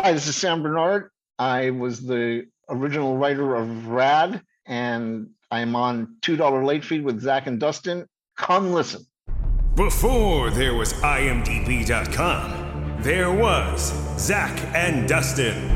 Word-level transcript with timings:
Hi, 0.00 0.12
this 0.12 0.28
is 0.28 0.36
Sam 0.36 0.62
Bernard. 0.62 1.10
I 1.40 1.70
was 1.70 2.06
the 2.06 2.46
original 2.68 3.16
writer 3.16 3.56
of 3.56 3.88
Rad, 3.88 4.40
and 4.64 5.30
I'm 5.50 5.74
on 5.74 6.14
$2 6.20 6.64
Late 6.64 6.84
Fee 6.84 7.00
with 7.00 7.20
Zak 7.20 7.48
and 7.48 7.58
Dustin. 7.58 8.06
Come 8.36 8.72
listen. 8.72 9.04
Before 9.74 10.50
there 10.50 10.74
was 10.74 10.92
IMDb.com, 10.92 12.98
there 13.00 13.32
was 13.32 13.92
Zak 14.16 14.56
and 14.72 15.08
Dustin. 15.08 15.74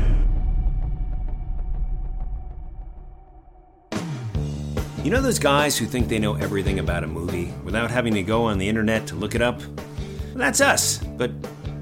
You 5.03 5.11
know 5.11 5.21
those 5.21 5.37
guys 5.37 5.77
who 5.77 5.85
think 5.85 6.07
they 6.07 6.17
know 6.17 6.35
everything 6.35 6.79
about 6.79 7.03
a 7.03 7.07
movie 7.07 7.51
without 7.65 7.91
having 7.91 8.13
to 8.13 8.23
go 8.23 8.45
on 8.45 8.57
the 8.57 8.69
internet 8.69 9.05
to 9.07 9.15
look 9.15 9.35
it 9.35 9.41
up? 9.41 9.59
Well, 9.59 10.35
that's 10.35 10.61
us, 10.61 10.99
but 11.17 11.29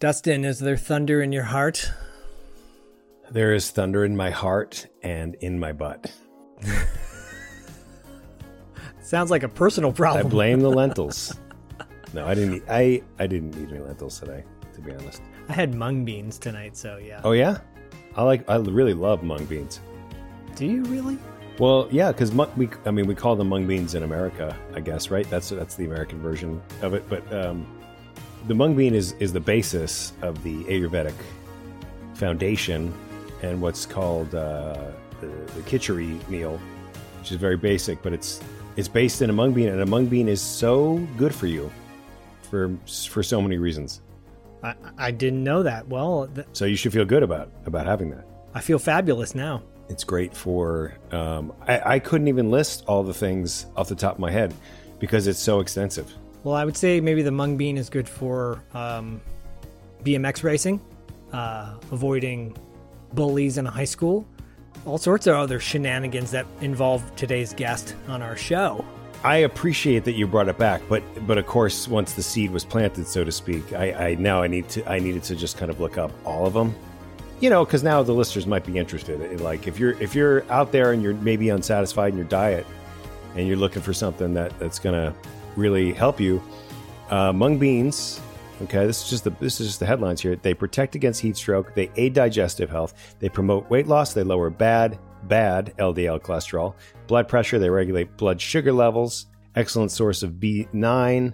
Dustin, 0.00 0.44
is 0.44 0.58
there 0.58 0.76
thunder 0.76 1.22
in 1.22 1.32
your 1.32 1.44
heart? 1.44 1.90
There 3.30 3.54
is 3.54 3.70
thunder 3.70 4.04
in 4.04 4.16
my 4.16 4.30
heart 4.30 4.86
and 5.02 5.34
in 5.36 5.58
my 5.58 5.72
butt. 5.72 6.12
Sounds 9.02 9.30
like 9.30 9.42
a 9.42 9.48
personal 9.48 9.92
problem. 9.92 10.26
I 10.26 10.28
blame 10.28 10.60
the 10.60 10.70
lentils. 10.70 11.34
No, 12.12 12.24
I 12.24 12.34
didn't 12.34 12.54
eat 12.54 12.62
I, 12.68 13.02
I 13.18 13.26
didn't 13.26 13.56
eat 13.56 13.70
any 13.70 13.80
lentils 13.80 14.20
today, 14.20 14.44
to 14.74 14.80
be 14.80 14.92
honest. 14.92 15.20
I 15.48 15.52
had 15.52 15.74
mung 15.74 16.04
beans 16.04 16.38
tonight, 16.38 16.76
so 16.76 16.96
yeah. 16.98 17.20
Oh 17.24 17.32
yeah? 17.32 17.58
I 18.14 18.22
like 18.22 18.48
I 18.48 18.54
really 18.54 18.94
love 18.94 19.24
mung 19.24 19.44
beans. 19.46 19.80
Do 20.54 20.64
you 20.64 20.84
really? 20.84 21.18
Well, 21.58 21.88
yeah, 21.90 22.12
because 22.12 22.30
we 22.30 22.68
I 22.86 22.92
mean 22.92 23.08
we 23.08 23.16
call 23.16 23.34
them 23.34 23.48
mung 23.48 23.66
beans 23.66 23.96
in 23.96 24.04
America, 24.04 24.56
I 24.74 24.80
guess, 24.80 25.10
right? 25.10 25.28
That's 25.28 25.48
that's 25.48 25.74
the 25.74 25.86
American 25.86 26.20
version 26.20 26.62
of 26.82 26.94
it. 26.94 27.08
But 27.08 27.32
um, 27.34 27.66
the 28.46 28.54
mung 28.54 28.74
bean 28.76 28.94
is 28.94 29.12
is 29.20 29.32
the 29.32 29.40
basis 29.40 30.12
of 30.22 30.42
the 30.42 30.64
Ayurvedic 30.64 31.14
foundation 32.14 32.92
and 33.42 33.60
what's 33.60 33.84
called 33.86 34.34
uh, 34.34 34.76
the, 35.20 35.26
the 35.26 35.60
khichdi 35.62 36.26
meal, 36.28 36.60
which 37.18 37.30
is 37.32 37.36
very 37.36 37.56
basic, 37.56 38.02
but 38.02 38.12
it's 38.12 38.40
it's 38.76 38.88
based 38.88 39.22
in 39.22 39.30
a 39.30 39.32
mung 39.32 39.52
bean, 39.52 39.68
and 39.68 39.80
a 39.80 39.86
mung 39.86 40.06
bean 40.06 40.28
is 40.28 40.40
so 40.40 40.96
good 41.16 41.34
for 41.34 41.46
you 41.46 41.70
for 42.50 42.76
for 43.10 43.22
so 43.22 43.40
many 43.40 43.58
reasons. 43.58 44.00
I, 44.62 44.74
I 44.96 45.10
didn't 45.10 45.44
know 45.44 45.62
that. 45.62 45.88
Well, 45.88 46.28
th- 46.34 46.46
So 46.52 46.64
you 46.64 46.76
should 46.76 46.92
feel 46.92 47.04
good 47.04 47.22
about 47.22 47.50
about 47.66 47.86
having 47.86 48.10
that. 48.10 48.26
I 48.54 48.60
feel 48.60 48.78
fabulous 48.78 49.34
now. 49.34 49.62
It's 49.88 50.04
great 50.04 50.34
for. 50.34 50.94
Um, 51.10 51.52
I, 51.68 51.94
I 51.96 51.98
couldn't 51.98 52.28
even 52.28 52.50
list 52.50 52.84
all 52.86 53.02
the 53.02 53.12
things 53.14 53.66
off 53.76 53.88
the 53.88 53.94
top 53.94 54.14
of 54.14 54.18
my 54.20 54.30
head 54.30 54.54
because 54.98 55.26
it's 55.26 55.38
so 55.38 55.60
extensive. 55.60 56.10
Well, 56.44 56.54
I 56.54 56.66
would 56.66 56.76
say 56.76 57.00
maybe 57.00 57.22
the 57.22 57.30
mung 57.30 57.56
bean 57.56 57.78
is 57.78 57.88
good 57.88 58.06
for 58.06 58.62
um, 58.74 59.20
BMX 60.04 60.42
racing, 60.42 60.78
uh, 61.32 61.74
avoiding 61.90 62.54
bullies 63.14 63.56
in 63.56 63.64
high 63.64 63.86
school, 63.86 64.26
all 64.84 64.98
sorts 64.98 65.26
of 65.26 65.36
other 65.36 65.58
shenanigans 65.58 66.30
that 66.32 66.46
involve 66.60 67.02
today's 67.16 67.54
guest 67.54 67.96
on 68.08 68.20
our 68.20 68.36
show. 68.36 68.84
I 69.24 69.36
appreciate 69.36 70.04
that 70.04 70.12
you 70.12 70.26
brought 70.26 70.48
it 70.48 70.58
back, 70.58 70.82
but 70.86 71.02
but 71.26 71.38
of 71.38 71.46
course, 71.46 71.88
once 71.88 72.12
the 72.12 72.22
seed 72.22 72.50
was 72.50 72.62
planted, 72.62 73.06
so 73.06 73.24
to 73.24 73.32
speak, 73.32 73.72
I, 73.72 74.10
I 74.10 74.14
now 74.16 74.42
I 74.42 74.46
need 74.46 74.68
to 74.70 74.86
I 74.86 74.98
needed 74.98 75.22
to 75.24 75.36
just 75.36 75.56
kind 75.56 75.70
of 75.70 75.80
look 75.80 75.96
up 75.96 76.12
all 76.26 76.46
of 76.46 76.52
them, 76.52 76.74
you 77.40 77.48
know, 77.48 77.64
because 77.64 77.82
now 77.82 78.02
the 78.02 78.12
listeners 78.12 78.46
might 78.46 78.66
be 78.66 78.76
interested. 78.76 79.18
In, 79.22 79.42
like 79.42 79.66
if 79.66 79.78
you're 79.78 79.92
if 79.92 80.14
you're 80.14 80.44
out 80.52 80.72
there 80.72 80.92
and 80.92 81.02
you're 81.02 81.14
maybe 81.14 81.48
unsatisfied 81.48 82.12
in 82.12 82.18
your 82.18 82.28
diet, 82.28 82.66
and 83.34 83.48
you're 83.48 83.56
looking 83.56 83.80
for 83.80 83.94
something 83.94 84.34
that 84.34 84.58
that's 84.58 84.78
gonna 84.78 85.14
really 85.56 85.92
help 85.92 86.20
you, 86.20 86.42
uh, 87.10 87.32
mung 87.32 87.58
beans. 87.58 88.20
Okay, 88.62 88.86
this 88.86 89.02
is 89.02 89.10
just 89.10 89.24
the 89.24 89.30
this 89.30 89.60
is 89.60 89.66
just 89.66 89.80
the 89.80 89.86
headlines 89.86 90.20
here. 90.20 90.36
They 90.36 90.54
protect 90.54 90.94
against 90.94 91.20
heat 91.20 91.36
stroke. 91.36 91.74
They 91.74 91.90
aid 91.96 92.14
digestive 92.14 92.70
health. 92.70 93.16
They 93.18 93.28
promote 93.28 93.68
weight 93.68 93.88
loss. 93.88 94.14
They 94.14 94.22
lower 94.22 94.48
bad 94.50 94.98
bad 95.24 95.74
LDL 95.78 96.20
cholesterol, 96.20 96.74
blood 97.06 97.28
pressure. 97.28 97.58
They 97.58 97.70
regulate 97.70 98.16
blood 98.16 98.40
sugar 98.40 98.72
levels. 98.72 99.26
Excellent 99.56 99.90
source 99.90 100.22
of 100.22 100.32
B9, 100.32 101.32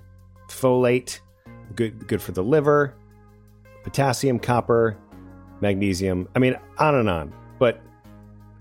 folate. 0.49 1.21
Good 1.75 2.07
good 2.07 2.23
for 2.23 2.33
the 2.33 2.43
liver. 2.43 2.95
Potassium, 3.85 4.39
copper, 4.39 4.97
magnesium. 5.61 6.29
I 6.35 6.39
mean, 6.39 6.57
on 6.79 6.95
and 6.97 7.09
on. 7.09 7.33
But 7.59 7.81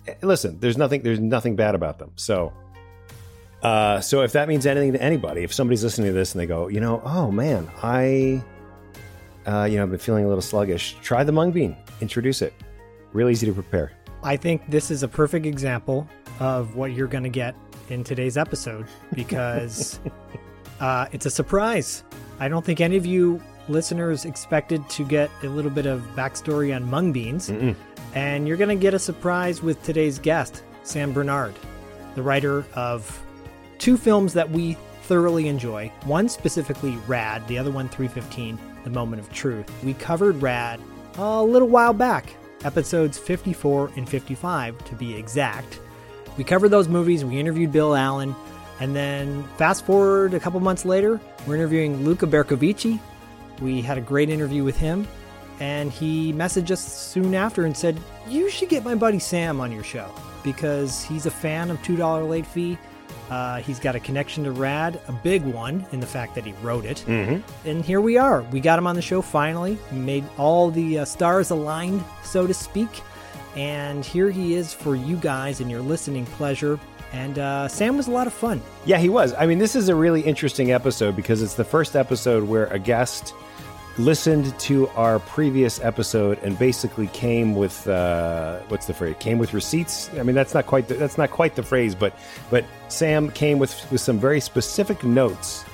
eh, 0.07 0.15
listen, 0.21 0.59
there's 0.59 0.77
nothing 0.77 1.01
there's 1.01 1.19
nothing 1.19 1.55
bad 1.55 1.75
about 1.75 1.99
them. 1.99 2.11
So 2.15 2.53
uh, 3.63 3.99
so 3.99 4.21
if 4.21 4.31
that 4.33 4.47
means 4.47 4.65
anything 4.65 4.93
to 4.93 5.01
anybody, 5.01 5.41
if 5.43 5.53
somebody's 5.53 5.83
listening 5.83 6.07
to 6.07 6.13
this 6.13 6.33
and 6.33 6.41
they 6.41 6.45
go, 6.45 6.67
you 6.67 6.79
know, 6.79 7.01
oh 7.03 7.31
man, 7.31 7.69
I, 7.83 8.43
uh, 9.45 9.65
you 9.65 9.77
know, 9.77 9.83
I've 9.83 9.89
been 9.89 9.99
feeling 9.99 10.25
a 10.25 10.27
little 10.27 10.41
sluggish. 10.41 10.95
Try 11.01 11.23
the 11.23 11.31
mung 11.31 11.51
bean. 11.51 11.75
Introduce 12.01 12.41
it. 12.41 12.53
Real 13.11 13.29
easy 13.29 13.45
to 13.47 13.53
prepare. 13.53 13.91
I 14.23 14.37
think 14.37 14.69
this 14.69 14.91
is 14.91 15.03
a 15.03 15.07
perfect 15.07 15.45
example 15.45 16.07
of 16.39 16.75
what 16.75 16.93
you're 16.93 17.07
going 17.07 17.23
to 17.23 17.29
get 17.29 17.55
in 17.89 18.03
today's 18.03 18.37
episode 18.37 18.85
because 19.13 19.99
uh, 20.79 21.07
it's 21.11 21.25
a 21.25 21.31
surprise. 21.31 22.03
I 22.39 22.47
don't 22.47 22.63
think 22.63 22.79
any 22.79 22.95
of 22.95 23.05
you 23.05 23.41
listeners 23.67 24.25
expected 24.25 24.87
to 24.89 25.05
get 25.05 25.29
a 25.43 25.47
little 25.47 25.71
bit 25.71 25.85
of 25.85 26.01
backstory 26.15 26.75
on 26.75 26.89
mung 26.89 27.11
beans, 27.11 27.49
Mm-mm. 27.49 27.75
and 28.13 28.47
you're 28.47 28.57
going 28.57 28.69
to 28.69 28.81
get 28.81 28.93
a 28.93 28.99
surprise 28.99 29.61
with 29.61 29.81
today's 29.83 30.17
guest, 30.17 30.63
Sam 30.83 31.11
Bernard, 31.11 31.55
the 32.15 32.23
writer 32.23 32.65
of 32.73 33.21
two 33.79 33.97
films 33.97 34.33
that 34.33 34.49
we 34.49 34.73
thoroughly 35.03 35.47
enjoy. 35.47 35.91
One 36.03 36.29
specifically 36.29 36.95
Rad, 37.07 37.47
the 37.47 37.57
other 37.57 37.71
one 37.71 37.89
315, 37.89 38.59
The 38.83 38.89
Moment 38.89 39.21
of 39.21 39.33
Truth. 39.33 39.71
We 39.83 39.95
covered 39.95 40.41
Rad 40.41 40.79
a 41.17 41.43
little 41.43 41.67
while 41.67 41.93
back, 41.93 42.35
episodes 42.63 43.17
54 43.17 43.91
and 43.95 44.07
55 44.07 44.83
to 44.85 44.95
be 44.95 45.15
exact. 45.15 45.79
We 46.37 46.43
covered 46.43 46.69
those 46.69 46.87
movies, 46.87 47.25
we 47.25 47.39
interviewed 47.39 47.71
Bill 47.71 47.95
Allen, 47.95 48.35
and 48.79 48.95
then 48.95 49.43
fast 49.57 49.85
forward 49.85 50.33
a 50.33 50.39
couple 50.39 50.59
months 50.59 50.85
later, 50.85 51.19
we're 51.47 51.55
interviewing 51.55 52.05
Luca 52.05 52.27
Bercovici. 52.27 52.99
We 53.61 53.81
had 53.81 53.97
a 53.97 54.01
great 54.01 54.29
interview 54.29 54.63
with 54.63 54.77
him, 54.77 55.07
and 55.59 55.91
he 55.91 56.31
messaged 56.33 56.71
us 56.71 56.81
soon 56.81 57.33
after 57.33 57.65
and 57.65 57.75
said, 57.75 57.99
You 58.27 58.49
should 58.49 58.69
get 58.69 58.85
my 58.85 58.95
buddy 58.95 59.19
Sam 59.19 59.59
on 59.59 59.71
your 59.71 59.83
show 59.83 60.13
because 60.43 61.03
he's 61.03 61.25
a 61.25 61.31
fan 61.31 61.69
of 61.69 61.77
$2 61.79 62.29
late 62.29 62.45
fee 62.45 62.77
Uh, 63.29 63.57
he's 63.61 63.79
got 63.79 63.95
a 63.95 63.99
connection 63.99 64.43
to 64.43 64.51
Rad, 64.51 64.99
a 65.07 65.11
big 65.11 65.43
one 65.43 65.85
in 65.91 65.99
the 65.99 66.05
fact 66.05 66.35
that 66.35 66.45
he 66.45 66.53
wrote 66.63 66.85
it. 66.85 67.03
Mm-hmm. 67.07 67.67
And 67.67 67.85
here 67.85 68.01
we 68.01 68.17
are. 68.17 68.41
We 68.43 68.59
got 68.59 68.79
him 68.79 68.87
on 68.87 68.95
the 68.95 69.01
show 69.01 69.21
finally. 69.21 69.77
Made 69.91 70.23
all 70.37 70.71
the 70.71 70.99
uh, 70.99 71.05
stars 71.05 71.51
aligned, 71.51 72.03
so 72.23 72.47
to 72.47 72.53
speak. 72.53 72.89
And 73.55 74.03
here 74.03 74.29
he 74.29 74.55
is 74.55 74.73
for 74.73 74.95
you 74.95 75.15
guys 75.17 75.59
and 75.59 75.69
your 75.69 75.81
listening 75.81 76.25
pleasure. 76.25 76.79
And 77.11 77.39
uh, 77.39 77.67
Sam 77.67 77.97
was 77.97 78.07
a 78.07 78.11
lot 78.11 78.27
of 78.27 78.33
fun. 78.33 78.61
Yeah, 78.85 78.97
he 78.97 79.09
was. 79.09 79.33
I 79.37 79.45
mean, 79.45 79.57
this 79.57 79.75
is 79.75 79.89
a 79.89 79.95
really 79.95 80.21
interesting 80.21 80.71
episode 80.71 81.15
because 81.15 81.41
it's 81.41 81.55
the 81.55 81.63
first 81.63 81.95
episode 81.95 82.43
where 82.43 82.67
a 82.67 82.79
guest 82.79 83.33
listened 83.99 84.57
to 84.59 84.87
our 84.89 85.19
previous 85.19 85.79
episode 85.81 86.39
and 86.41 86.57
basically 86.57 87.07
came 87.07 87.53
with 87.53 87.87
uh, 87.87 88.59
what's 88.69 88.87
the 88.87 88.93
phrase? 88.93 89.15
Came 89.19 89.37
with 89.37 89.53
receipts. 89.53 90.09
I 90.17 90.23
mean, 90.23 90.35
that's 90.35 90.53
not 90.53 90.65
quite 90.65 90.87
the, 90.87 90.95
that's 90.95 91.17
not 91.17 91.31
quite 91.31 91.55
the 91.55 91.63
phrase, 91.63 91.93
but 91.93 92.13
but 92.49 92.65
Sam 92.87 93.29
came 93.31 93.59
with 93.59 93.91
with 93.91 94.01
some 94.01 94.17
very 94.17 94.39
specific 94.39 95.03
notes 95.03 95.65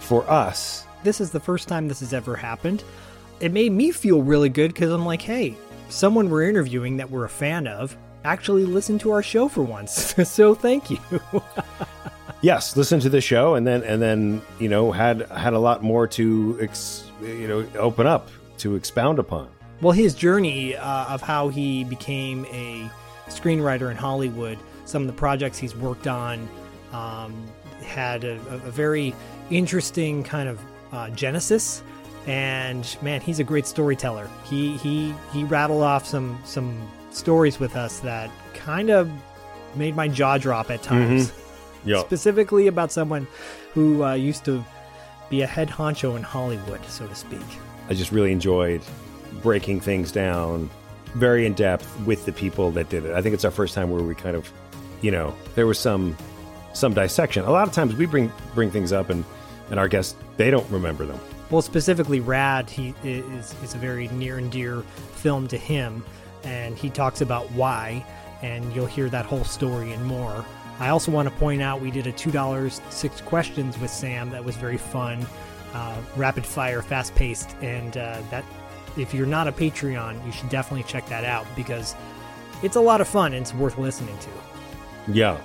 for 0.00 0.28
us. 0.30 0.86
This 1.02 1.20
is 1.20 1.30
the 1.30 1.40
first 1.40 1.68
time 1.68 1.88
this 1.88 2.00
has 2.00 2.14
ever 2.14 2.36
happened. 2.36 2.84
It 3.40 3.52
made 3.52 3.72
me 3.72 3.90
feel 3.90 4.22
really 4.22 4.48
good 4.48 4.72
because 4.72 4.92
I'm 4.92 5.04
like, 5.04 5.20
hey, 5.20 5.56
someone 5.88 6.30
we're 6.30 6.48
interviewing 6.48 6.96
that 6.98 7.10
we're 7.10 7.24
a 7.24 7.28
fan 7.28 7.66
of 7.66 7.96
actually 8.24 8.64
listened 8.64 9.00
to 9.00 9.10
our 9.10 9.22
show 9.22 9.48
for 9.48 9.62
once. 9.62 10.14
so 10.28 10.54
thank 10.54 10.90
you. 10.90 10.98
yes, 12.40 12.76
listen 12.76 13.00
to 13.00 13.08
the 13.08 13.20
show 13.20 13.56
and 13.56 13.66
then 13.66 13.82
and 13.82 14.00
then 14.00 14.40
you 14.60 14.68
know 14.68 14.92
had 14.92 15.22
had 15.30 15.52
a 15.52 15.58
lot 15.58 15.82
more 15.82 16.06
to 16.06 16.56
ex, 16.60 17.10
you 17.22 17.48
know 17.48 17.66
open 17.78 18.06
up 18.06 18.28
to 18.58 18.74
expound 18.76 19.18
upon. 19.18 19.48
Well, 19.80 19.92
his 19.92 20.14
journey 20.14 20.76
uh, 20.76 21.06
of 21.06 21.22
how 21.22 21.48
he 21.48 21.84
became 21.84 22.44
a 22.46 22.88
screenwriter 23.28 23.90
in 23.90 23.96
Hollywood, 23.96 24.58
some 24.84 25.02
of 25.02 25.08
the 25.08 25.14
projects 25.14 25.58
he's 25.58 25.74
worked 25.74 26.06
on, 26.06 26.48
um, 26.92 27.34
had 27.84 28.22
a, 28.24 28.34
a, 28.34 28.70
very 28.70 29.14
interesting 29.50 30.22
kind 30.22 30.48
of 30.48 30.60
uh, 30.92 31.10
genesis. 31.10 31.82
And 32.26 32.86
man, 33.02 33.20
he's 33.20 33.40
a 33.40 33.44
great 33.44 33.66
storyteller. 33.66 34.28
He 34.44 34.76
he 34.76 35.12
he 35.32 35.42
rattled 35.44 35.82
off 35.82 36.06
some 36.06 36.38
some 36.44 36.88
stories 37.10 37.58
with 37.58 37.74
us 37.74 37.98
that 38.00 38.30
kind 38.54 38.90
of 38.90 39.10
made 39.74 39.96
my 39.96 40.06
jaw 40.06 40.38
drop 40.38 40.70
at 40.70 40.82
times. 40.82 41.28
Mm-hmm. 41.30 41.88
Yep. 41.88 42.06
Specifically 42.06 42.68
about 42.68 42.92
someone 42.92 43.26
who 43.74 44.04
uh, 44.04 44.14
used 44.14 44.44
to 44.44 44.64
be 45.32 45.40
a 45.40 45.46
head 45.46 45.70
honcho 45.70 46.14
in 46.14 46.22
Hollywood, 46.22 46.84
so 46.84 47.06
to 47.06 47.14
speak. 47.14 47.40
I 47.88 47.94
just 47.94 48.12
really 48.12 48.32
enjoyed 48.32 48.82
breaking 49.42 49.80
things 49.80 50.12
down 50.12 50.68
very 51.14 51.46
in 51.46 51.54
depth 51.54 51.98
with 52.00 52.26
the 52.26 52.32
people 52.32 52.70
that 52.72 52.90
did 52.90 53.06
it. 53.06 53.14
I 53.14 53.22
think 53.22 53.32
it's 53.32 53.44
our 53.46 53.50
first 53.50 53.74
time 53.74 53.90
where 53.90 54.02
we 54.02 54.14
kind 54.14 54.36
of, 54.36 54.52
you 55.00 55.10
know, 55.10 55.34
there 55.54 55.66
was 55.66 55.78
some 55.78 56.18
some 56.74 56.92
dissection. 56.92 57.44
A 57.46 57.50
lot 57.50 57.66
of 57.66 57.72
times 57.72 57.96
we 57.96 58.04
bring 58.04 58.30
bring 58.54 58.70
things 58.70 58.92
up 58.92 59.08
and 59.08 59.24
and 59.70 59.80
our 59.80 59.88
guests 59.88 60.14
they 60.36 60.50
don't 60.50 60.68
remember 60.70 61.06
them. 61.06 61.18
Well, 61.50 61.62
specifically 61.62 62.20
Rad, 62.20 62.68
he 62.68 62.94
is 63.02 63.54
is 63.62 63.74
a 63.74 63.78
very 63.78 64.08
near 64.08 64.36
and 64.36 64.52
dear 64.52 64.82
film 65.14 65.48
to 65.48 65.56
him 65.56 66.04
and 66.44 66.76
he 66.76 66.90
talks 66.90 67.22
about 67.22 67.50
why 67.52 68.04
and 68.42 68.70
you'll 68.74 68.84
hear 68.84 69.08
that 69.08 69.24
whole 69.24 69.44
story 69.44 69.92
and 69.92 70.04
more. 70.04 70.44
I 70.78 70.88
also 70.88 71.12
want 71.12 71.28
to 71.28 71.34
point 71.36 71.62
out 71.62 71.80
we 71.80 71.90
did 71.90 72.06
a 72.06 72.12
$2 72.12 72.92
six 72.92 73.20
questions 73.20 73.78
with 73.78 73.90
Sam 73.90 74.30
that 74.30 74.44
was 74.44 74.56
very 74.56 74.78
fun, 74.78 75.24
uh, 75.74 76.00
rapid 76.16 76.44
fire, 76.44 76.82
fast 76.82 77.14
paced, 77.14 77.54
and 77.60 77.96
uh, 77.96 78.20
that 78.30 78.44
if 78.96 79.14
you're 79.14 79.26
not 79.26 79.48
a 79.48 79.52
Patreon, 79.52 80.24
you 80.26 80.32
should 80.32 80.48
definitely 80.48 80.84
check 80.84 81.06
that 81.08 81.24
out 81.24 81.46
because 81.56 81.94
it's 82.62 82.76
a 82.76 82.80
lot 82.80 83.00
of 83.00 83.08
fun 83.08 83.32
and 83.32 83.42
it's 83.42 83.54
worth 83.54 83.78
listening 83.78 84.16
to. 84.18 84.30
Yeah, 85.08 85.38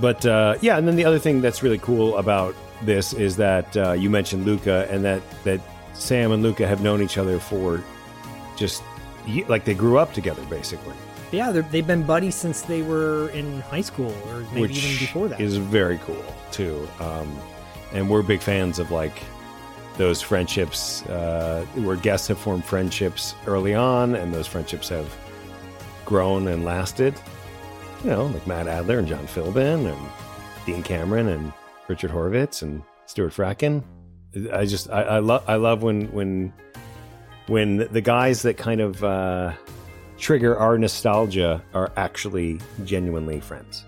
but 0.00 0.24
uh, 0.26 0.56
yeah, 0.60 0.78
and 0.78 0.86
then 0.86 0.96
the 0.96 1.04
other 1.04 1.18
thing 1.18 1.40
that's 1.40 1.62
really 1.62 1.78
cool 1.78 2.16
about 2.16 2.54
this 2.82 3.12
is 3.12 3.36
that 3.36 3.76
uh, 3.76 3.92
you 3.92 4.10
mentioned 4.10 4.44
Luca 4.44 4.86
and 4.90 5.04
that 5.04 5.22
that 5.44 5.60
Sam 5.94 6.32
and 6.32 6.42
Luca 6.42 6.66
have 6.66 6.82
known 6.82 7.02
each 7.02 7.18
other 7.18 7.38
for 7.38 7.82
just 8.56 8.82
like 9.46 9.64
they 9.64 9.74
grew 9.74 9.98
up 9.98 10.12
together 10.12 10.42
basically. 10.46 10.94
Yeah, 11.32 11.50
they've 11.50 11.86
been 11.86 12.02
buddies 12.02 12.34
since 12.34 12.60
they 12.62 12.82
were 12.82 13.30
in 13.30 13.60
high 13.62 13.80
school, 13.80 14.14
or 14.26 14.40
maybe 14.52 14.60
Which 14.60 14.84
even 14.84 14.98
before 14.98 15.28
that. 15.28 15.40
Is 15.40 15.56
very 15.56 15.98
cool 15.98 16.24
too, 16.50 16.86
um, 17.00 17.34
and 17.92 18.08
we're 18.08 18.22
big 18.22 18.40
fans 18.40 18.78
of 18.78 18.90
like 18.90 19.22
those 19.96 20.20
friendships 20.20 21.02
uh, 21.06 21.64
where 21.76 21.96
guests 21.96 22.28
have 22.28 22.38
formed 22.38 22.64
friendships 22.64 23.34
early 23.46 23.74
on, 23.74 24.14
and 24.14 24.32
those 24.32 24.46
friendships 24.46 24.90
have 24.90 25.10
grown 26.04 26.48
and 26.48 26.64
lasted. 26.66 27.14
You 28.04 28.10
know, 28.10 28.26
like 28.26 28.46
Matt 28.46 28.68
Adler 28.68 28.98
and 28.98 29.08
John 29.08 29.26
Philbin 29.26 29.90
and 29.90 30.10
Dean 30.66 30.82
Cameron 30.82 31.28
and 31.28 31.52
Richard 31.88 32.10
Horvitz 32.10 32.62
and 32.62 32.82
Stuart 33.06 33.32
Fratkin. 33.32 33.82
I 34.52 34.66
just 34.66 34.90
I, 34.90 35.02
I 35.02 35.18
love 35.20 35.44
I 35.48 35.56
love 35.56 35.82
when 35.82 36.12
when 36.12 36.52
when 37.46 37.78
the 37.78 38.00
guys 38.00 38.42
that 38.42 38.56
kind 38.56 38.80
of 38.80 39.02
uh, 39.02 39.52
trigger 40.22 40.56
our 40.56 40.78
nostalgia 40.78 41.60
are 41.74 41.92
actually 41.96 42.60
genuinely 42.84 43.40
friends. 43.40 43.84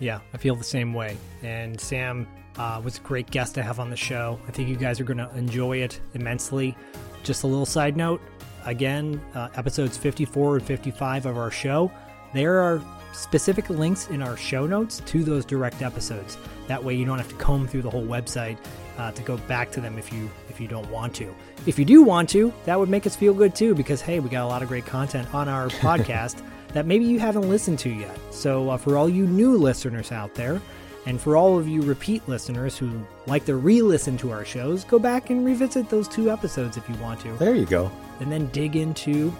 Yeah, 0.00 0.20
I 0.34 0.36
feel 0.36 0.56
the 0.56 0.64
same 0.64 0.92
way. 0.92 1.16
And 1.42 1.80
Sam 1.80 2.26
uh, 2.56 2.80
was 2.84 2.98
a 2.98 3.00
great 3.00 3.30
guest 3.30 3.54
to 3.54 3.62
have 3.62 3.78
on 3.78 3.88
the 3.88 3.96
show. 3.96 4.40
I 4.48 4.50
think 4.50 4.68
you 4.68 4.76
guys 4.76 5.00
are 5.00 5.04
going 5.04 5.18
to 5.18 5.30
enjoy 5.36 5.78
it 5.78 6.00
immensely. 6.14 6.76
Just 7.22 7.44
a 7.44 7.46
little 7.46 7.66
side 7.66 7.96
note 7.96 8.20
again, 8.66 9.20
uh, 9.34 9.48
episodes 9.54 9.96
54 9.96 10.56
and 10.56 10.66
55 10.66 11.26
of 11.26 11.38
our 11.38 11.50
show, 11.50 11.90
there 12.34 12.58
are 12.58 12.82
specific 13.12 13.70
links 13.70 14.08
in 14.08 14.20
our 14.20 14.36
show 14.36 14.66
notes 14.66 15.00
to 15.06 15.22
those 15.22 15.44
direct 15.44 15.80
episodes. 15.80 16.36
That 16.66 16.82
way, 16.82 16.94
you 16.94 17.04
don't 17.04 17.18
have 17.18 17.28
to 17.28 17.34
comb 17.36 17.66
through 17.66 17.82
the 17.82 17.90
whole 17.90 18.04
website 18.04 18.58
uh, 18.98 19.12
to 19.12 19.22
go 19.22 19.36
back 19.36 19.70
to 19.72 19.80
them 19.80 19.96
if 19.96 20.12
you 20.12 20.30
if 20.48 20.60
you 20.60 20.68
don't 20.68 20.88
want 20.90 21.14
to. 21.14 21.34
If 21.66 21.78
you 21.78 21.84
do 21.84 22.02
want 22.02 22.28
to, 22.30 22.52
that 22.64 22.78
would 22.78 22.88
make 22.88 23.06
us 23.06 23.16
feel 23.16 23.32
good 23.32 23.54
too, 23.54 23.74
because 23.74 24.00
hey, 24.00 24.20
we 24.20 24.28
got 24.28 24.44
a 24.44 24.48
lot 24.48 24.62
of 24.62 24.68
great 24.68 24.86
content 24.86 25.32
on 25.34 25.48
our 25.48 25.68
podcast 25.68 26.42
that 26.72 26.86
maybe 26.86 27.04
you 27.04 27.18
haven't 27.18 27.48
listened 27.48 27.78
to 27.80 27.90
yet. 27.90 28.18
So 28.30 28.70
uh, 28.70 28.76
for 28.76 28.96
all 28.96 29.08
you 29.08 29.26
new 29.26 29.56
listeners 29.56 30.12
out 30.12 30.34
there, 30.34 30.60
and 31.06 31.20
for 31.20 31.36
all 31.36 31.58
of 31.58 31.66
you 31.66 31.80
repeat 31.80 32.28
listeners 32.28 32.76
who 32.76 32.90
like 33.26 33.46
to 33.46 33.56
re-listen 33.56 34.18
to 34.18 34.30
our 34.30 34.44
shows, 34.44 34.84
go 34.84 34.98
back 34.98 35.30
and 35.30 35.44
revisit 35.46 35.88
those 35.88 36.06
two 36.06 36.30
episodes 36.30 36.76
if 36.76 36.86
you 36.88 36.94
want 36.96 37.20
to. 37.20 37.32
There 37.34 37.54
you 37.54 37.64
go. 37.64 37.90
And 38.20 38.30
then 38.30 38.48
dig 38.48 38.76
into 38.76 39.32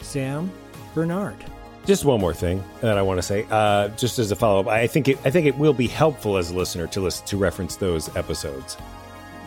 Sam 0.00 0.50
Bernard. 0.94 1.36
Just 1.84 2.04
one 2.04 2.20
more 2.20 2.32
thing 2.32 2.62
that 2.80 2.96
I 2.96 3.02
want 3.02 3.18
to 3.18 3.22
say, 3.22 3.44
uh, 3.50 3.88
just 3.88 4.20
as 4.20 4.30
a 4.30 4.36
follow 4.36 4.60
up. 4.60 4.68
I 4.68 4.86
think 4.86 5.08
it, 5.08 5.18
I 5.24 5.30
think 5.30 5.46
it 5.46 5.58
will 5.58 5.72
be 5.72 5.88
helpful 5.88 6.36
as 6.36 6.50
a 6.50 6.54
listener 6.54 6.86
to 6.88 7.00
listen 7.00 7.26
to 7.26 7.36
reference 7.36 7.74
those 7.74 8.14
episodes. 8.16 8.76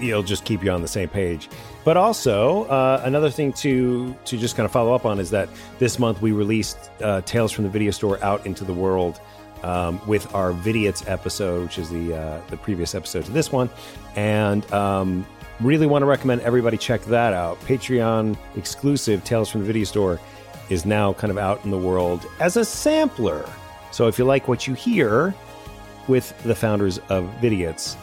It'll 0.01 0.21
just 0.21 0.43
keep 0.43 0.61
you 0.61 0.71
on 0.71 0.81
the 0.81 0.87
same 0.87 1.07
page. 1.07 1.47
But 1.85 1.95
also, 1.95 2.65
uh, 2.65 3.01
another 3.05 3.29
thing 3.29 3.53
to 3.53 4.13
to 4.25 4.37
just 4.37 4.57
kind 4.57 4.65
of 4.65 4.71
follow 4.71 4.93
up 4.93 5.05
on 5.05 5.19
is 5.19 5.29
that 5.29 5.47
this 5.79 5.97
month 5.97 6.21
we 6.21 6.33
released 6.33 6.77
uh, 7.01 7.21
Tales 7.21 7.53
from 7.53 7.63
the 7.63 7.69
Video 7.69 7.91
Store 7.91 8.21
out 8.21 8.45
into 8.45 8.65
the 8.65 8.73
world 8.73 9.21
um, 9.63 10.01
with 10.05 10.33
our 10.35 10.51
Vidiots 10.51 11.09
episode, 11.09 11.63
which 11.63 11.77
is 11.77 11.89
the 11.89 12.17
uh, 12.17 12.41
the 12.49 12.57
previous 12.57 12.95
episode 12.95 13.23
to 13.25 13.31
this 13.31 13.53
one, 13.53 13.69
and 14.17 14.69
um, 14.73 15.25
really 15.61 15.87
want 15.87 16.01
to 16.01 16.05
recommend 16.05 16.41
everybody 16.41 16.77
check 16.77 17.01
that 17.05 17.31
out. 17.33 17.57
Patreon 17.61 18.37
exclusive 18.57 19.23
Tales 19.23 19.49
from 19.49 19.61
the 19.61 19.67
Video 19.67 19.85
Store 19.85 20.19
is 20.69 20.85
now 20.85 21.13
kind 21.13 21.31
of 21.31 21.37
out 21.37 21.63
in 21.63 21.71
the 21.71 21.77
world 21.77 22.25
as 22.39 22.57
a 22.57 22.65
sampler. 22.65 23.47
So 23.91 24.07
if 24.07 24.17
you 24.17 24.25
like 24.25 24.47
what 24.47 24.67
you 24.67 24.73
hear 24.73 25.33
with 26.07 26.37
the 26.43 26.55
founders 26.55 26.99
of 27.09 27.25
Vidiots, 27.41 27.95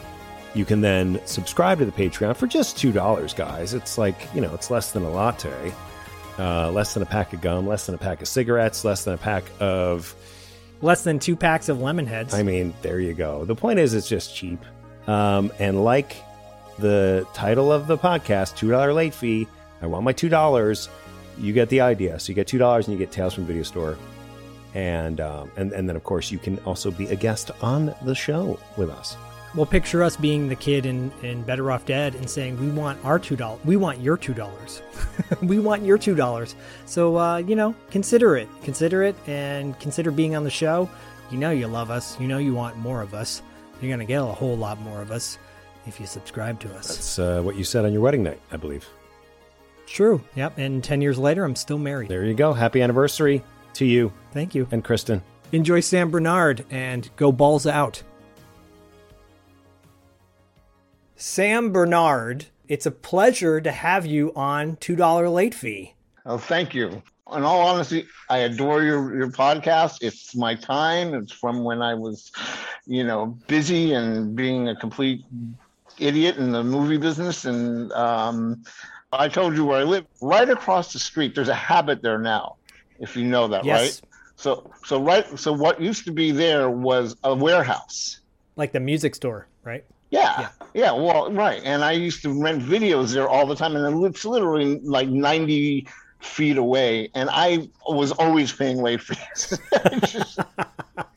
you 0.53 0.65
can 0.65 0.81
then 0.81 1.19
subscribe 1.25 1.79
to 1.79 1.85
the 1.85 1.91
Patreon 1.91 2.35
for 2.35 2.47
just 2.47 2.77
$2, 2.77 3.35
guys. 3.35 3.73
It's 3.73 3.97
like, 3.97 4.15
you 4.35 4.41
know, 4.41 4.53
it's 4.53 4.69
less 4.69 4.91
than 4.91 5.03
a 5.03 5.09
latte, 5.09 5.73
uh, 6.37 6.71
less 6.71 6.93
than 6.93 7.03
a 7.03 7.07
pack 7.07 7.33
of 7.33 7.41
gum, 7.41 7.67
less 7.67 7.85
than 7.85 7.95
a 7.95 7.97
pack 7.97 8.21
of 8.21 8.27
cigarettes, 8.27 8.85
less 8.85 9.03
than 9.03 9.15
a 9.15 9.17
pack 9.17 9.43
of. 9.59 10.15
Less 10.81 11.03
than 11.03 11.17
two 11.17 11.35
packs 11.35 11.69
of 11.69 11.79
lemon 11.79 12.05
heads. 12.05 12.33
I 12.33 12.43
mean, 12.43 12.73
there 12.81 12.99
you 12.99 13.13
go. 13.13 13.45
The 13.45 13.55
point 13.55 13.79
is, 13.79 13.93
it's 13.93 14.09
just 14.09 14.35
cheap. 14.35 14.59
Um, 15.07 15.51
and 15.57 15.83
like 15.83 16.15
the 16.77 17.25
title 17.33 17.71
of 17.71 17.87
the 17.87 17.97
podcast, 17.97 18.55
$2 18.57 18.93
late 18.93 19.13
fee, 19.13 19.47
I 19.81 19.85
want 19.87 20.03
my 20.03 20.13
$2. 20.13 20.89
You 21.37 21.53
get 21.53 21.69
the 21.69 21.81
idea. 21.81 22.19
So 22.19 22.29
you 22.29 22.35
get 22.35 22.47
$2 22.47 22.75
and 22.75 22.87
you 22.87 22.97
get 22.97 23.11
Tales 23.11 23.33
from 23.33 23.45
Video 23.45 23.63
Store. 23.63 23.97
And, 24.73 25.21
um, 25.21 25.51
and, 25.55 25.71
and 25.71 25.87
then, 25.87 25.95
of 25.95 26.03
course, 26.03 26.31
you 26.31 26.39
can 26.39 26.57
also 26.59 26.89
be 26.89 27.07
a 27.07 27.15
guest 27.15 27.51
on 27.61 27.93
the 28.03 28.15
show 28.15 28.59
with 28.75 28.89
us. 28.89 29.15
Well, 29.55 29.67
picture 29.67 30.01
us 30.01 30.17
being 30.17 30.49
the 30.49 30.55
kid 30.55 30.87
in, 30.87 31.11
in 31.21 31.43
Better 31.43 31.71
Off 31.71 31.85
Dead 31.85 32.15
and 32.15 32.27
saying, 32.27 32.59
"We 32.59 32.71
want 32.71 32.97
our 33.05 33.19
two 33.19 33.35
dollars. 33.35 33.63
We 33.63 33.75
want 33.75 34.01
your 34.01 34.17
two 34.17 34.33
dollars. 34.33 34.81
we 35.43 35.59
want 35.59 35.83
your 35.83 35.99
two 35.99 36.15
dollars." 36.15 36.55
So, 36.87 37.17
uh, 37.19 37.37
you 37.37 37.55
know, 37.55 37.75
consider 37.91 38.35
it. 38.35 38.49
Consider 38.63 39.03
it, 39.03 39.15
and 39.27 39.79
consider 39.79 40.09
being 40.09 40.35
on 40.35 40.43
the 40.43 40.49
show. 40.49 40.89
You 41.29 41.37
know, 41.37 41.51
you 41.51 41.67
love 41.67 41.91
us. 41.91 42.19
You 42.19 42.27
know, 42.27 42.39
you 42.39 42.55
want 42.55 42.77
more 42.77 43.03
of 43.03 43.13
us. 43.13 43.43
You're 43.79 43.91
gonna 43.91 44.05
get 44.05 44.21
a 44.21 44.25
whole 44.25 44.57
lot 44.57 44.79
more 44.81 45.01
of 45.01 45.11
us 45.11 45.37
if 45.85 45.99
you 45.99 46.07
subscribe 46.07 46.59
to 46.61 46.73
us. 46.73 46.87
That's 46.87 47.19
uh, 47.19 47.41
what 47.43 47.55
you 47.55 47.63
said 47.63 47.85
on 47.85 47.93
your 47.93 48.01
wedding 48.01 48.23
night, 48.23 48.41
I 48.51 48.57
believe. 48.57 48.87
True. 49.93 50.23
Yep. 50.33 50.57
And 50.57 50.83
ten 50.83 51.01
years 51.03 51.19
later, 51.19 51.45
I'm 51.45 51.55
still 51.55 51.77
married. 51.77 52.09
There 52.09 52.25
you 52.25 52.33
go. 52.33 52.51
Happy 52.51 52.81
anniversary 52.81 53.43
to 53.75 53.85
you. 53.85 54.11
Thank 54.31 54.55
you. 54.55 54.67
And 54.71 54.83
Kristen. 54.83 55.21
Enjoy 55.51 55.81
Sam 55.81 56.09
Bernard 56.09 56.65
and 56.71 57.07
go 57.15 57.31
balls 57.31 57.67
out. 57.67 58.01
Sam 61.15 61.71
Bernard, 61.71 62.47
it's 62.67 62.87
a 62.87 62.91
pleasure 62.91 63.61
to 63.61 63.71
have 63.71 64.03
you 64.07 64.33
on 64.35 64.77
$2 64.77 65.31
late 65.31 65.53
fee. 65.53 65.93
Oh, 66.25 66.39
thank 66.39 66.73
you. 66.73 67.03
In 67.31 67.43
all 67.43 67.61
honesty, 67.61 68.07
I 68.31 68.39
adore 68.39 68.81
your, 68.81 69.15
your 69.15 69.29
podcast. 69.29 69.99
It's 70.01 70.35
my 70.35 70.55
time. 70.55 71.13
It's 71.13 71.31
from 71.31 71.63
when 71.63 71.83
I 71.83 71.93
was, 71.93 72.31
you 72.87 73.03
know, 73.03 73.37
busy 73.47 73.93
and 73.93 74.35
being 74.35 74.69
a 74.69 74.75
complete 74.75 75.23
idiot 75.99 76.37
in 76.37 76.51
the 76.51 76.63
movie 76.63 76.97
business. 76.97 77.45
And 77.45 77.91
um, 77.91 78.63
I 79.19 79.27
told 79.29 79.55
you 79.55 79.65
where 79.65 79.79
I 79.79 79.83
live. 79.83 80.05
Right 80.21 80.49
across 80.49 80.93
the 80.93 80.99
street, 80.99 81.35
there's 81.35 81.49
a 81.49 81.55
habit 81.55 82.01
there 82.01 82.19
now, 82.19 82.55
if 82.99 83.15
you 83.15 83.23
know 83.25 83.47
that, 83.47 83.65
Yes. 83.65 83.81
right? 83.81 84.09
So, 84.35 84.71
so 84.85 85.01
right. 85.01 85.39
So 85.39 85.53
what 85.53 85.81
used 85.81 86.05
to 86.05 86.11
be 86.11 86.31
there 86.31 86.69
was 86.69 87.15
a 87.23 87.35
Wherehouse. 87.35 88.19
Like 88.55 88.71
the 88.71 88.79
music 88.79 89.15
store, 89.15 89.47
right? 89.63 89.83
Yeah, 90.09 90.49
yeah, 90.75 90.91
well, 90.91 91.31
right. 91.31 91.59
And 91.63 91.83
I 91.83 91.93
used 91.93 92.21
to 92.21 92.39
rent 92.39 92.61
videos 92.61 93.13
there 93.13 93.27
all 93.27 93.47
the 93.47 93.55
time, 93.55 93.75
and 93.75 94.05
it's 94.05 94.23
literally 94.23 94.79
like 94.83 95.09
ninety 95.09 95.87
feet 96.21 96.57
away, 96.57 97.09
and 97.15 97.29
I 97.31 97.67
was 97.87 98.11
always 98.11 98.53
paying 98.53 98.77
late 98.77 99.01
fees. 99.01 99.59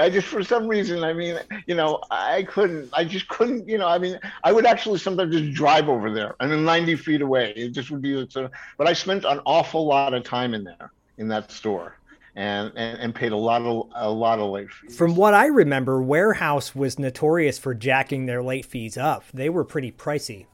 I 0.00 0.10
just, 0.10 0.26
for 0.26 0.42
some 0.42 0.66
reason, 0.66 1.04
I 1.04 1.12
mean, 1.12 1.38
you 1.66 1.74
know, 1.74 2.00
I 2.10 2.42
couldn't, 2.44 2.88
I 2.92 3.04
just 3.04 3.28
couldn't, 3.28 3.68
you 3.68 3.78
know, 3.78 3.88
I 3.88 3.98
mean, 3.98 4.18
I 4.42 4.52
would 4.52 4.66
actually 4.66 4.98
sometimes 4.98 5.34
just 5.34 5.52
drive 5.52 5.88
over 5.88 6.12
there, 6.12 6.34
and 6.40 6.50
then 6.50 6.64
ninety 6.64 6.96
feet 6.96 7.22
away, 7.22 7.52
it 7.56 7.70
just 7.70 7.90
would 7.90 8.02
be 8.02 8.14
sort 8.30 8.46
of. 8.46 8.52
But 8.78 8.88
I 8.88 8.92
spent 8.92 9.24
an 9.24 9.40
awful 9.46 9.86
lot 9.86 10.14
of 10.14 10.24
time 10.24 10.54
in 10.54 10.64
there 10.64 10.90
in 11.18 11.28
that 11.28 11.52
store. 11.52 11.96
And, 12.36 12.70
and, 12.76 12.98
and 13.00 13.14
paid 13.14 13.32
a 13.32 13.36
lot 13.36 13.62
of 13.62 13.90
a 13.92 14.08
lot 14.08 14.38
of 14.38 14.50
late 14.50 14.70
fees. 14.70 14.96
From 14.96 15.16
what 15.16 15.34
I 15.34 15.46
remember, 15.46 16.00
Wherehouse 16.00 16.76
was 16.76 16.96
notorious 16.96 17.58
for 17.58 17.74
jacking 17.74 18.26
their 18.26 18.40
late 18.40 18.64
fees 18.64 18.96
up. 18.96 19.24
They 19.34 19.48
were 19.48 19.64
pretty 19.64 19.90
pricey. 19.90 20.46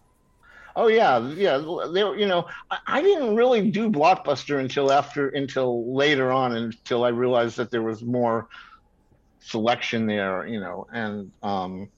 Oh 0.74 0.88
yeah, 0.88 1.18
yeah. 1.34 1.58
They 1.92 2.00
you 2.00 2.26
know, 2.26 2.48
I, 2.70 2.78
I 2.86 3.02
didn't 3.02 3.36
really 3.36 3.70
do 3.70 3.90
Blockbuster 3.90 4.58
until 4.58 4.90
after, 4.90 5.28
until 5.28 5.94
later 5.94 6.32
on, 6.32 6.56
until 6.56 7.04
I 7.04 7.08
realized 7.08 7.58
that 7.58 7.70
there 7.70 7.82
was 7.82 8.02
more 8.02 8.48
selection 9.46 10.06
there, 10.06 10.46
you 10.46 10.60
know, 10.60 10.86
and 10.92 11.30
um, 11.42 11.88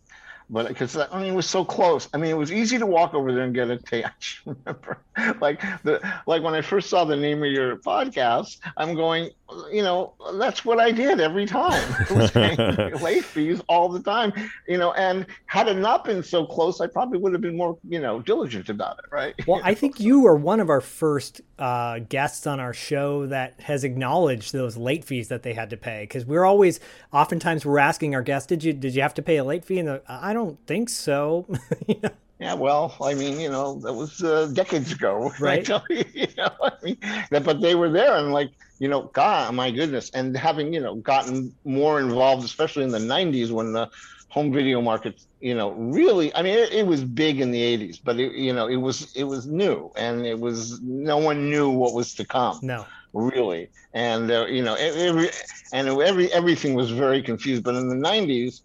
but 0.51 0.69
because 0.69 0.97
I 0.97 1.21
mean 1.21 1.33
it 1.33 1.37
was 1.37 1.49
so 1.49 1.65
close. 1.65 2.09
I 2.13 2.17
mean 2.17 2.31
it 2.31 2.37
was 2.37 2.53
easy 2.53 2.79
to 2.79 2.87
walk 2.87 3.15
over 3.15 3.33
there 3.33 3.45
and 3.45 3.55
get 3.55 3.71
a 3.71 3.79
tape. 3.79 4.07
I 4.07 4.11
remember, 4.47 4.99
like 5.41 5.61
the 5.83 6.01
like 6.27 6.43
when 6.43 6.55
I 6.55 6.61
first 6.61 6.91
saw 6.91 7.05
the 7.05 7.17
name 7.17 7.43
of 7.43 7.51
your 7.51 7.77
podcast, 7.77 8.59
I'm 8.77 8.95
going, 8.95 9.31
you 9.71 9.83
know, 9.83 10.15
that's 10.35 10.65
what 10.65 10.79
I 10.79 10.91
did 10.91 11.21
every 11.21 11.47
time. 11.47 11.95
It 12.09 12.17
was 12.17 12.31
paying 12.31 12.57
late 13.03 13.25
fees 13.25 13.61
all 13.69 13.89
the 13.89 14.01
time, 14.01 14.33
you 14.67 14.79
know. 14.79 14.93
And 14.93 15.27
had 15.47 15.69
it 15.69 15.77
not 15.77 16.05
been 16.05 16.23
so 16.23 16.47
close, 16.47 16.81
I 16.81 16.87
probably 16.87 17.19
would 17.19 17.33
have 17.33 17.43
been 17.43 17.57
more, 17.57 17.77
you 17.87 18.01
know, 18.01 18.21
diligent 18.21 18.69
about 18.69 18.99
it, 18.99 19.05
right? 19.11 19.35
Well, 19.47 19.61
I 19.63 19.75
think 19.75 20.01
you 20.01 20.27
are 20.27 20.37
one 20.37 20.61
of 20.61 20.71
our 20.71 20.81
first 20.81 21.43
uh, 21.59 21.99
guests 21.99 22.47
on 22.47 22.61
our 22.61 22.73
show 22.73 23.27
that 23.27 23.61
has 23.61 23.85
acknowledged 23.85 24.53
those 24.53 24.77
late 24.77 25.05
fees 25.05 25.29
that 25.29 25.43
they 25.43 25.55
had 25.55 25.71
to 25.71 25.77
pay. 25.77 26.03
Because 26.03 26.25
we're 26.25 26.45
always, 26.45 26.81
oftentimes, 27.13 27.67
we're 27.67 27.79
asking 27.79 28.15
our 28.15 28.23
guests, 28.23 28.47
"Did 28.47 28.65
you 28.65 28.73
did 28.73 28.95
you 28.95 29.03
have 29.03 29.15
to 29.15 29.23
pay 29.23 29.37
a 29.37 29.45
late 29.45 29.65
fee?" 29.65 29.81
And 29.81 29.89
the, 29.89 30.03
I 30.09 30.33
don't 30.33 30.38
think 30.67 30.89
so. 30.89 31.47
You 31.89 31.97
know? 32.03 32.11
Yeah, 32.41 32.55
well, 32.55 32.97
I 33.03 33.15
mean, 33.15 33.41
you 33.41 33.51
know, 33.51 33.81
that 33.81 33.93
was 33.93 34.23
uh, 34.23 34.47
decades 34.53 34.93
ago, 34.93 35.33
Right. 35.41 35.69
I 35.69 35.81
you, 35.91 36.05
you 36.15 36.29
know, 36.37 36.51
I 36.63 36.73
mean, 36.85 36.97
that, 37.31 37.43
but 37.45 37.61
they 37.61 37.75
were 37.75 37.91
there, 37.91 38.15
and 38.17 38.33
like, 38.33 38.51
you 38.79 38.89
know, 38.89 39.11
God, 39.13 39.53
my 39.55 39.73
goodness, 39.73 40.11
and 40.15 40.37
having, 40.37 40.73
you 40.73 40.81
know, 40.81 40.95
gotten 40.97 41.53
more 41.65 41.99
involved, 41.99 42.45
especially 42.45 42.85
in 42.85 42.93
the 42.93 42.99
'90s 43.01 43.51
when 43.51 43.73
the 43.73 43.91
home 44.29 44.53
video 44.53 44.81
market, 44.81 45.21
you 45.41 45.55
know, 45.57 45.73
really, 45.73 46.33
I 46.33 46.43
mean, 46.43 46.57
it, 46.57 46.73
it 46.73 46.87
was 46.87 47.03
big 47.03 47.41
in 47.41 47.51
the 47.51 47.61
'80s, 47.61 47.99
but 48.05 48.21
it, 48.21 48.33
you 48.35 48.53
know, 48.53 48.69
it 48.69 48.77
was 48.77 49.13
it 49.17 49.25
was 49.25 49.49
new, 49.49 49.91
and 49.97 50.25
it 50.25 50.39
was 50.39 50.81
no 50.81 51.19
one 51.19 51.51
knew 51.51 51.71
what 51.71 51.93
was 51.93 52.15
to 52.15 52.25
come 52.25 52.61
no. 52.63 52.87
really 53.13 53.69
and 53.95 54.31
uh, 54.31 54.47
you 54.47 54.63
know 54.63 54.75
every 54.75 55.31
and 55.73 55.89
every 55.89 56.33
everything 56.33 56.75
was 56.75 56.91
very 56.91 57.23
confused 57.23 57.65
but 57.65 57.75
in 57.75 57.89
the 57.89 57.95
90s 57.95 58.61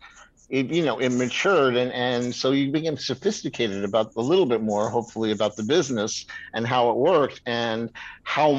it 0.58 0.66
you 0.78 0.84
know 0.88 0.98
it 1.06 1.10
matured 1.24 1.76
and 1.82 1.92
and 1.92 2.34
so 2.42 2.52
you 2.52 2.72
became 2.72 2.98
sophisticated 3.12 3.84
about 3.84 4.08
a 4.16 4.26
little 4.32 4.46
bit 4.54 4.62
more 4.62 4.84
hopefully 4.98 5.32
about 5.38 5.54
the 5.60 5.64
business 5.76 6.26
and 6.56 6.68
how 6.74 6.82
it 6.92 6.98
worked 7.12 7.42
and 7.46 7.90
how 8.36 8.50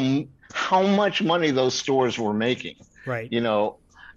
how 0.53 0.83
much 1.03 1.17
money 1.23 1.51
those 1.61 1.75
stores 1.85 2.15
were 2.19 2.35
making 2.49 2.77
Right. 3.07 3.29
you 3.33 3.41
know 3.41 3.63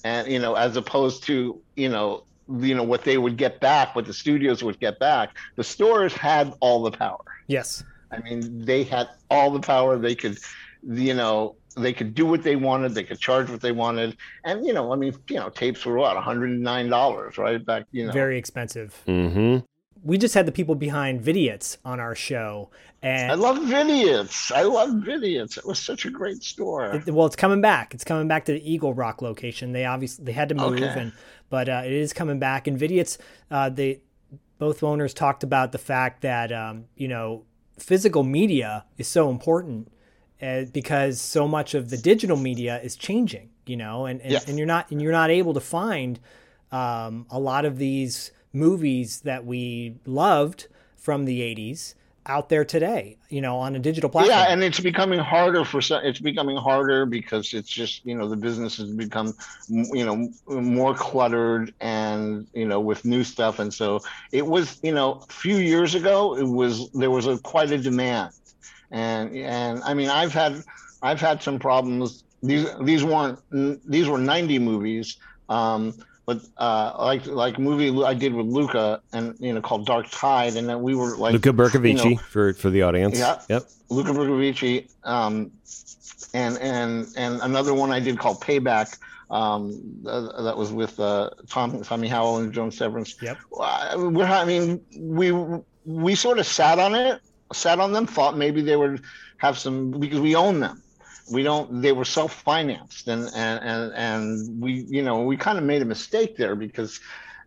and 0.03 0.27
you 0.34 0.39
know 0.39 0.53
as 0.55 0.75
opposed 0.75 1.24
to 1.29 1.36
you 1.75 1.89
know 1.89 2.24
you 2.67 2.74
know 2.77 2.84
what 2.91 3.03
they 3.03 3.17
would 3.24 3.38
get 3.46 3.53
back 3.60 3.96
what 3.96 4.05
the 4.05 4.13
studios 4.24 4.63
would 4.63 4.79
get 4.79 4.96
back 5.00 5.27
the 5.55 5.63
stores 5.63 6.13
had 6.13 6.53
all 6.60 6.79
the 6.89 6.91
power 7.05 7.24
Yes. 7.48 7.84
I 8.12 8.19
mean, 8.19 8.39
they 8.65 8.84
had 8.84 9.07
all 9.29 9.51
the 9.51 9.60
power. 9.60 9.98
They 9.98 10.15
could, 10.15 10.38
you 10.84 11.13
know, 11.13 11.55
they 11.77 11.93
could 11.93 12.13
do 12.15 12.25
what 12.25 12.43
they 12.43 12.55
wanted. 12.55 12.93
They 12.93 13.03
could 13.03 13.19
charge 13.19 13.50
what 13.50 13.62
they 13.62 13.72
wanted. 13.72 14.17
And, 14.43 14.65
you 14.65 14.74
know, 14.74 14.91
I 14.91 14.96
mean, 14.96 15.13
you 15.29 15.36
know, 15.36 15.50
tapes 15.50 15.86
were 15.86 15.98
what, 15.98 16.15
$109, 16.17 17.38
right? 17.38 17.65
Back, 17.65 17.86
you 17.91 18.05
know. 18.07 18.12
Very 18.12 18.38
expensive. 18.38 19.01
Mm-hmm. 19.07 19.65
We 20.03 20.17
just 20.17 20.34
had 20.34 20.46
the 20.46 20.51
people 20.51 20.75
behind 20.75 21.22
Vidiots 21.22 21.77
on 21.84 22.00
our 22.00 22.13
show, 22.15 22.69
and 23.01 23.31
I 23.31 23.36
love 23.36 23.57
Vidiots. 23.57 24.51
I 24.51 24.62
love 24.62 24.89
Vidiots. 24.91 25.57
It 25.57 25.65
was 25.65 25.79
such 25.79 26.05
a 26.05 26.12
great 26.12 26.43
store. 26.43 26.96
It- 26.96 27.07
well, 27.12 27.25
it's 27.25 27.36
coming 27.36 27.62
back. 27.62 27.93
It's 27.93 28.03
coming 28.03 28.27
back 28.27 28.46
to 28.46 28.53
the 28.53 28.72
Eagle 28.72 28.93
Rock 28.93 29.22
location. 29.22 29.72
They 29.72 29.86
obviously 29.86 30.24
they 30.24 30.34
had 30.34 30.50
to 30.50 30.55
move, 30.55 30.74
Okay. 30.81 31.01
and 31.01 31.13
but 31.50 31.67
uh, 31.67 31.81
it 31.84 31.91
is 31.91 32.13
coming 32.13 32.38
back. 32.38 32.67
And 32.67 32.79
Vidiots, 32.79 33.17
uh, 33.50 33.69
they 33.69 34.01
both 34.60 34.84
owners 34.84 35.13
talked 35.15 35.43
about 35.43 35.72
the 35.72 35.77
fact 35.79 36.22
that 36.22 36.51
um, 36.51 36.86
you 36.96 37.07
know 37.07 37.43
physical 37.79 38.24
media 38.24 38.86
is 38.98 39.07
so 39.07 39.29
important 39.31 39.91
because 40.39 41.20
so 41.20 41.48
much 41.48 41.74
of 41.74 41.89
the 41.89 41.98
digital 41.98 42.38
media 42.38 42.79
is 42.82 42.96
changing. 42.96 43.50
You 43.65 43.77
know, 43.77 44.06
and 44.06 44.22
and, 44.22 44.44
and 44.48 44.58
you're 44.58 44.67
not 44.67 44.91
and 44.91 45.01
you're 45.01 45.12
not 45.12 45.29
able 45.29 45.53
to 45.53 45.60
find 45.60 46.20
um, 46.72 47.25
a 47.29 47.39
lot 47.39 47.65
of 47.65 47.77
these 47.77 48.32
movies 48.53 49.22
that 49.22 49.46
we 49.46 49.96
loved 50.06 50.67
from 50.96 51.25
the 51.25 51.41
80s 51.41 51.94
out 52.25 52.50
there 52.50 52.65
today 52.65 53.17
you 53.29 53.41
know 53.41 53.58
on 53.58 53.75
a 53.75 53.79
digital 53.79 54.10
platform 54.10 54.38
Yeah, 54.38 54.46
and 54.51 54.63
it's 54.63 54.79
becoming 54.79 55.20
harder 55.20 55.63
for 55.63 55.82
some. 55.82 56.03
It's 56.03 56.20
becoming 56.20 56.58
harder 56.58 57.06
because 57.06 57.53
it's 57.53 57.70
just 57.70 58.06
you 58.06 58.15
know 58.15 58.27
the 58.27 58.36
business 58.36 58.77
has 58.77 58.89
become 58.89 59.34
you 59.70 60.06
know 60.06 60.29
more 60.48 60.94
cluttered 60.94 61.74
and 61.79 62.48
you 62.53 62.65
know 62.65 62.79
with 62.79 63.06
new 63.06 63.24
stuff, 63.24 63.60
and 63.60 63.74
so 63.74 64.00
it 64.32 64.46
was 64.46 64.79
you 64.84 64.94
know 64.94 65.24
a 65.29 65.34
few 65.34 65.58
years 65.58 65.96
ago 65.96 66.38
it 66.38 66.48
was 66.48 66.89
there 66.91 67.12
was 67.12 67.27
a 67.27 67.38
quite 67.39 67.72
a 67.72 67.77
demand, 67.77 68.34
and 68.91 69.36
and 69.36 69.84
I 69.84 69.94
mean 69.94 70.10
I've 70.10 70.34
had 70.34 70.63
I've 71.01 71.20
had 71.20 71.41
some 71.41 71.60
problems. 71.60 72.24
These 72.44 72.67
these 72.82 73.03
weren't 73.03 73.39
these 73.89 74.08
were 74.08 74.17
ninety 74.17 74.60
movies. 74.60 75.17
Um, 75.50 75.94
but 76.27 76.41
uh, 76.58 76.94
like 77.00 77.25
like 77.25 77.58
movie 77.58 78.03
I 78.03 78.13
did 78.13 78.34
with 78.34 78.48
Luca 78.48 79.01
and 79.13 79.34
you 79.39 79.53
know 79.53 79.62
called 79.62 79.86
Dark 79.86 80.08
Tide, 80.12 80.58
and 80.58 80.67
then 80.67 80.82
we 80.82 80.94
were 80.94 81.15
like 81.15 81.32
Luca 81.32 81.53
Bercovici 81.53 82.03
you 82.03 82.10
know, 82.12 82.17
for 82.17 82.53
for 82.53 82.70
the 82.70 82.82
audience. 82.82 83.17
Yeah. 83.17 83.41
Yep. 83.48 83.63
Luca 83.89 84.12
Bercovici, 84.12 84.89
um, 85.06 85.51
and 86.34 86.58
and 86.58 87.08
and 87.15 87.39
another 87.41 87.74
one 87.74 87.91
I 87.91 88.01
did 88.01 88.20
called 88.20 88.41
Payback. 88.41 88.98
Um, 89.29 90.03
uh, 90.06 90.41
that 90.44 90.58
was 90.58 90.74
with 90.74 91.00
uh, 91.00 91.29
Tom 91.48 91.82
Tommy 91.82 92.10
Howell 92.10 92.39
and 92.39 92.53
Joan 92.53 92.72
Severance. 92.72 93.15
Yep. 93.22 93.38
Uh, 93.58 93.96
We're 94.12 94.25
I 94.25 94.44
mean 94.44 94.82
we 94.98 95.32
we 95.86 96.15
sort 96.15 96.39
of 96.39 96.46
sat 96.46 96.77
on 96.77 96.94
it, 96.94 97.22
sat 97.53 97.79
on 97.79 97.91
them, 97.93 98.05
thought 98.07 98.37
maybe 98.37 98.61
they 98.61 98.75
would 98.75 99.01
have 99.37 99.57
some 99.57 99.91
because 99.91 100.19
we 100.19 100.35
own 100.35 100.59
them. 100.59 100.83
We 101.31 101.43
don't. 101.43 101.81
They 101.81 101.91
were 101.91 102.05
self-financed, 102.05 103.07
and 103.07 103.29
and 103.35 103.59
and 103.63 103.93
and 103.95 104.61
we 104.61 104.85
you 104.87 105.03
know 105.03 105.23
we 105.23 105.37
kind 105.37 105.57
of 105.57 105.63
made 105.63 105.81
a 105.81 105.85
mistake 105.85 106.35
there 106.37 106.55
because 106.55 106.99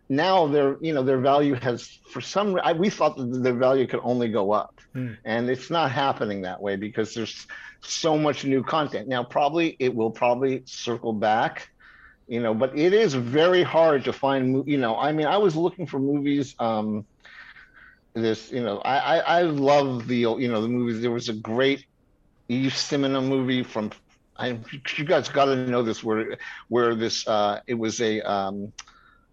now 0.09 0.47
their 0.47 0.77
you 0.81 0.93
know 0.93 1.03
their 1.03 1.19
value 1.19 1.55
has 1.55 1.87
for 2.09 2.21
some 2.21 2.57
I, 2.63 2.73
we 2.73 2.89
thought 2.89 3.17
that 3.17 3.43
their 3.43 3.53
value 3.55 3.87
could 3.87 4.01
only 4.03 4.29
go 4.29 4.51
up 4.51 4.73
Hmm. 4.93 5.13
and 5.23 5.49
it's 5.49 5.69
not 5.69 5.91
happening 5.91 6.41
that 6.41 6.61
way 6.61 6.75
because 6.75 7.13
there's 7.13 7.45
so 7.81 8.17
much 8.17 8.43
new 8.43 8.63
content 8.63 9.07
now 9.07 9.23
probably 9.23 9.75
it 9.79 9.93
will 9.95 10.11
probably 10.11 10.63
circle 10.65 11.13
back 11.13 11.69
you 12.27 12.41
know 12.41 12.53
but 12.53 12.77
it 12.77 12.93
is 12.93 13.13
very 13.13 13.63
hard 13.63 14.03
to 14.05 14.13
find 14.13 14.63
you 14.67 14.77
know 14.77 14.97
i 14.97 15.11
mean 15.11 15.27
i 15.27 15.37
was 15.37 15.55
looking 15.55 15.85
for 15.87 15.99
movies 15.99 16.55
um 16.59 17.05
this 18.13 18.51
you 18.51 18.61
know 18.61 18.79
i 18.79 18.97
i, 18.97 19.39
I 19.39 19.41
love 19.43 20.07
the 20.07 20.17
you 20.17 20.47
know 20.47 20.61
the 20.61 20.67
movies. 20.67 21.01
There 21.01 21.11
was 21.11 21.29
a 21.29 21.33
great 21.33 21.85
Yves 22.49 22.73
Simona 22.73 23.25
movie 23.25 23.63
from 23.63 23.91
I, 24.37 24.59
you 24.97 25.05
guys 25.05 25.29
got 25.29 25.45
to 25.45 25.55
know 25.55 25.83
this 25.83 26.03
where 26.03 26.37
where 26.59 26.95
this 26.95 27.27
uh 27.27 27.51
it 27.67 27.67
was 27.69 28.01
a 28.01 28.21
um 28.21 28.71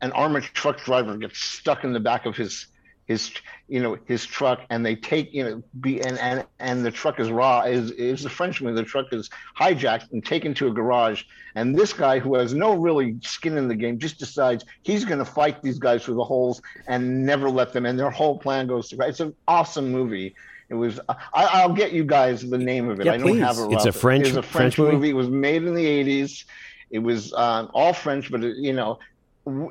an 0.01 0.13
armored 0.13 0.45
truck 0.45 0.79
driver 0.79 1.17
gets 1.17 1.39
stuck 1.41 1.85
in 1.85 1.93
the 1.93 2.01
back 2.01 2.27
of 2.27 2.37
his 2.37 2.67
his 3.09 3.33
you 3.69 3.83
know 3.83 3.99
his 4.05 4.25
truck 4.25 4.61
and 4.69 4.85
they 4.85 4.95
take 4.95 5.33
you 5.33 5.43
know 5.43 5.63
be 5.81 6.01
and 6.03 6.19
and 6.19 6.47
and 6.61 6.85
the 6.85 6.91
truck 6.91 7.19
is 7.19 7.31
raw 7.31 7.63
is 7.63 7.91
is 7.93 8.23
the 8.23 8.29
frenchman 8.29 8.75
the 8.75 8.83
truck 8.83 9.07
is 9.13 9.31
hijacked 9.59 10.13
and 10.13 10.25
taken 10.25 10.53
to 10.55 10.69
a 10.69 10.71
garage 10.71 11.25
and 11.55 11.75
this 11.75 11.93
guy 11.95 12.19
who 12.19 12.35
has 12.35 12.53
no 12.53 12.75
really 12.75 13.17
skin 13.23 13.57
in 13.57 13.67
the 13.67 13.75
game 13.75 13.99
just 13.99 14.19
decides 14.19 14.65
he's 14.83 15.07
going 15.07 15.19
to 15.19 15.25
fight 15.25 15.61
these 15.63 15.79
guys 15.79 16.05
through 16.05 16.15
the 16.15 16.25
holes 16.25 16.61
and 16.87 17.25
never 17.25 17.49
let 17.49 17.73
them 17.73 17.87
and 17.87 17.99
their 17.99 18.11
whole 18.11 18.39
plan 18.39 18.67
goes 18.67 18.91
to 18.91 18.97
it's 19.01 19.21
an 19.21 19.35
awesome 19.49 19.91
movie 19.91 20.35
it 20.69 20.75
was 20.75 21.01
I, 21.33 21.67
will 21.67 21.75
get 21.75 21.93
you 21.93 22.05
guys 22.05 22.43
the 22.43 22.59
name 22.59 22.91
of 22.91 23.01
it 23.01 23.07
yeah, 23.07 23.15
i 23.15 23.17
don't 23.17 23.27
please. 23.27 23.41
have 23.41 23.57
it 23.59 23.73
it's 23.73 23.87
a 23.87 23.93
french 23.93 24.29
it's 24.29 24.37
a 24.37 24.43
french, 24.43 24.77
french 24.77 24.79
movie? 24.79 24.93
movie? 24.93 25.11
it 25.11 25.15
was 25.15 25.29
made 25.29 25.65
in 25.65 25.75
the 25.75 25.85
80s 25.87 26.45
it 26.91 26.99
was 26.99 27.33
um, 27.33 27.71
all 27.73 27.95
french 27.95 28.31
but 28.31 28.45
it, 28.45 28.59
you 28.59 28.75
know 28.75 28.99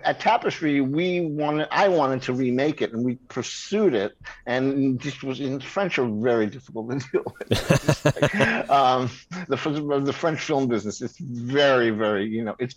at 0.04 0.20
Tapestry, 0.20 0.82
we 0.82 1.22
wanted, 1.22 1.68
I 1.72 1.88
wanted 1.88 2.22
to 2.24 2.34
remake 2.34 2.82
it, 2.82 2.94
and 2.94 3.04
we 3.04 3.16
pursued 3.28 3.94
it, 3.94 4.18
and 4.46 5.00
just 5.00 5.24
was 5.24 5.40
in 5.40 5.60
French 5.60 6.00
are 6.00 6.10
very 6.10 6.48
difficult 6.48 6.90
to 6.92 7.00
deal 7.12 7.36
with. 7.40 8.70
um, 8.70 9.10
the 9.48 10.02
the 10.04 10.14
French 10.14 10.40
film 10.40 10.68
business 10.68 11.02
is 11.02 11.16
very, 11.20 11.90
very, 11.90 12.28
you 12.28 12.44
know, 12.44 12.56
it's. 12.60 12.76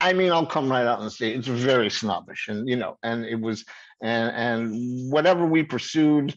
I 0.00 0.12
mean, 0.12 0.32
I'll 0.32 0.46
come 0.46 0.68
right 0.68 0.84
out 0.84 1.00
and 1.00 1.12
say 1.12 1.32
it's 1.32 1.46
very 1.46 1.88
snobbish, 1.88 2.48
and 2.48 2.68
you 2.68 2.76
know, 2.76 2.98
and 3.02 3.24
it 3.24 3.40
was, 3.40 3.64
and 4.02 4.34
and 4.34 5.12
whatever 5.12 5.46
we 5.46 5.62
pursued, 5.62 6.36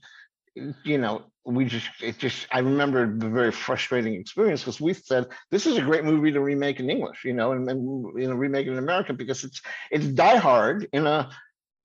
you 0.53 0.97
know, 0.99 1.23
we 1.45 1.65
just 1.65 1.87
it 2.01 2.17
just 2.17 2.47
I 2.51 2.59
remember 2.59 3.05
the 3.17 3.29
very 3.29 3.51
frustrating 3.51 4.15
experience 4.15 4.61
because 4.61 4.81
we 4.81 4.93
said 4.93 5.27
this 5.51 5.65
is 5.67 5.77
a 5.77 5.81
great 5.81 6.03
movie 6.03 6.31
to 6.31 6.41
remake 6.41 6.79
in 6.79 6.89
English, 6.89 7.23
you 7.23 7.33
know, 7.33 7.51
and, 7.51 7.69
and 7.69 7.81
you 8.19 8.27
know 8.27 8.33
remake 8.33 8.65
it 8.67 8.71
in 8.71 8.79
America 8.79 9.13
because 9.13 9.43
it's 9.43 9.61
it's 9.91 10.07
Die 10.07 10.37
Hard 10.37 10.87
in 10.91 11.05
a 11.05 11.29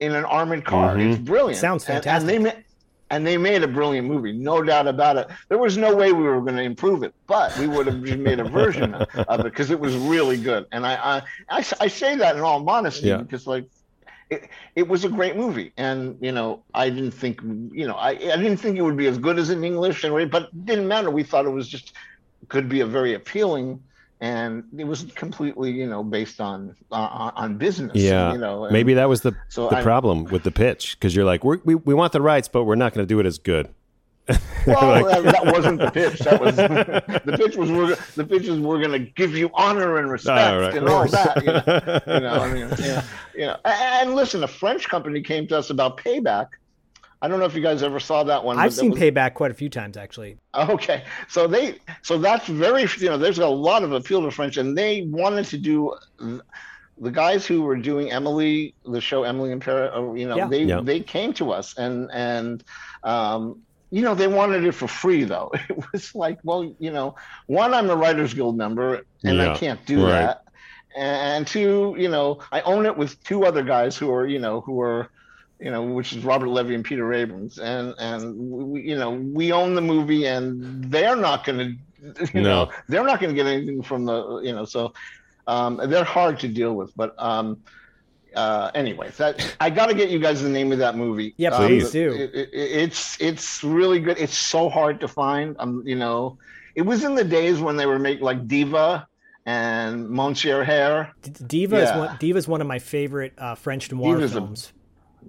in 0.00 0.14
an 0.14 0.24
armored 0.24 0.64
car. 0.64 0.94
Mhm. 0.96 1.12
It's 1.12 1.20
brilliant. 1.20 1.60
Sounds 1.60 1.84
fantastic. 1.84 2.20
And, 2.20 2.28
they 2.28 2.38
made 2.38 2.64
and 3.10 3.26
they 3.26 3.36
made 3.36 3.62
a 3.62 3.68
brilliant 3.68 4.06
movie, 4.08 4.32
no 4.32 4.62
doubt 4.62 4.86
about 4.86 5.18
it. 5.18 5.26
There 5.50 5.58
was 5.58 5.76
no 5.76 5.94
way 5.94 6.12
we 6.12 6.22
were 6.22 6.40
going 6.40 6.56
to 6.56 6.62
improve 6.62 7.02
it, 7.02 7.12
but 7.26 7.56
we 7.58 7.66
would 7.66 7.86
have 7.86 8.00
made 8.00 8.40
a 8.40 8.44
version 8.44 8.94
of 8.94 9.40
it 9.40 9.44
because 9.44 9.70
it 9.70 9.78
was 9.78 9.94
really 9.96 10.38
good. 10.38 10.64
And 10.72 10.86
I 10.86 10.94
I, 10.94 11.22
I, 11.58 11.64
I 11.80 11.88
say 11.88 12.16
that 12.16 12.36
in 12.36 12.40
all 12.42 12.60
modesty 12.60 13.08
Yeah. 13.08 13.18
because 13.18 13.46
like 13.46 13.66
it, 14.30 14.48
it 14.76 14.88
was 14.88 15.04
a 15.04 15.08
great 15.08 15.36
movie. 15.36 15.72
And 15.76 16.16
you 16.20 16.32
know 16.32 16.62
i 16.74 16.88
didn't 16.88 17.12
think 17.12 17.40
you 17.42 17.86
know 17.86 17.94
I, 17.94 18.10
I 18.10 18.36
didn't 18.36 18.58
think 18.58 18.78
it 18.78 18.82
would 18.82 18.96
be 18.96 19.06
as 19.06 19.18
good 19.18 19.38
as 19.38 19.50
in 19.50 19.64
english 19.64 20.04
and 20.04 20.30
but 20.30 20.44
it 20.44 20.66
didn't 20.66 20.88
matter. 20.88 21.10
We 21.10 21.22
thought 21.22 21.44
it 21.46 21.50
was 21.50 21.68
just 21.68 21.92
could 22.48 22.68
be 22.68 22.80
a 22.80 22.86
very 22.86 23.14
appealing 23.14 23.82
and 24.20 24.64
it 24.76 24.84
was 24.84 25.04
completely 25.14 25.70
you 25.70 25.86
know 25.86 26.02
based 26.02 26.40
on 26.40 26.76
uh, 26.92 27.30
on 27.34 27.56
business 27.56 27.96
Yeah, 27.96 28.32
you 28.32 28.38
know 28.38 28.64
and 28.64 28.72
Maybe 28.72 28.94
that 28.94 29.08
was 29.08 29.22
the 29.22 29.34
so 29.48 29.68
the 29.68 29.76
I- 29.76 29.82
problem 29.82 30.24
with 30.24 30.42
the 30.42 30.50
pitch 30.50 30.96
because 30.98 31.16
you're 31.16 31.24
like, 31.24 31.44
we're, 31.44 31.58
we 31.64 31.74
we 31.74 31.94
want 31.94 32.12
the 32.12 32.20
rights, 32.20 32.48
but 32.48 32.64
we're 32.64 32.74
not 32.74 32.92
going 32.92 33.06
to 33.06 33.08
do 33.08 33.18
it 33.20 33.26
as 33.26 33.38
good. 33.38 33.68
well 34.66 35.04
that, 35.04 35.22
that 35.24 35.46
wasn't 35.52 35.78
the 35.78 35.90
pitch 35.90 36.18
that 36.20 36.40
was 36.40 36.56
the 37.24 37.34
pitch 37.36 37.56
was 37.56 37.70
we're, 37.70 37.96
the 38.16 38.24
pitch 38.24 38.46
was 38.48 38.58
we're 38.60 38.78
going 38.78 38.92
to 38.92 39.10
give 39.12 39.34
you 39.36 39.50
honor 39.54 39.98
and 39.98 40.10
respect 40.10 40.52
Oh, 40.52 40.60
right. 40.60 40.76
and 40.76 40.88
all 40.88 41.06
that 41.08 41.36
you 41.44 41.52
know, 41.52 42.00
you 42.14 42.20
know 42.20 42.34
i 42.42 42.52
mean 42.52 42.68
yeah 42.78 43.04
you 43.34 43.46
know 43.46 43.56
and, 43.64 44.08
and 44.08 44.14
listen 44.14 44.42
a 44.44 44.48
french 44.48 44.88
company 44.88 45.22
came 45.22 45.46
to 45.48 45.58
us 45.58 45.70
about 45.70 45.96
payback 45.96 46.48
I 47.22 47.28
don't 47.28 47.38
know 47.38 47.44
if 47.44 47.54
you 47.54 47.60
guys 47.60 47.82
ever 47.82 48.00
saw 48.00 48.24
that 48.24 48.42
one. 48.42 48.58
I've 48.58 48.70
that 48.74 48.80
seen 48.80 48.92
was- 48.92 48.98
Payback 48.98 49.34
quite 49.34 49.50
a 49.50 49.54
few 49.54 49.68
times 49.68 49.98
actually. 49.98 50.38
Okay, 50.54 51.04
so 51.28 51.46
they 51.46 51.76
so 52.00 52.16
that's 52.16 52.46
very 52.46 52.86
you 52.98 53.10
know 53.10 53.18
there's 53.18 53.38
a 53.40 53.46
lot 53.46 53.82
of 53.82 53.92
appeal 53.92 54.22
to 54.22 54.30
French, 54.30 54.56
and 54.56 54.74
they 54.76 55.02
wanted 55.02 55.44
to 55.44 55.58
do 55.58 55.94
the 56.98 57.10
guys 57.10 57.46
who 57.46 57.60
were 57.60 57.76
doing 57.76 58.10
Emily, 58.10 58.72
the 58.86 59.02
show 59.02 59.24
Emily 59.24 59.52
in 59.52 59.60
Paris. 59.60 59.90
uh, 59.94 60.12
You 60.14 60.28
know, 60.28 60.36
Yeah. 60.38 60.48
they 60.48 60.62
Yeah. 60.64 60.80
they 60.82 61.00
came 61.00 61.34
to 61.34 61.52
us 61.52 61.76
and 61.76 62.08
and 62.10 62.64
um, 63.04 63.60
you 63.90 64.02
know 64.02 64.14
they 64.14 64.26
wanted 64.28 64.64
it 64.64 64.72
for 64.72 64.88
free 64.88 65.24
though. 65.24 65.50
It 65.68 65.78
was 65.92 66.14
like, 66.14 66.38
well, 66.44 66.74
you 66.78 66.90
know, 66.90 67.14
one 67.46 67.74
I'm 67.74 67.90
a 67.90 67.96
Writers 67.96 68.34
Guild 68.34 68.56
member 68.56 69.02
and 69.24 69.40
Yeah, 69.40 69.42
I 69.42 69.48
can't 69.48 69.84
do 69.86 70.04
right. 70.04 70.08
that, 70.08 70.38
and 70.96 71.46
two, 71.46 71.94
you 71.98 72.08
know, 72.08 72.38
I 72.52 72.60
own 72.62 72.86
it 72.86 72.96
with 72.96 73.22
two 73.24 73.44
other 73.44 73.62
guys 73.62 73.96
who 73.96 74.12
are 74.12 74.26
you 74.26 74.38
know 74.38 74.60
who 74.60 74.80
are 74.80 75.08
you 75.60 75.70
know, 75.70 75.82
which 75.84 76.12
is 76.12 76.24
Robert 76.24 76.48
Levy 76.48 76.74
and 76.74 76.84
Peter 76.84 77.12
Abrams, 77.12 77.58
and 77.58 77.94
and 77.98 78.34
we, 78.36 78.82
you 78.82 78.96
know, 78.96 79.10
we 79.10 79.52
own 79.52 79.74
the 79.74 79.80
movie, 79.82 80.26
and 80.26 80.84
they're 80.90 81.16
not 81.16 81.44
going 81.44 81.58
to, 82.16 82.30
you 82.34 82.42
No. 82.42 82.42
know, 82.42 82.70
they're 82.88 83.04
not 83.04 83.20
going 83.20 83.30
to 83.34 83.36
get 83.36 83.46
anything 83.46 83.82
from 83.82 84.06
the, 84.06 84.40
you 84.44 84.52
know, 84.52 84.64
so 84.64 84.92
um, 85.46 85.80
they're 85.88 86.04
hard 86.04 86.40
to 86.40 86.48
deal 86.48 86.74
with. 86.74 86.92
But 86.96 87.12
um, 87.18 87.58
uh, 88.34 88.70
anyway, 88.74 89.10
that 89.16 89.56
I 89.60 89.70
got 89.70 89.86
to 89.86 89.94
get 89.94 90.10
you 90.10 90.18
guys 90.18 90.42
the 90.42 90.48
name 90.48 90.72
of 90.72 90.78
that 90.78 90.96
movie. 90.96 91.34
Yeah, 91.36 91.50
Um, 91.50 91.66
please 91.66 91.90
do. 91.90 92.12
It, 92.12 92.34
it, 92.34 92.48
it's 92.52 93.20
it's 93.20 93.62
really 93.64 94.00
good. 94.00 94.18
It's 94.18 94.36
so 94.36 94.68
hard 94.68 95.00
to 95.00 95.08
find. 95.08 95.56
Um, 95.58 95.82
you 95.86 95.96
know, 95.96 96.38
it 96.74 96.82
was 96.82 97.04
in 97.04 97.14
the 97.14 97.24
days 97.24 97.60
when 97.60 97.76
they 97.76 97.86
were 97.86 97.98
making 97.98 98.24
like 98.24 98.46
Diva 98.46 99.06
and 99.46 100.08
Monsieur 100.08 100.64
Hire. 100.64 101.12
Diva 101.46 101.76
is 101.76 101.90
one. 101.90 102.16
Diva 102.18 102.38
is 102.38 102.48
one 102.48 102.60
of 102.60 102.66
my 102.66 102.78
favorite 102.78 103.32
uh, 103.38 103.54
French 103.54 103.90
noir 103.90 104.14
Diva's 104.14 104.32
a- 104.32 104.34
films. 104.40 104.72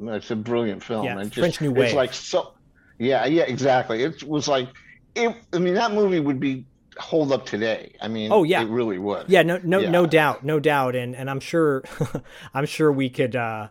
It's 0.03 0.31
a 0.31 0.35
brilliant 0.37 0.81
film. 0.83 1.05
Yeah, 1.05 1.21
just, 1.23 1.35
French 1.35 1.59
New 1.61 1.75
It's 1.75 1.93
like 1.93 2.13
so. 2.13 2.53
Yeah, 2.97 3.25
yeah, 3.25 3.43
exactly. 3.43 4.03
It 4.03 4.23
was 4.23 4.47
like 4.47 4.69
it. 5.15 5.35
I 5.53 5.57
mean, 5.57 5.73
that 5.73 5.91
movie 5.91 6.19
would 6.19 6.39
be 6.39 6.65
hold 7.01 7.31
up 7.31 7.45
today. 7.45 7.93
I 8.01 8.07
mean, 8.07 8.31
Oh, 8.31 8.43
yeah. 8.43 8.61
it 8.61 8.69
really 8.69 8.97
would. 8.97 9.29
Yeah, 9.29 9.41
no, 9.43 9.59
no, 9.63 9.79
no 9.81 10.05
doubt, 10.05 10.43
no 10.45 10.59
doubt, 10.59 10.95
and 10.95 11.15
and 11.15 11.29
I'm 11.29 11.39
sure, 11.39 11.83
I'm 12.53 12.65
sure 12.65 12.91
we 12.91 13.09
could 13.09 13.35
uh, 13.35 13.67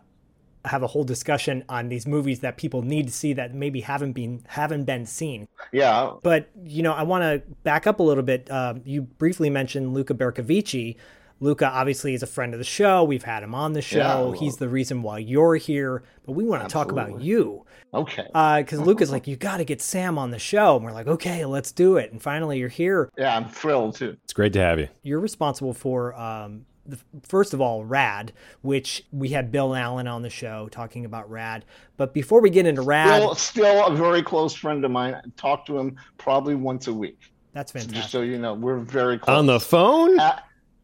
have 0.65 0.83
a 0.83 0.87
whole 0.87 1.03
discussion 1.03 1.63
on 1.69 1.89
these 1.89 2.05
movies 2.05 2.41
that 2.41 2.57
people 2.57 2.81
need 2.83 3.07
to 3.07 3.13
see 3.13 3.33
that 3.33 3.53
maybe 3.55 3.81
haven't 3.81 4.11
been 4.13 4.43
haven't 4.47 4.83
been 4.85 5.05
seen. 5.05 5.47
yeah. 5.71 6.11
But 6.21 6.49
you 6.63 6.83
know, 6.83 6.93
I 6.93 7.03
want 7.03 7.23
to 7.23 7.41
back 7.63 7.87
up 7.87 7.99
a 7.99 8.03
little 8.03 8.23
bit. 8.23 8.49
Uh, 8.51 8.75
you 8.85 9.01
briefly 9.01 9.49
mentioned 9.49 9.93
Luca 9.93 10.13
Bercovici. 10.13 10.97
Luca 11.39 11.67
obviously 11.67 12.13
is 12.13 12.21
a 12.21 12.27
friend 12.27 12.53
of 12.53 12.59
the 12.59 12.63
show. 12.63 13.03
We've 13.03 13.23
had 13.23 13.41
him 13.41 13.55
on 13.55 13.73
the 13.73 13.81
show. 13.81 13.97
Yeah, 13.97 14.15
well- 14.19 14.31
He's 14.33 14.57
the 14.57 14.69
reason 14.69 15.01
why 15.01 15.17
you're 15.17 15.55
here. 15.55 16.03
But 16.23 16.33
we 16.33 16.43
want 16.43 16.61
to 16.61 16.69
talk 16.69 16.91
about 16.91 17.19
you 17.21 17.65
Okay. 17.93 18.25
because 18.61 18.79
Luke 18.79 19.01
is 19.01 19.11
like, 19.11 19.27
you 19.27 19.35
got 19.35 19.57
to 19.57 19.65
get 19.65 19.81
Sam 19.81 20.17
on 20.17 20.31
the 20.31 20.39
show. 20.39 20.75
And 20.77 20.85
we're 20.85 20.93
like, 20.93 21.07
okay, 21.07 21.45
let's 21.45 21.71
do 21.71 21.97
it. 21.97 22.11
And 22.11 22.21
finally, 22.21 22.57
you're 22.59 22.69
here. 22.69 23.09
Yeah, 23.17 23.35
I'm 23.35 23.49
thrilled 23.49 23.95
too. 23.95 24.17
It's 24.23 24.33
great 24.33 24.53
to 24.53 24.59
have 24.59 24.79
you. 24.79 24.87
You're 25.03 25.19
responsible 25.19 25.73
for, 25.73 26.15
um, 26.15 26.65
the, 26.85 26.97
first 27.27 27.53
of 27.53 27.61
all, 27.61 27.85
Rad, 27.85 28.33
which 28.61 29.03
we 29.11 29.29
had 29.29 29.51
Bill 29.51 29.75
Allen 29.75 30.07
on 30.07 30.21
the 30.23 30.29
show 30.31 30.67
talking 30.69 31.05
about 31.05 31.29
Rad. 31.29 31.63
But 31.97 32.13
before 32.13 32.41
we 32.41 32.49
get 32.49 32.65
into 32.65 32.81
Rad, 32.81 33.21
Still, 33.21 33.35
still 33.35 33.85
a 33.85 33.95
very 33.95 34.23
close 34.23 34.53
friend 34.55 34.83
of 34.83 34.89
mine. 34.91 35.13
I 35.13 35.21
talk 35.37 35.65
to 35.67 35.77
him 35.77 35.95
probably 36.17 36.55
once 36.55 36.87
a 36.87 36.93
week. 36.93 37.19
that's 37.53 37.71
Just 37.71 37.85
fantastic. 37.87 38.11
so 38.11 38.21
you 38.21 38.39
know, 38.39 38.53
we're 38.55 38.77
very 38.79 39.19
close. 39.19 39.37
On 39.37 39.45
the 39.45 39.59
phone? 39.59 40.19
Uh, 40.19 40.39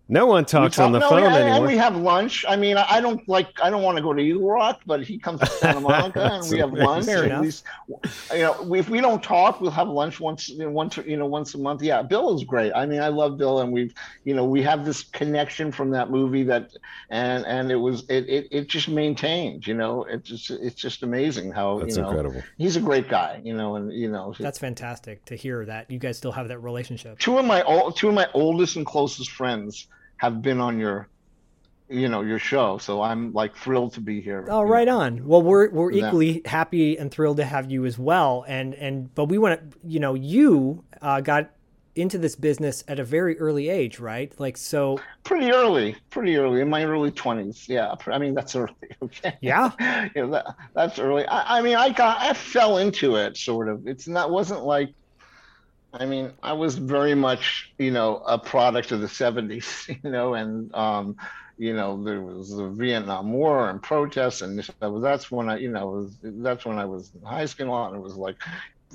no 0.10 0.26
one 0.26 0.46
talks 0.46 0.78
talk- 0.78 0.86
on 0.86 0.92
the 0.94 1.00
no, 1.00 1.10
phone 1.10 1.24
and, 1.24 1.36
anymore. 1.36 1.56
And 1.58 1.66
we 1.66 1.78
have 1.78 1.96
lunch. 1.96 2.46
I 2.48 2.56
mean, 2.56 2.78
I 2.78 2.86
I 2.90 3.02
don't 3.02 3.28
like. 3.28 3.48
I 3.62 3.70
don't 3.70 3.84
want 3.84 3.98
to 3.98 4.04
go 4.04 4.14
to 4.14 4.22
Eagle 4.22 4.48
Rock, 4.50 4.82
but 4.86 5.04
he 5.04 5.18
comes 5.18 5.42
to 5.42 5.46
Santa 5.48 5.80
Monica, 5.82 6.32
and 6.34 6.50
we 6.50 6.60
have 6.60 6.72
lunch. 6.74 7.06
Fair 7.06 7.26
at 7.26 7.42
least, 7.42 7.66
you 8.32 8.40
know, 8.40 8.74
if 8.74 8.90
we 8.90 9.02
don't 9.02 9.22
talk, 9.22 9.60
we'll 9.60 9.72
have 9.72 9.88
lunch 9.90 10.20
once, 10.20 10.50
you 10.50 10.60
know, 10.60 10.70
once, 10.70 10.98
you 10.98 11.18
know, 11.18 11.26
once 11.26 11.54
a 11.56 11.58
month. 11.58 11.82
Yeah, 11.82 12.02
Bill 12.02 12.36
is 12.36 12.44
great. 12.44 12.72
I 12.74 12.86
mean, 12.86 13.02
I 13.02 13.10
love 13.10 13.38
Bill, 13.38 13.60
and 13.60 13.72
we've, 13.72 13.94
you 14.24 14.34
know, 14.34 14.46
we 14.46 14.62
have 14.64 14.86
this 14.86 15.04
connection 15.04 15.72
from 15.72 15.92
that 15.92 16.10
movie 16.10 16.44
that, 16.44 16.72
and 17.10 17.46
and 17.46 17.72
it 17.72 17.76
was, 17.76 18.04
it 18.10 18.28
it, 18.30 18.48
it 18.52 18.68
just 18.68 18.88
maintained. 18.88 19.68
You 19.68 19.74
know, 19.74 20.04
it's 20.06 20.30
just 20.30 20.50
it's 20.52 20.76
just 20.76 21.04
amazing 21.04 21.52
how 21.52 21.80
That's 21.80 21.98
you 21.98 22.02
know 22.02 22.10
incredible. 22.10 22.44
he's 22.58 22.78
a 22.78 22.82
great 22.82 23.10
guy. 23.10 23.42
You 23.44 23.56
know, 23.56 23.76
and 23.76 23.92
you 23.92 24.10
know, 24.10 24.34
That's 24.40 24.60
fantastic 24.60 25.26
to 25.26 25.36
hear 25.36 25.66
that 25.66 25.92
you 25.92 26.00
guys 26.00 26.18
still 26.18 26.32
have 26.32 26.48
that 26.48 26.60
relationship. 26.60 27.20
two 27.20 27.38
of 27.38 27.46
my 27.46 27.62
ol- 27.64 27.92
two 27.92 28.08
of 28.08 28.14
my 28.14 28.28
oldest 28.34 28.76
and 28.78 28.86
closest 28.86 29.32
friends 29.32 29.88
have 30.18 30.42
been 30.42 30.60
on 30.60 30.80
your 30.80 31.08
you 31.90 32.10
know 32.10 32.22
your 32.22 32.40
show 32.40 32.78
so 32.78 33.02
i'm 33.02 33.32
like 33.34 33.56
thrilled 33.56 33.94
to 33.94 34.02
be 34.02 34.20
here 34.20 34.46
Oh, 34.50 34.62
right 34.62 34.88
on. 34.90 35.26
Well, 35.26 35.42
we're 35.42 35.70
we're 35.70 35.92
Yeah. 35.94 36.08
equally 36.08 36.42
happy 36.46 36.98
and 36.98 37.10
thrilled 37.10 37.38
to 37.38 37.46
have 37.46 37.72
you 37.72 37.86
as 37.86 37.98
well. 37.98 38.44
And 38.48 38.74
and 38.76 39.14
but 39.16 39.26
we 39.26 39.38
want 39.38 39.72
to, 39.72 39.78
you 39.88 40.00
know, 40.02 40.14
you 40.14 40.84
uh, 41.02 41.22
got 41.22 41.50
into 41.96 42.18
this 42.18 42.36
business 42.36 42.84
at 42.90 43.00
a 43.00 43.04
very 43.06 43.40
early 43.40 43.70
age, 43.70 44.00
right? 44.00 44.38
Like 44.38 44.58
so. 44.58 45.00
pretty 45.24 45.50
early 45.52 45.96
pretty 46.10 46.36
early 46.38 46.62
in 46.62 46.70
my 46.70 46.84
early 46.86 47.12
20s 47.12 47.68
yeah 47.68 47.94
i 48.08 48.18
mean 48.18 48.34
that's 48.34 48.56
early 48.56 48.74
okay 49.04 49.38
Yeah. 49.42 49.72
you 50.16 50.22
know, 50.24 50.32
that, 50.32 50.46
that's 50.74 51.00
early 51.00 51.26
I, 51.28 51.58
I 51.58 51.62
mean 51.62 51.76
i 51.76 51.90
got 51.90 52.18
i 52.22 52.34
fell 52.34 52.78
into 52.78 53.16
it 53.18 53.36
sort 53.38 53.68
of 53.68 53.88
it's 53.88 54.08
not 54.08 54.32
wasn't 54.32 54.64
like 54.64 54.90
i 55.94 56.06
mean 56.06 56.32
i 56.44 56.54
was 56.54 56.76
very 56.78 57.16
much 57.16 57.74
you 57.78 57.92
know 57.92 58.18
a 58.28 58.38
product 58.38 58.92
of 58.92 59.02
the 59.02 59.08
70s 59.08 59.88
you 60.04 60.10
know 60.10 60.34
and 60.34 60.74
um 60.76 61.16
you 61.58 61.74
know 61.74 62.04
there 62.04 62.22
was 62.22 62.56
the 62.56 62.70
vietnam 62.70 63.34
war 63.34 63.70
and 63.70 63.82
protests 63.82 64.42
and 64.42 64.68
that's 64.82 65.32
when 65.32 65.50
i 65.50 65.58
you 65.58 65.72
know 65.72 65.88
was 65.88 66.18
that's 66.22 66.66
when 66.66 66.78
i 66.78 66.86
was 66.86 67.12
in 67.16 67.22
high 67.22 67.46
school 67.46 67.86
and 67.86 67.96
it 67.96 68.02
was 68.02 68.16
like 68.16 68.36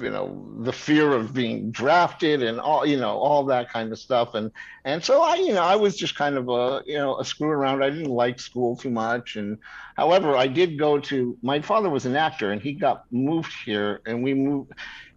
you 0.01 0.11
know 0.11 0.47
the 0.61 0.73
fear 0.73 1.13
of 1.13 1.35
being 1.35 1.71
drafted 1.71 2.43
and 2.43 2.59
all 2.59 2.87
you 2.87 2.97
know 2.97 3.19
all 3.19 3.45
that 3.45 3.71
kind 3.71 3.93
of 3.93 3.99
stuff. 3.99 4.35
And 4.35 4.51
and 4.85 5.05
so 5.05 5.23
i 5.23 5.35
you 5.35 5.53
know 5.53 5.63
i 5.63 5.77
was 5.77 5.97
just 5.97 6.17
kind 6.17 6.37
of 6.37 6.49
a 6.49 6.83
you 6.87 6.97
know 6.97 7.19
a 7.19 7.25
screw 7.25 7.49
around. 7.49 7.83
I 7.83 7.91
didn't 7.91 8.11
like 8.11 8.41
school 8.41 8.77
too 8.77 8.91
much. 8.91 9.37
And 9.37 9.59
however 9.97 10.37
i 10.37 10.47
did 10.47 10.79
go 10.79 10.99
to 10.99 11.37
my 11.43 11.61
father 11.61 11.91
was 11.91 12.07
an 12.07 12.17
actor 12.17 12.53
and 12.53 12.63
he 12.63 12.73
got 12.73 13.05
moved 13.11 13.53
here 13.65 14.01
and 14.07 14.23
we 14.23 14.33
moved 14.33 14.73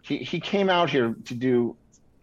he, 0.06 0.18
he 0.18 0.38
came 0.40 0.70
out 0.70 0.88
here 0.88 1.16
to 1.24 1.34
do 1.34 1.76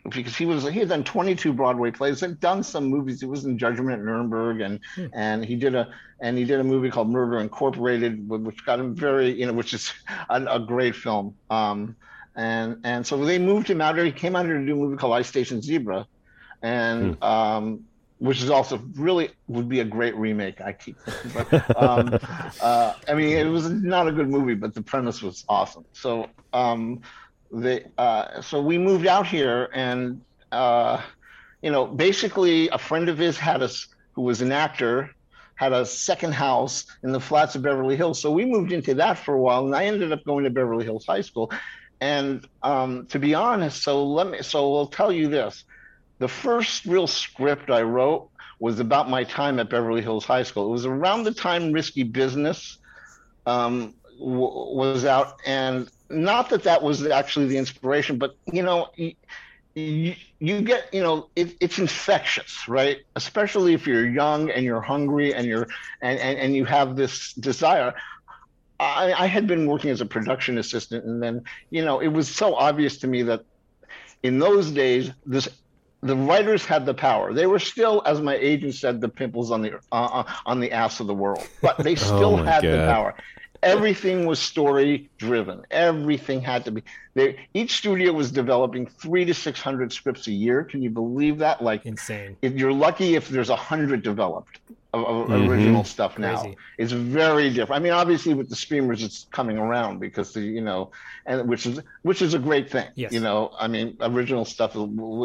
because 0.10 0.36
he 0.36 0.46
was 0.46 0.64
he 0.64 0.80
had 0.80 0.90
done 0.90 1.04
22 1.04 1.54
Broadway 1.54 1.92
plays 1.92 2.24
and 2.24 2.40
done 2.40 2.64
some 2.64 2.86
movies. 2.86 3.20
He 3.20 3.26
was 3.26 3.46
in 3.46 3.58
Judgment 3.58 4.00
at 4.00 4.06
Nuremberg 4.06 4.62
and 4.62 4.80
hmm. 4.96 5.08
and 5.14 5.44
he 5.44 5.56
did 5.56 5.76
a 5.76 5.90
and 6.20 6.38
he 6.38 6.46
did 6.46 6.60
a 6.60 6.64
movie 6.64 6.90
called 6.90 7.10
Murder 7.10 7.40
Incorporated, 7.40 8.28
which 8.28 8.66
got 8.66 8.80
him 8.80 8.96
very 8.96 9.32
you 9.32 9.46
know 9.46 9.54
which 9.54 9.74
is 9.74 9.92
a, 10.30 10.44
a 10.46 10.60
great 10.60 10.96
film. 10.96 11.36
Um, 11.50 11.96
and 12.36 12.80
and 12.84 13.06
so 13.06 13.18
they 13.24 13.38
moved 13.38 13.70
him 13.70 13.82
out 13.82 13.96
here. 13.96 14.06
He 14.06 14.12
came 14.12 14.36
out 14.36 14.46
here 14.46 14.58
to 14.58 14.66
do 14.66 14.74
a 14.74 14.76
movie 14.76 14.98
called 14.98 15.14
Ice 15.14 15.28
Station 15.28 15.62
Zebra, 15.62 16.08
and 16.62 17.16
hmm. 17.16 17.24
um, 17.24 17.86
which 18.20 18.42
is 18.42 18.50
also 18.50 18.82
really 18.96 19.30
would 19.48 19.68
be 19.68 19.82
a 19.82 19.86
great 19.86 20.16
remake. 20.16 20.62
I 20.62 20.72
keep 20.72 20.98
thinking, 21.02 21.32
but 21.52 21.78
um, 21.82 22.18
uh, 22.62 22.94
I 23.08 23.14
mean, 23.14 23.38
it 23.38 23.50
was 23.50 23.70
not 23.70 24.08
a 24.08 24.12
good 24.12 24.30
movie, 24.30 24.56
but 24.56 24.74
the 24.74 24.82
premise 24.82 25.22
was 25.22 25.44
awesome. 25.50 25.86
So 25.92 26.30
um, 26.54 27.02
they 27.54 27.86
uh, 27.98 28.42
so 28.42 28.62
we 28.62 28.78
moved 28.78 29.08
out 29.08 29.28
here, 29.28 29.70
and 29.74 30.22
uh, 30.52 31.02
you 31.62 31.72
know, 31.72 31.86
basically, 31.86 32.68
a 32.70 32.78
friend 32.78 33.10
of 33.10 33.18
his 33.18 33.38
had 33.38 33.62
us 33.62 33.88
who 34.14 34.24
was 34.24 34.42
an 34.42 34.52
actor 34.52 35.10
had 35.56 35.72
a 35.72 35.86
second 35.86 36.34
house 36.34 36.86
in 37.04 37.12
the 37.12 37.20
flats 37.20 37.56
of 37.56 37.62
Beverly 37.62 37.96
Hills. 37.96 38.20
So 38.20 38.32
we 38.32 38.44
moved 38.44 38.72
into 38.72 38.96
that 38.96 39.18
for 39.20 39.36
a 39.36 39.40
while, 39.40 39.66
and 39.66 39.76
I 39.76 39.86
ended 39.86 40.12
up 40.12 40.24
going 40.26 40.44
to 40.44 40.50
Beverly 40.50 40.84
Hills 40.84 41.06
High 41.06 41.22
School. 41.22 41.52
And 42.02 42.46
um, 42.64 43.06
to 43.08 43.20
be 43.20 43.34
honest, 43.34 43.84
so 43.84 44.06
let 44.06 44.28
me, 44.28 44.42
so 44.42 44.76
I'll 44.76 44.88
tell 44.88 45.12
you 45.12 45.30
this: 45.30 45.64
the 46.20 46.28
first 46.28 46.86
real 46.86 47.08
script 47.08 47.70
I 47.70 47.84
wrote 47.84 48.30
was 48.60 48.80
about 48.80 49.10
my 49.10 49.24
time 49.24 49.60
at 49.60 49.70
Beverly 49.70 50.02
Hills 50.02 50.26
High 50.26 50.44
School. 50.44 50.68
It 50.68 50.72
was 50.72 50.86
around 50.86 51.24
the 51.24 51.34
time 51.34 51.72
Risky 51.72 52.04
Business 52.04 52.78
um, 53.46 53.94
w- 54.20 54.76
was 54.76 55.06
out, 55.06 55.40
and 55.46 55.90
not 56.14 56.50
that 56.50 56.64
that 56.64 56.82
was 56.82 57.06
actually 57.06 57.48
the 57.48 57.58
inspiration, 57.58 58.18
but 58.18 58.36
you 58.52 58.64
know. 58.64 58.90
You, 59.76 60.14
you 60.38 60.62
get 60.62 60.94
you 60.94 61.02
know 61.02 61.30
it, 61.36 61.58
it's 61.60 61.80
infectious 61.80 62.68
right 62.68 63.00
especially 63.16 63.74
if 63.74 63.88
you're 63.88 64.06
young 64.06 64.52
and 64.52 64.64
you're 64.64 64.82
hungry 64.82 65.34
and 65.34 65.48
you're 65.48 65.68
and, 66.00 66.20
and, 66.20 66.38
and 66.38 66.56
you 66.56 66.64
have 66.64 66.96
this 66.96 67.34
desire 67.34 67.96
I, 68.80 69.14
I 69.14 69.26
had 69.28 69.48
been 69.48 69.66
working 69.68 69.90
as 69.90 70.02
a 70.02 70.06
production 70.06 70.58
assistant, 70.58 71.06
and 71.06 71.22
then 71.22 71.44
you 71.70 71.84
know 71.84 72.00
it 72.00 72.08
was 72.08 72.28
so 72.28 72.56
obvious 72.56 72.98
to 72.98 73.08
me 73.08 73.24
that 73.24 73.46
in 74.24 74.40
those 74.40 74.72
days 74.72 75.12
this 75.26 75.48
the 76.02 76.16
writers 76.16 76.66
had 76.66 76.86
the 76.86 76.94
power. 76.94 77.34
They 77.34 77.46
were 77.46 77.60
still, 77.60 78.02
as 78.06 78.20
my 78.20 78.36
agent 78.36 78.76
said, 78.76 79.00
the 79.00 79.08
pimples 79.08 79.52
on 79.52 79.62
the 79.62 79.76
uh, 79.92 80.24
uh 80.26 80.34
on 80.46 80.60
the 80.60 80.72
ass 80.72 81.00
of 81.00 81.08
the 81.08 81.14
world, 81.14 81.48
but 81.62 81.78
they 81.78 81.92
oh 81.94 81.96
still 81.96 82.34
oh 82.34 82.44
had 82.44 82.64
God. 82.64 82.72
the 82.72 82.86
power 82.86 83.16
everything 83.64 84.26
was 84.26 84.40
story 84.40 85.10
driven. 85.18 85.66
Everything 85.72 86.42
had 86.42 86.66
to 86.66 86.72
be 86.72 86.84
there. 87.14 87.36
Each 87.54 87.78
studio 87.78 88.12
was 88.14 88.32
developing 88.32 88.86
three 88.86 89.26
to 89.26 89.34
six 89.34 89.62
hundred 89.62 89.94
scripts 89.94 90.28
a 90.28 90.32
year. 90.32 90.64
Can 90.64 90.82
you 90.82 90.90
believe 90.90 91.40
that? 91.40 91.64
Like 91.64 91.86
insane. 91.86 92.38
If 92.42 92.54
you're 92.54 92.74
lucky 92.74 93.16
if 93.16 93.30
there's 93.30 93.50
a 93.50 93.56
hundred 93.56 94.04
developed 94.04 94.60
of, 94.94 95.06
of 95.06 95.28
mm-hmm. 95.28 95.50
original 95.50 95.84
stuff 95.84 96.20
now. 96.20 96.40
Crazy. 96.40 96.58
It's 96.78 96.92
very 96.92 97.50
different. 97.50 97.82
I 97.82 97.84
mean, 97.84 97.94
obviously 97.94 98.34
with 98.34 98.50
the 98.50 98.56
streamers, 98.56 99.04
it's 99.04 99.26
coming 99.32 99.58
around 99.58 100.00
because 100.00 100.34
the 100.34 100.42
you 100.42 100.62
know, 100.62 100.92
and 101.26 101.50
which 101.50 101.66
is 101.66 101.82
which 102.04 102.22
is 102.22 102.34
a 102.34 102.40
great 102.40 102.70
thing. 102.70 102.88
Yes. 102.96 103.12
You 103.12 103.20
know, 103.20 103.52
I 103.58 103.68
mean, 103.68 103.98
original 104.02 104.46
stuff 104.46 104.76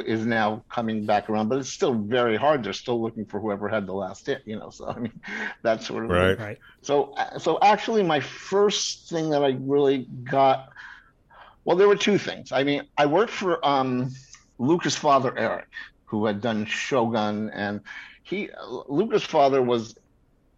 is 0.06 0.24
now 0.24 0.64
coming 0.70 1.04
back 1.04 1.28
around, 1.28 1.48
but 1.48 1.58
it's 1.58 1.68
still 1.68 1.94
very 1.94 2.36
hard. 2.36 2.64
They're 2.64 2.72
still 2.72 3.00
looking 3.00 3.26
for 3.26 3.40
whoever 3.40 3.68
had 3.68 3.86
the 3.86 3.92
last 3.92 4.26
hit. 4.26 4.42
You 4.46 4.58
know, 4.58 4.70
so 4.70 4.88
I 4.88 4.98
mean, 4.98 5.20
that 5.62 5.82
sort 5.82 6.04
of 6.04 6.10
right. 6.10 6.36
Thing. 6.36 6.46
Right. 6.46 6.58
So 6.80 7.14
so 7.38 7.58
actually, 7.60 8.02
my 8.02 8.20
first 8.20 9.10
thing 9.10 9.30
that 9.30 9.44
I 9.44 9.56
really 9.60 10.08
got, 10.24 10.70
well, 11.68 11.76
there 11.76 11.86
were 11.86 11.96
two 11.96 12.16
things. 12.16 12.50
I 12.50 12.64
mean, 12.64 12.84
I 12.96 13.04
worked 13.04 13.30
for 13.30 13.62
um, 13.62 14.10
Lucas' 14.58 14.96
father 14.96 15.36
Eric, 15.36 15.66
who 16.06 16.24
had 16.24 16.40
done 16.40 16.64
Shogun 16.64 17.50
and 17.50 17.82
he 18.22 18.48
Lucas' 18.88 19.24
father 19.24 19.60
was 19.60 19.94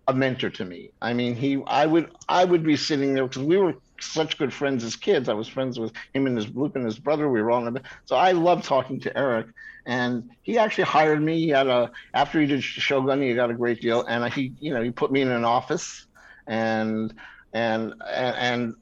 a 0.07 0.15
mentor 0.15 0.51
to 0.51 0.65
me. 0.65 0.91
I 1.03 1.13
mean, 1.13 1.35
he 1.35 1.61
I 1.67 1.85
would 1.85 2.13
I 2.29 2.45
would 2.45 2.63
be 2.63 2.77
sitting 2.77 3.13
there 3.13 3.27
because 3.27 3.43
we 3.43 3.57
were 3.57 3.75
such 4.01 4.39
good 4.39 4.55
friends 4.55 4.85
as 4.85 4.95
kids. 4.95 5.29
I 5.29 5.33
was 5.33 5.49
friends 5.49 5.81
with 5.81 5.93
him 6.15 6.29
and 6.29 6.37
his 6.37 6.49
Luke 6.55 6.77
and 6.77 6.85
his 6.85 7.01
brother. 7.01 7.29
We 7.29 7.43
were 7.43 7.51
all 7.51 7.67
in 7.67 7.75
the 7.75 7.83
so 8.05 8.15
I 8.15 8.31
loved 8.31 8.63
talking 8.63 9.01
to 9.01 9.19
Eric, 9.19 9.49
and 9.87 10.31
he 10.43 10.59
actually 10.59 10.85
hired 10.85 11.21
me. 11.21 11.41
He 11.41 11.49
had 11.49 11.67
a 11.67 11.91
after 12.15 12.41
he 12.41 12.47
did 12.47 12.63
Shogun, 12.63 13.21
he 13.21 13.35
got 13.35 13.51
a 13.51 13.55
great 13.55 13.81
deal, 13.81 14.03
and 14.03 14.33
he 14.33 14.53
you 14.61 14.73
know 14.73 14.81
he 14.81 14.93
put 14.93 15.11
me 15.11 15.23
in 15.23 15.33
an 15.33 15.45
office, 15.45 16.07
and 16.47 17.13
and 17.53 17.95
and, 18.01 18.37
and 18.37 18.75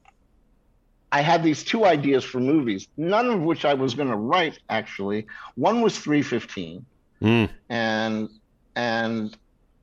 I 1.10 1.22
had 1.22 1.42
these 1.42 1.64
two 1.64 1.84
ideas 1.84 2.24
for 2.24 2.38
movies, 2.38 2.88
none 2.96 3.30
of 3.30 3.40
which 3.40 3.64
I 3.64 3.74
was 3.74 3.94
going 3.94 4.10
to 4.10 4.16
write. 4.16 4.58
Actually, 4.68 5.26
one 5.54 5.80
was 5.80 5.98
315, 5.98 6.84
mm. 7.22 7.48
and 7.68 8.28
and 8.76 9.36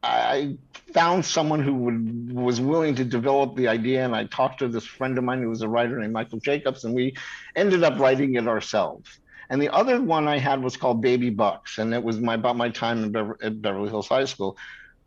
I 0.03 0.57
found 0.93 1.25
someone 1.25 1.61
who 1.61 1.73
would, 1.73 2.33
was 2.33 2.61
willing 2.61 2.95
to 2.95 3.03
develop 3.03 3.55
the 3.55 3.67
idea, 3.67 4.05
and 4.05 4.15
I 4.15 4.25
talked 4.25 4.59
to 4.59 4.67
this 4.67 4.85
friend 4.85 5.17
of 5.17 5.23
mine 5.23 5.41
who 5.41 5.49
was 5.49 5.61
a 5.61 5.67
writer 5.67 5.99
named 5.99 6.13
Michael 6.13 6.39
Jacobs, 6.39 6.83
and 6.83 6.93
we 6.93 7.15
ended 7.55 7.83
up 7.83 7.99
writing 7.99 8.35
it 8.35 8.47
ourselves. 8.47 9.19
And 9.49 9.61
the 9.61 9.69
other 9.73 10.01
one 10.01 10.27
I 10.27 10.37
had 10.37 10.63
was 10.63 10.77
called 10.77 11.01
Baby 11.01 11.31
Bucks, 11.31 11.79
and 11.79 11.93
it 11.93 12.03
was 12.03 12.19
my 12.19 12.35
about 12.35 12.55
my 12.55 12.69
time 12.69 13.03
in 13.03 13.11
Bever- 13.11 13.37
at 13.41 13.61
Beverly 13.61 13.89
Hills 13.89 14.07
High 14.07 14.25
School, 14.25 14.57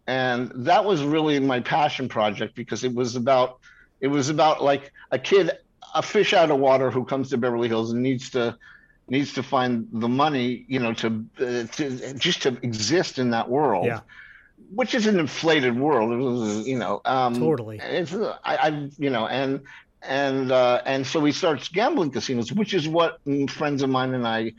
and 0.08 0.50
that 0.54 0.84
was 0.84 1.02
really 1.02 1.38
my 1.38 1.60
passion 1.60 2.08
project 2.08 2.54
because 2.54 2.82
it 2.82 2.94
was 2.94 3.14
about 3.14 3.60
it 4.00 4.08
was 4.08 4.28
about 4.28 4.62
like 4.62 4.92
a 5.10 5.18
kid, 5.18 5.50
a 5.94 6.02
fish 6.02 6.32
out 6.32 6.50
of 6.50 6.58
water 6.58 6.90
who 6.90 7.04
comes 7.04 7.30
to 7.30 7.38
Beverly 7.38 7.68
Hills 7.68 7.92
and 7.92 8.02
needs 8.02 8.30
to 8.30 8.56
needs 9.08 9.32
to 9.34 9.42
find 9.42 9.88
the 9.92 10.08
money, 10.08 10.66
you 10.68 10.78
know, 10.78 10.92
to, 10.92 11.24
uh, 11.40 11.64
to 11.72 12.14
just 12.18 12.42
to 12.42 12.58
exist 12.62 13.18
in 13.18 13.30
that 13.30 13.48
world. 13.48 13.86
Yeah. 13.86 14.00
Which 14.74 14.94
is 14.94 15.06
an 15.06 15.18
inflated 15.18 15.78
world, 15.78 16.66
you 16.66 16.78
know. 16.78 17.00
Um, 17.04 17.34
totally. 17.36 17.78
It's 17.82 18.12
I, 18.12 18.36
I, 18.44 18.90
you 18.98 19.08
know, 19.08 19.26
and 19.26 19.60
and 20.02 20.52
uh, 20.52 20.82
and 20.84 21.06
so 21.06 21.20
we 21.20 21.32
started 21.32 21.66
gambling 21.72 22.10
casinos, 22.10 22.52
which 22.52 22.74
is 22.74 22.86
what 22.86 23.20
friends 23.48 23.82
of 23.82 23.88
mine 23.88 24.14
and 24.14 24.26
I 24.26 24.52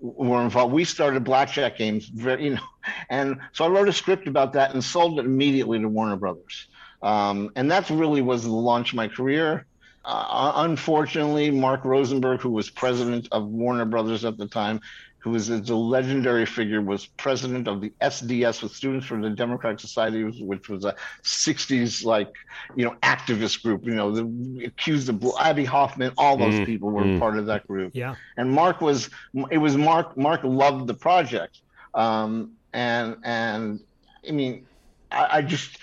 were 0.00 0.42
involved. 0.42 0.74
We 0.74 0.84
started 0.84 1.24
blackjack 1.24 1.78
games, 1.78 2.06
very, 2.06 2.44
you 2.44 2.50
know, 2.56 2.62
and 3.08 3.40
so 3.52 3.64
I 3.64 3.68
wrote 3.68 3.88
a 3.88 3.92
script 3.92 4.28
about 4.28 4.52
that 4.52 4.74
and 4.74 4.84
sold 4.84 5.18
it 5.18 5.24
immediately 5.24 5.78
to 5.78 5.88
Warner 5.88 6.16
Brothers. 6.16 6.68
Um, 7.02 7.50
and 7.56 7.70
that 7.70 7.88
really 7.90 8.22
was 8.22 8.42
the 8.42 8.50
launch 8.50 8.92
of 8.92 8.96
my 8.96 9.08
career. 9.08 9.66
Uh, 10.04 10.52
unfortunately, 10.56 11.50
Mark 11.50 11.84
Rosenberg, 11.84 12.40
who 12.40 12.50
was 12.50 12.68
president 12.68 13.28
of 13.32 13.46
Warner 13.46 13.86
Brothers 13.86 14.24
at 14.24 14.36
the 14.36 14.46
time, 14.46 14.80
who 15.24 15.30
was 15.30 15.48
a 15.48 15.74
legendary 15.74 16.44
figure, 16.44 16.82
was 16.82 17.06
president 17.06 17.66
of 17.66 17.80
the 17.80 17.90
SDS 18.02 18.62
with 18.62 18.72
Students 18.72 19.06
for 19.06 19.18
the 19.18 19.30
Democratic 19.30 19.80
Society, 19.80 20.22
which 20.42 20.68
was 20.68 20.84
a 20.84 20.94
60s 21.22 22.04
like 22.04 22.30
you 22.76 22.84
know 22.84 22.94
activist 23.02 23.62
group. 23.62 23.86
You 23.86 23.94
know, 23.94 24.10
the 24.10 24.66
accused 24.66 25.08
of 25.08 25.24
Abbie 25.40 25.64
Hoffman, 25.64 26.12
all 26.18 26.36
those 26.36 26.52
mm, 26.52 26.66
people 26.66 26.90
were 26.90 27.04
mm. 27.04 27.18
part 27.18 27.38
of 27.38 27.46
that 27.46 27.66
group. 27.66 27.92
Yeah. 27.94 28.16
And 28.36 28.52
Mark 28.52 28.82
was 28.82 29.08
it 29.50 29.56
was 29.56 29.78
Mark. 29.78 30.14
Mark 30.18 30.42
loved 30.44 30.86
the 30.86 30.94
project, 30.94 31.62
um, 31.94 32.52
and 32.74 33.16
and 33.24 33.80
I 34.28 34.32
mean, 34.32 34.66
I, 35.10 35.38
I 35.38 35.42
just 35.42 35.78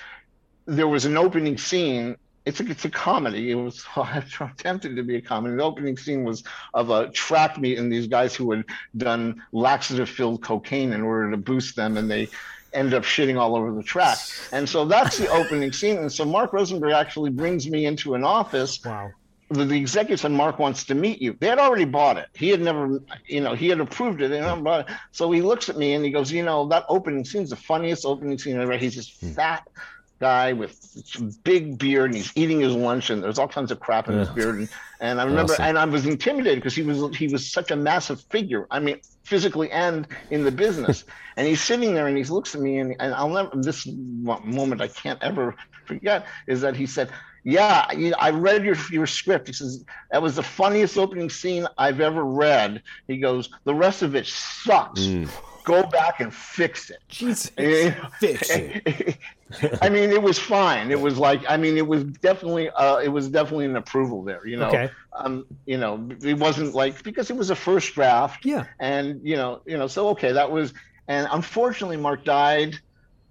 there 0.68 0.88
was 0.88 1.06
an 1.06 1.18
opening 1.18 1.58
scene 1.58 2.16
it's 2.46 2.60
a 2.60 2.70
it's 2.70 2.86
a 2.86 2.90
comedy. 2.90 3.52
It 3.52 3.56
was 3.56 3.86
attempted 4.40 4.96
to 4.96 5.04
be 5.04 5.18
a 5.18 5.22
comedy. 5.22 5.56
The 5.56 5.64
opening 5.64 5.98
scene 5.98 6.24
was 6.24 6.44
of 6.74 6.90
a 6.90 7.10
track 7.10 7.58
meet 7.60 7.78
and 7.78 7.92
these 7.92 8.08
guys 8.08 8.36
who 8.36 8.52
had 8.52 8.66
done 8.98 9.44
laxative 9.52 10.10
filled 10.10 10.42
cocaine 10.42 10.94
in 10.94 11.02
order 11.02 11.32
to 11.32 11.38
boost 11.38 11.76
them, 11.76 11.98
and 11.98 12.10
they 12.10 12.30
ended 12.74 12.94
up 12.94 13.04
shitting 13.04 13.40
all 13.40 13.56
over 13.56 13.72
the 13.72 13.84
track. 13.84 14.18
And 14.52 14.68
so 14.68 14.86
that's 14.86 15.18
the 15.18 15.28
opening 15.28 15.72
scene. 15.72 15.98
And 15.98 16.12
so 16.12 16.26
Mark 16.26 16.54
Rosenberg 16.54 16.94
actually 16.94 17.30
brings 17.30 17.70
me 17.70 17.86
into 17.86 18.16
an 18.16 18.24
office. 18.24 18.84
Wow. 18.84 19.12
The, 19.50 19.66
the 19.66 19.78
executive 19.78 20.22
said, 20.22 20.32
Mark 20.32 20.60
wants 20.60 20.86
to 20.86 20.96
meet 20.96 21.22
you. 21.22 21.36
They 21.38 21.48
had 21.48 21.60
already 21.60 21.84
bought 21.84 22.18
it. 22.18 22.30
He 22.34 22.48
had 22.48 22.62
never, 22.62 23.02
you 23.26 23.42
know, 23.42 23.54
he 23.54 23.68
had 23.68 23.82
approved 23.82 24.22
it. 24.22 24.64
Bought 24.64 24.90
it. 24.90 24.96
So 25.12 25.30
he 25.32 25.42
looks 25.42 25.68
at 25.68 25.78
me 25.78 25.94
and 25.94 26.06
he 26.06 26.12
goes, 26.12 26.32
you 26.32 26.44
know, 26.44 26.66
that 26.70 26.86
opening 26.88 27.26
scene 27.26 27.42
is 27.42 27.50
the 27.50 27.58
funniest 27.58 28.06
opening 28.06 28.38
scene 28.38 28.58
ever. 28.58 28.78
He's 28.78 28.96
this 28.96 29.20
hmm. 29.20 29.32
fat, 29.32 29.68
guy 30.22 30.54
with 30.54 30.78
big 31.44 31.80
beard 31.80 32.12
and 32.12 32.16
he's 32.16 32.32
eating 32.36 32.60
his 32.60 32.76
lunch 32.76 33.10
and 33.10 33.24
there's 33.24 33.40
all 33.40 33.48
kinds 33.48 33.72
of 33.72 33.80
crap 33.80 34.08
in 34.08 34.18
his 34.18 34.30
beard 34.30 34.60
and, 34.60 34.70
and 35.00 35.20
I 35.20 35.26
remember 35.26 35.54
awesome. 35.54 35.66
and 35.66 35.80
I 35.80 35.86
was 35.86 36.06
intimidated 36.06 36.60
because 36.60 36.76
he 36.76 36.84
was 36.84 37.18
he 37.18 37.28
was 37.28 37.52
such 37.52 37.72
a 37.72 37.76
massive 37.76 38.22
figure 38.30 38.68
I 38.70 38.80
mean 38.80 39.02
physically 39.24 39.72
and 39.72 40.08
in 40.30 40.44
the 40.44 40.52
business 40.52 41.06
and 41.38 41.48
he's 41.48 41.60
sitting 41.60 41.96
there 41.96 42.06
and 42.06 42.16
he 42.16 42.24
looks 42.26 42.54
at 42.54 42.62
me 42.62 42.78
and, 42.78 42.96
and 43.00 43.16
I'll 43.16 43.30
never 43.30 43.50
this 43.56 43.88
moment 43.88 44.80
I 44.80 44.88
can't 44.88 45.22
ever 45.24 45.56
forget 45.86 46.28
is 46.48 46.62
that 46.62 46.76
he 46.76 46.86
said 46.86 47.10
yeah, 47.44 47.88
I 48.20 48.30
read 48.30 48.64
your 48.64 48.76
your 48.92 49.08
script. 49.08 49.48
He 49.48 49.54
says 49.54 49.84
that 50.12 50.22
was 50.22 50.36
the 50.36 50.44
funniest 50.44 50.96
opening 50.96 51.28
scene 51.28 51.66
I've 51.76 52.00
ever 52.00 52.24
read. 52.24 52.84
He 53.08 53.18
goes, 53.18 53.50
the 53.64 53.74
rest 53.74 54.04
of 54.04 54.16
it 54.16 54.28
sucks. 54.28 55.02
Mm. 55.02 55.28
Go 55.64 55.84
back 55.84 56.20
and 56.20 56.34
fix 56.34 56.90
it. 56.90 57.00
Jesus. 57.08 57.52
Eh, 57.58 57.94
Fix 58.20 58.50
it. 58.50 59.18
I 59.82 59.90
mean, 59.90 60.12
it 60.12 60.22
was 60.22 60.40
fine. 60.40 60.92
It 60.92 61.00
was 61.00 61.18
like, 61.18 61.42
I 61.48 61.58
mean, 61.58 61.78
it 61.78 61.86
was 61.86 62.04
definitely, 62.06 62.70
uh, 62.70 62.98
it 62.98 63.10
was 63.10 63.28
definitely 63.28 63.66
an 63.66 63.76
approval 63.76 64.24
there. 64.24 64.46
You 64.48 64.58
know, 64.58 64.68
Okay. 64.70 64.90
um, 65.14 65.46
you 65.66 65.78
know, 65.78 66.08
it 66.22 66.38
wasn't 66.38 66.74
like 66.74 67.04
because 67.04 67.30
it 67.30 67.36
was 67.36 67.50
a 67.50 67.56
first 67.56 67.94
draft, 67.94 68.46
Yeah. 68.46 68.64
and 68.80 69.20
you 69.24 69.36
know, 69.36 69.62
you 69.66 69.78
know, 69.78 69.88
so 69.88 70.08
okay, 70.10 70.32
that 70.32 70.50
was, 70.50 70.74
and 71.08 71.28
unfortunately, 71.32 71.98
Mark 71.98 72.24
died 72.24 72.80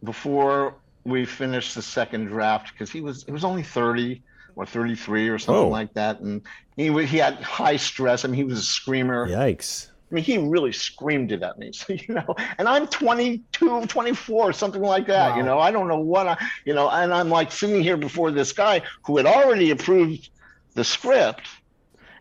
before 0.05 0.75
we 1.05 1.25
finished 1.25 1.75
the 1.75 1.83
second 1.83 2.27
draft 2.27 2.73
because 2.73 2.91
he 2.91 3.01
was, 3.01 3.25
he 3.25 3.33
was 3.33 3.45
only 3.45 3.63
thirty 3.63 4.23
or 4.57 4.67
thirty 4.67 4.95
three 4.95 5.29
or 5.29 5.39
something 5.39 5.65
Oh. 5.65 5.69
like 5.69 5.95
that, 5.95 6.21
and 6.21 6.43
he 6.77 6.89
he 7.07 7.17
had 7.19 7.35
high 7.37 7.77
stress. 7.77 8.25
I 8.25 8.29
mean, 8.29 8.37
he 8.37 8.45
was 8.45 8.59
a 8.59 8.63
screamer. 8.63 9.27
Yikes. 9.29 9.89
I 10.11 10.15
mean, 10.15 10.25
he 10.25 10.39
really 10.39 10.73
screamed 10.73 11.31
it 11.31 11.43
at 11.43 11.59
me, 11.59 11.73
so, 11.75 11.93
you 11.93 12.15
know, 12.15 12.35
and 12.59 12.69
I'm 12.69 12.87
22, 12.87 13.87
24, 13.87 14.53
something 14.53 14.83
like 14.83 15.07
that, 15.07 15.37
you 15.37 15.43
know, 15.43 15.59
I 15.59 15.71
don't 15.71 15.89
know 15.89 16.01
what 16.01 16.27
I, 16.27 16.37
you 16.65 16.75
know, 16.75 16.89
and 16.91 17.13
I'm 17.13 17.29
like 17.29 17.53
sitting 17.53 17.83
here 17.83 17.97
before 17.97 18.31
this 18.31 18.53
guy 18.53 18.83
who 19.05 19.17
had 19.17 19.27
already 19.27 19.71
approved 19.71 20.31
the 20.75 20.85
script 20.85 21.47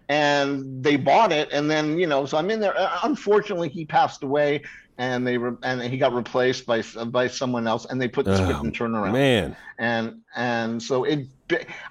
and 0.10 0.84
they 0.84 0.96
bought 0.96 1.32
it. 1.32 1.50
And 1.52 1.70
then, 1.70 1.98
you 1.98 2.08
know, 2.08 2.26
so 2.26 2.38
I'm 2.38 2.50
in 2.50 2.60
there. 2.60 2.78
Uh, 2.78 3.00
Unfortunately, 3.04 3.70
he 3.70 3.86
passed 3.86 4.24
away 4.24 4.64
and 5.00 5.26
they 5.26 5.38
were, 5.38 5.58
and 5.64 5.82
he 5.82 5.98
got 5.98 6.14
replaced 6.14 6.66
by, 6.68 6.84
by 7.06 7.28
someone 7.28 7.66
else 7.66 7.86
and 7.86 8.00
they 8.02 8.08
put 8.10 8.26
the 8.26 8.36
script 8.36 8.60
Oh, 8.62 8.66
in 8.66 8.72
turnaround 8.72 9.14
Man. 9.14 9.56
and 9.80 10.20
and 10.36 10.84
so 10.84 11.06
it 11.06 11.26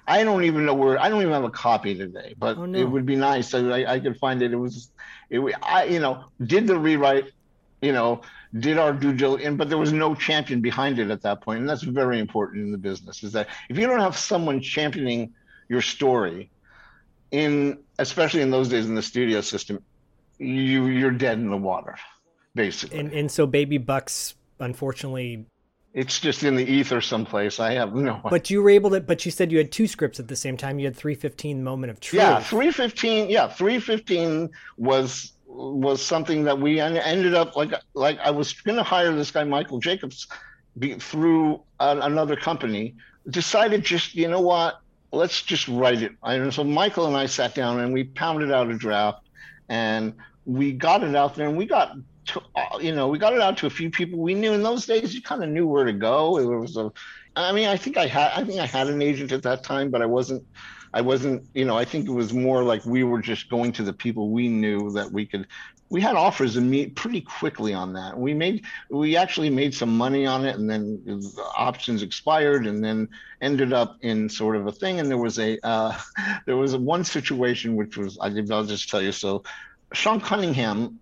i 0.07 0.23
don't 0.23 0.45
even 0.45 0.65
know 0.65 0.73
where 0.75 0.97
i 1.01 1.09
don't 1.09 1.21
even 1.21 1.33
have 1.33 1.43
a 1.43 1.49
copy 1.49 1.93
today 1.95 2.33
but 2.37 2.57
Oh, 2.57 2.65
no. 2.65 2.79
it 2.79 2.85
would 2.85 3.05
be 3.05 3.17
nice 3.17 3.53
I, 3.53 3.59
I 3.79 3.93
i 3.95 3.99
could 3.99 4.17
find 4.17 4.41
it 4.41 4.53
it 4.53 4.55
was 4.65 4.89
it 5.29 5.39
wa- 5.39 5.51
i 5.61 5.83
you 5.85 5.99
know 5.99 6.23
did 6.53 6.65
the 6.67 6.77
rewrite 6.77 7.25
you 7.81 7.91
know 7.91 8.21
did 8.57 8.77
our 8.77 8.93
due 8.93 9.13
diligence 9.13 9.57
but 9.57 9.67
there 9.69 9.77
was 9.85 9.91
no 9.91 10.15
champion 10.15 10.61
behind 10.61 10.97
it 10.99 11.09
at 11.09 11.21
that 11.23 11.41
point 11.41 11.59
and 11.59 11.67
that's 11.69 11.83
very 11.83 12.19
important 12.19 12.63
in 12.65 12.71
the 12.71 12.77
business 12.77 13.21
is 13.23 13.33
that 13.33 13.47
if 13.69 13.77
you 13.77 13.85
don't 13.87 13.99
have 14.07 14.17
someone 14.17 14.61
championing 14.61 15.33
your 15.67 15.81
story 15.81 16.51
in 17.31 17.77
especially 17.99 18.41
in 18.41 18.51
those 18.51 18.69
days 18.69 18.85
in 18.85 18.95
the 18.95 19.01
studio 19.01 19.41
system 19.41 19.79
you 20.37 20.85
you're 20.87 21.11
dead 21.11 21.37
in 21.37 21.49
the 21.49 21.57
water 21.57 21.95
basically 22.59 22.99
And 22.99 23.13
and 23.13 23.31
so 23.31 23.47
Baby 23.47 23.77
Bucks, 23.77 24.35
unfortunately, 24.59 25.45
it's 25.93 26.19
just 26.19 26.43
in 26.43 26.55
the 26.55 26.63
ether 26.63 27.01
someplace 27.01 27.59
i 27.59 27.73
have 27.73 27.95
no 27.95 28.21
but 28.29 28.49
you 28.49 28.61
were 28.61 28.69
able 28.69 28.91
to. 28.91 29.01
But 29.01 29.25
you 29.25 29.31
said 29.31 29.51
you 29.51 29.57
had 29.57 29.71
two 29.71 29.87
scripts 29.87 30.19
at 30.19 30.27
the 30.27 30.35
same 30.35 30.55
time. 30.55 30.77
You 30.79 30.85
had 30.85 30.95
three 30.95 31.15
fifteen 31.15 31.63
moment 31.63 31.89
of 31.89 31.99
truth. 31.99 32.21
Yeah, 32.21 32.39
three 32.39 32.71
fifteen. 32.71 33.29
Yeah, 33.29 33.47
three 33.47 33.79
fifteen 33.79 34.49
was 34.77 35.33
was 35.47 36.01
something 36.01 36.43
that 36.43 36.59
we 36.59 36.79
ended 36.79 37.33
up 37.33 37.55
like 37.55 37.73
like 37.95 38.19
I 38.19 38.29
was 38.29 38.53
going 38.53 38.77
to 38.77 38.83
hire 38.83 39.11
this 39.13 39.31
guy 39.31 39.43
Michael 39.43 39.79
Jacobs 39.79 40.27
be, 40.77 40.93
through 40.95 41.61
an, 41.79 42.01
another 42.01 42.35
company. 42.35 42.95
Decided 43.29 43.83
just 43.83 44.13
you 44.15 44.27
know 44.27 44.41
what, 44.41 44.81
let's 45.11 45.41
just 45.41 45.67
write 45.67 46.01
it. 46.03 46.11
And 46.23 46.53
so 46.53 46.63
Michael 46.63 47.07
and 47.07 47.17
I 47.17 47.25
sat 47.25 47.55
down 47.55 47.79
and 47.79 47.93
we 47.93 48.03
pounded 48.03 48.51
out 48.51 48.69
a 48.69 48.77
draft, 48.77 49.27
and 49.69 50.13
we 50.45 50.71
got 50.71 51.03
it 51.03 51.15
out 51.15 51.35
there, 51.35 51.47
and 51.47 51.57
we 51.57 51.65
got. 51.65 51.97
To, 52.29 52.41
you 52.81 52.93
know, 52.93 53.07
we 53.07 53.19
got 53.19 53.33
it 53.33 53.41
out 53.41 53.57
to 53.57 53.67
a 53.67 53.69
few 53.69 53.89
people 53.89 54.19
we 54.19 54.33
knew 54.33 54.53
in 54.53 54.63
those 54.63 54.85
days. 54.85 55.13
You 55.13 55.21
kind 55.21 55.43
of 55.43 55.49
knew 55.49 55.67
where 55.67 55.85
to 55.85 55.93
go. 55.93 56.37
It 56.37 56.45
was 56.45 56.77
a, 56.77 56.91
I 57.35 57.51
mean, 57.51 57.67
I 57.67 57.77
think 57.77 57.97
I 57.97 58.07
had, 58.07 58.31
I 58.35 58.43
think 58.43 58.59
I 58.59 58.65
had 58.65 58.87
an 58.87 59.01
agent 59.01 59.31
at 59.31 59.43
that 59.43 59.63
time, 59.63 59.89
but 59.91 60.01
I 60.01 60.05
wasn't 60.05 60.43
I 60.93 61.01
wasn't, 61.01 61.45
you 61.53 61.65
know, 61.65 61.77
I 61.77 61.85
think 61.85 62.07
it 62.07 62.11
was 62.11 62.33
more 62.33 62.63
like 62.63 62.85
we 62.85 63.03
were 63.03 63.21
just 63.21 63.49
going 63.49 63.71
to 63.73 63.83
the 63.83 63.93
people 63.93 64.29
we 64.29 64.47
knew 64.47 64.91
that 64.91 65.11
we 65.11 65.25
could. 65.25 65.47
We 65.91 66.01
had 66.01 66.15
offers 66.15 66.55
meet 66.55 66.95
pretty 66.95 67.21
quickly 67.21 67.73
on 67.73 67.93
that. 67.93 68.17
We 68.17 68.33
made, 68.33 68.63
we 68.91 69.15
actually 69.15 69.49
made 69.49 69.73
some 69.73 69.97
money 69.97 70.25
on 70.25 70.45
it, 70.45 70.55
and 70.55 70.69
then 70.69 71.01
the 71.05 71.43
options 71.57 72.03
expired, 72.03 72.67
and 72.67 72.83
then 72.83 73.09
ended 73.41 73.73
up 73.73 73.97
in 74.01 74.29
sort 74.29 74.55
of 74.55 74.67
a 74.67 74.71
thing. 74.71 74.99
And 74.99 75.09
there 75.09 75.17
was 75.17 75.39
a, 75.39 75.57
uh, 75.63 75.97
there 76.45 76.57
was 76.57 76.75
one 76.75 77.03
situation 77.03 77.75
which 77.75 77.97
was, 77.97 78.17
I'll 78.21 78.65
just 78.65 78.89
tell 78.89 79.01
you. 79.01 79.11
So, 79.11 79.43
Sean 79.93 80.21
Cunningham 80.21 80.99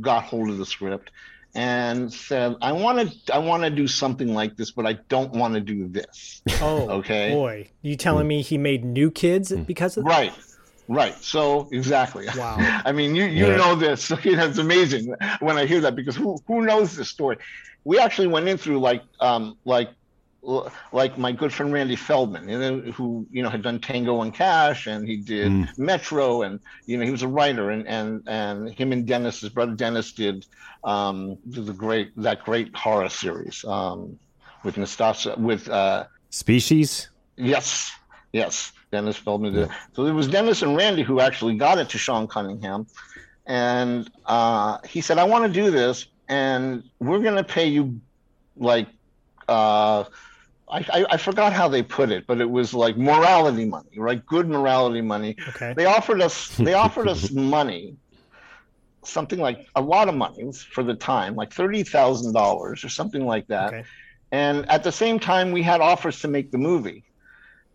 got 0.00 0.24
hold 0.24 0.50
of 0.50 0.58
the 0.58 0.66
script 0.66 1.10
and 1.54 2.12
said, 2.12 2.56
"I 2.62 2.72
want 2.72 3.10
to, 3.26 3.34
I 3.34 3.38
want 3.38 3.62
to 3.62 3.70
do 3.70 3.86
something 3.86 4.34
like 4.34 4.56
this, 4.56 4.72
but 4.72 4.86
I 4.86 4.94
don't 5.08 5.32
want 5.32 5.54
to 5.54 5.60
do 5.60 5.88
this." 5.88 6.42
Oh, 6.60 6.88
Okay. 6.90 7.34
boy, 7.34 7.70
you 7.82 7.96
telling 7.96 8.28
me 8.28 8.42
he 8.42 8.56
made 8.58 8.84
new 8.84 9.10
kids 9.10 9.52
because 9.52 9.96
of 9.96 10.04
that? 10.04 10.10
Right. 10.10 10.32
Right. 10.88 11.16
So 11.24 11.68
exactly. 11.72 12.26
Wow. 12.36 12.58
I 12.84 12.92
mean, 12.92 13.14
you 13.14 13.24
you 13.24 13.46
Yeah. 13.46 13.56
know 13.56 13.74
this. 13.74 14.10
You 14.24 14.36
know, 14.36 14.46
it's 14.46 14.58
amazing 14.58 15.14
when 15.40 15.56
I 15.56 15.66
hear 15.66 15.80
that 15.82 15.96
because 15.96 16.16
who 16.16 16.38
who 16.46 16.62
knows 16.62 16.96
this 16.96 17.08
story? 17.08 17.36
We 17.84 17.98
actually 17.98 18.28
went 18.28 18.48
in 18.48 18.58
through 18.58 18.80
like 18.80 19.02
um 19.20 19.56
like 19.64 19.90
like 20.92 21.16
my 21.18 21.30
good 21.30 21.52
friend 21.52 21.72
Randy 21.72 21.94
Feldman, 21.94 22.48
you 22.48 22.58
know, 22.58 22.78
who 22.92 23.26
you 23.30 23.42
know 23.42 23.48
had 23.48 23.62
done 23.62 23.78
Tango 23.78 24.22
and 24.22 24.34
Cash, 24.34 24.86
and 24.86 25.06
he 25.06 25.16
did 25.18 25.52
Mm. 25.52 25.78
Metro, 25.78 26.42
and 26.42 26.58
you 26.86 26.96
know 26.96 27.04
he 27.04 27.10
was 27.12 27.22
a 27.22 27.28
writer, 27.28 27.70
and 27.70 27.86
and 27.86 28.22
and 28.26 28.68
him 28.74 28.92
and 28.92 29.06
Dennis, 29.06 29.40
his 29.40 29.50
brother 29.50 29.72
Dennis, 29.72 30.12
did 30.12 30.44
um 30.84 31.38
the 31.46 31.72
great 31.72 32.10
that 32.16 32.42
great 32.44 32.74
horror 32.74 33.08
series 33.08 33.64
um 33.64 34.18
with 34.64 34.76
Nastasia 34.76 35.36
with 35.38 35.68
uh 35.68 36.06
Species? 36.30 37.08
Yes, 37.36 37.92
yes. 38.32 38.72
Dennis 38.90 39.16
Feldman 39.16 39.54
did. 39.54 39.62
it. 39.64 39.70
So 39.94 40.06
it 40.06 40.12
was 40.12 40.28
Dennis 40.28 40.62
and 40.62 40.76
Randy 40.76 41.02
who 41.02 41.20
actually 41.20 41.56
got 41.56 41.78
it 41.78 41.88
to 41.90 41.98
Sean 41.98 42.26
Cunningham, 42.26 42.86
and 43.46 44.10
uh, 44.26 44.78
he 44.86 45.00
said, 45.00 45.18
"I 45.18 45.24
want 45.24 45.46
to 45.46 45.52
do 45.52 45.70
this, 45.70 46.06
and 46.28 46.82
we're 46.98 47.20
going 47.20 47.36
to 47.36 47.44
pay 47.44 47.68
you 47.68 48.00
like." 48.56 48.88
Uh, 49.48 50.04
I, 50.72 50.78
I, 50.92 51.06
I 51.10 51.16
forgot 51.18 51.52
how 51.52 51.68
they 51.68 51.82
put 51.82 52.10
it, 52.10 52.26
but 52.26 52.40
it 52.40 52.50
was 52.50 52.72
like 52.72 52.96
morality 52.96 53.66
money, 53.66 53.98
right? 53.98 54.24
Good 54.24 54.48
morality 54.48 55.02
money. 55.02 55.36
Okay. 55.50 55.74
They 55.76 55.84
offered 55.84 56.22
us 56.22 56.56
they 56.56 56.74
offered 56.74 57.08
us 57.08 57.30
money, 57.56 57.96
something 59.04 59.38
like 59.38 59.68
a 59.76 59.82
lot 59.82 60.08
of 60.08 60.14
money 60.14 60.50
for 60.52 60.82
the 60.82 60.94
time, 60.94 61.36
like 61.36 61.52
thirty 61.52 61.82
thousand 61.82 62.32
dollars 62.32 62.84
or 62.84 62.88
something 62.88 63.26
like 63.26 63.46
that. 63.48 63.74
Okay. 63.74 63.84
And 64.30 64.68
at 64.70 64.82
the 64.82 64.92
same 64.92 65.20
time, 65.20 65.52
we 65.52 65.62
had 65.62 65.82
offers 65.82 66.20
to 66.20 66.28
make 66.28 66.50
the 66.50 66.58
movie. 66.58 67.04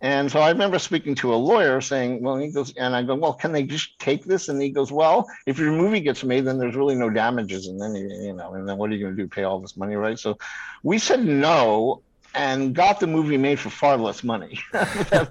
And 0.01 0.31
so 0.31 0.39
I 0.39 0.49
remember 0.49 0.77
speaking 0.77 1.15
to 1.15 1.33
a 1.33 1.36
lawyer 1.36 1.81
saying, 1.81 2.21
well, 2.21 2.38
he 2.38 2.51
goes, 2.51 2.71
and 2.75 2.95
I 2.95 3.01
go, 3.01 3.15
well, 3.15 3.33
can 3.33 3.51
they 3.51 3.63
just 3.63 3.97
take 3.97 4.25
this? 4.25 4.47
And 4.47 4.62
he 4.62 4.69
goes, 4.69 4.91
well, 4.91 5.27
if 5.47 5.57
your 5.57 5.71
movie 5.71 6.01
gets 6.01 6.23
made, 6.23 6.45
then 6.45 6.60
there's 6.60 6.75
really 6.75 6.93
no 6.93 7.10
damages. 7.10 7.67
And 7.67 7.81
then, 7.81 7.95
you 7.95 8.07
you 8.07 8.33
know, 8.33 8.53
and 8.53 8.69
then 8.69 8.77
what 8.77 8.91
are 8.91 8.93
you 8.93 9.05
going 9.05 9.15
to 9.15 9.23
do? 9.23 9.27
Pay 9.27 9.43
all 9.43 9.60
this 9.60 9.75
money, 9.75 9.95
right? 9.95 10.19
So 10.19 10.38
we 10.83 10.99
said 10.99 11.25
no 11.25 12.03
and 12.35 12.73
got 12.75 12.99
the 12.99 13.07
movie 13.07 13.37
made 13.37 13.59
for 13.59 13.69
far 13.69 13.97
less 13.97 14.23
money 14.23 14.59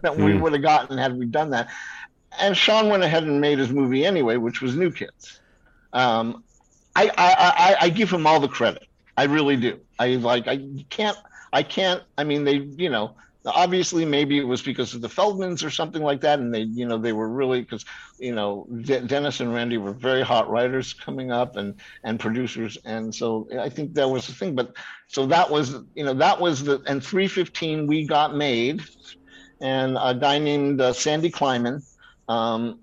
than 0.03 0.23
we 0.25 0.33
Hmm. 0.33 0.41
would 0.41 0.53
have 0.53 0.63
gotten 0.63 0.99
had 0.99 1.17
we 1.19 1.27
done 1.27 1.51
that. 1.51 1.69
And 2.39 2.57
Sean 2.57 2.89
went 2.89 3.03
ahead 3.03 3.23
and 3.25 3.41
made 3.41 3.59
his 3.59 3.71
movie 3.71 4.05
anyway, 4.05 4.37
which 4.37 4.61
was 4.61 4.77
New 4.77 4.91
Kids. 4.91 5.41
Um, 5.93 6.43
I, 6.95 7.09
I, 7.09 7.11
I, 7.19 7.77
I 7.83 7.89
give 7.91 8.11
him 8.11 8.27
all 8.27 8.41
the 8.41 8.49
credit. 8.49 8.83
I 9.17 9.25
really 9.25 9.57
do. 9.57 9.81
I 9.99 10.17
like. 10.17 10.47
I 10.49 10.61
can't. 10.91 11.17
I 11.53 11.63
can't. 11.63 12.03
I 12.19 12.25
mean, 12.25 12.45
they. 12.45 12.57
You 12.57 12.91
know, 12.91 13.17
obviously, 13.47 14.05
maybe 14.05 14.39
it 14.39 14.47
was 14.47 14.63
because 14.63 14.95
of 14.95 15.01
the 15.01 15.09
Feldmans 15.09 15.65
or 15.65 15.71
something 15.71 16.03
like 16.03 16.21
that, 16.23 16.39
and 16.39 16.55
they. 16.55 16.63
You 16.63 16.87
know, 16.87 16.99
they 16.99 17.13
were 17.13 17.29
really 17.29 17.63
because. 17.63 17.85
You 18.19 18.35
know, 18.35 18.67
De- 18.83 19.03
Dennis 19.03 19.41
and 19.41 19.53
Randy 19.53 19.77
were 19.79 19.93
very 19.93 20.23
hot 20.23 20.49
writers 20.51 20.93
coming 20.93 21.31
up 21.31 21.57
and 21.57 21.75
and 22.05 22.19
producers, 22.19 22.79
and 22.85 23.15
so 23.15 23.49
I 23.61 23.69
think 23.69 23.95
that 23.95 24.09
was 24.09 24.27
the 24.27 24.35
thing. 24.35 24.55
But 24.55 24.75
so 25.09 25.27
that 25.27 25.51
was. 25.51 25.75
You 25.95 26.05
know, 26.05 26.15
that 26.15 26.41
was 26.41 26.65
the 26.65 26.83
and 26.87 27.03
315 27.05 27.87
we 27.87 28.07
got 28.07 28.35
made, 28.35 28.83
and 29.61 29.97
a 30.01 30.15
guy 30.15 30.39
named 30.39 30.81
uh, 30.81 30.93
Sandy 30.93 31.31
Kleiman. 31.31 31.83
Um, 32.29 32.81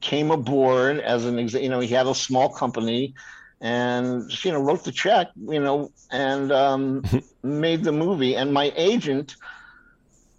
came 0.00 0.30
aboard 0.30 0.98
as 1.00 1.24
an 1.24 1.38
you 1.48 1.68
know 1.68 1.80
he 1.80 1.88
had 1.88 2.06
a 2.06 2.14
small 2.14 2.50
company 2.50 3.14
and 3.60 4.30
you 4.44 4.52
know 4.52 4.60
wrote 4.60 4.84
the 4.84 4.92
check 4.92 5.28
you 5.48 5.60
know 5.60 5.90
and 6.10 6.52
um, 6.52 7.02
made 7.42 7.84
the 7.84 7.92
movie 7.92 8.36
and 8.36 8.52
my 8.52 8.72
agent 8.76 9.36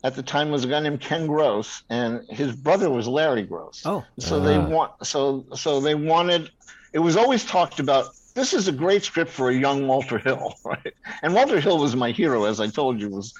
at 0.03 0.15
the 0.15 0.23
time 0.23 0.49
was 0.51 0.63
a 0.63 0.67
guy 0.67 0.79
named 0.79 1.01
ken 1.01 1.27
gross 1.27 1.83
and 1.89 2.21
his 2.29 2.55
brother 2.55 2.89
was 2.89 3.07
larry 3.07 3.43
gross 3.43 3.83
Oh. 3.85 4.03
so 4.19 4.39
they 4.39 4.57
Ah. 4.57 4.67
want 4.67 4.91
so 5.03 5.45
so 5.55 5.79
they 5.81 5.95
wanted 5.95 6.49
it 6.93 6.99
was 6.99 7.17
always 7.17 7.45
talked 7.45 7.79
about 7.79 8.13
this 8.35 8.53
is 8.53 8.67
a 8.67 8.71
great 8.71 9.03
script 9.03 9.31
for 9.31 9.49
a 9.49 9.55
young 9.55 9.87
walter 9.87 10.17
hill 10.17 10.55
right 10.65 10.93
and 11.21 11.33
walter 11.33 11.59
hill 11.59 11.77
was 11.79 11.95
my 11.95 12.11
hero 12.11 12.45
as 12.45 12.59
i 12.59 12.67
told 12.67 12.99
you 12.99 13.09
was 13.09 13.33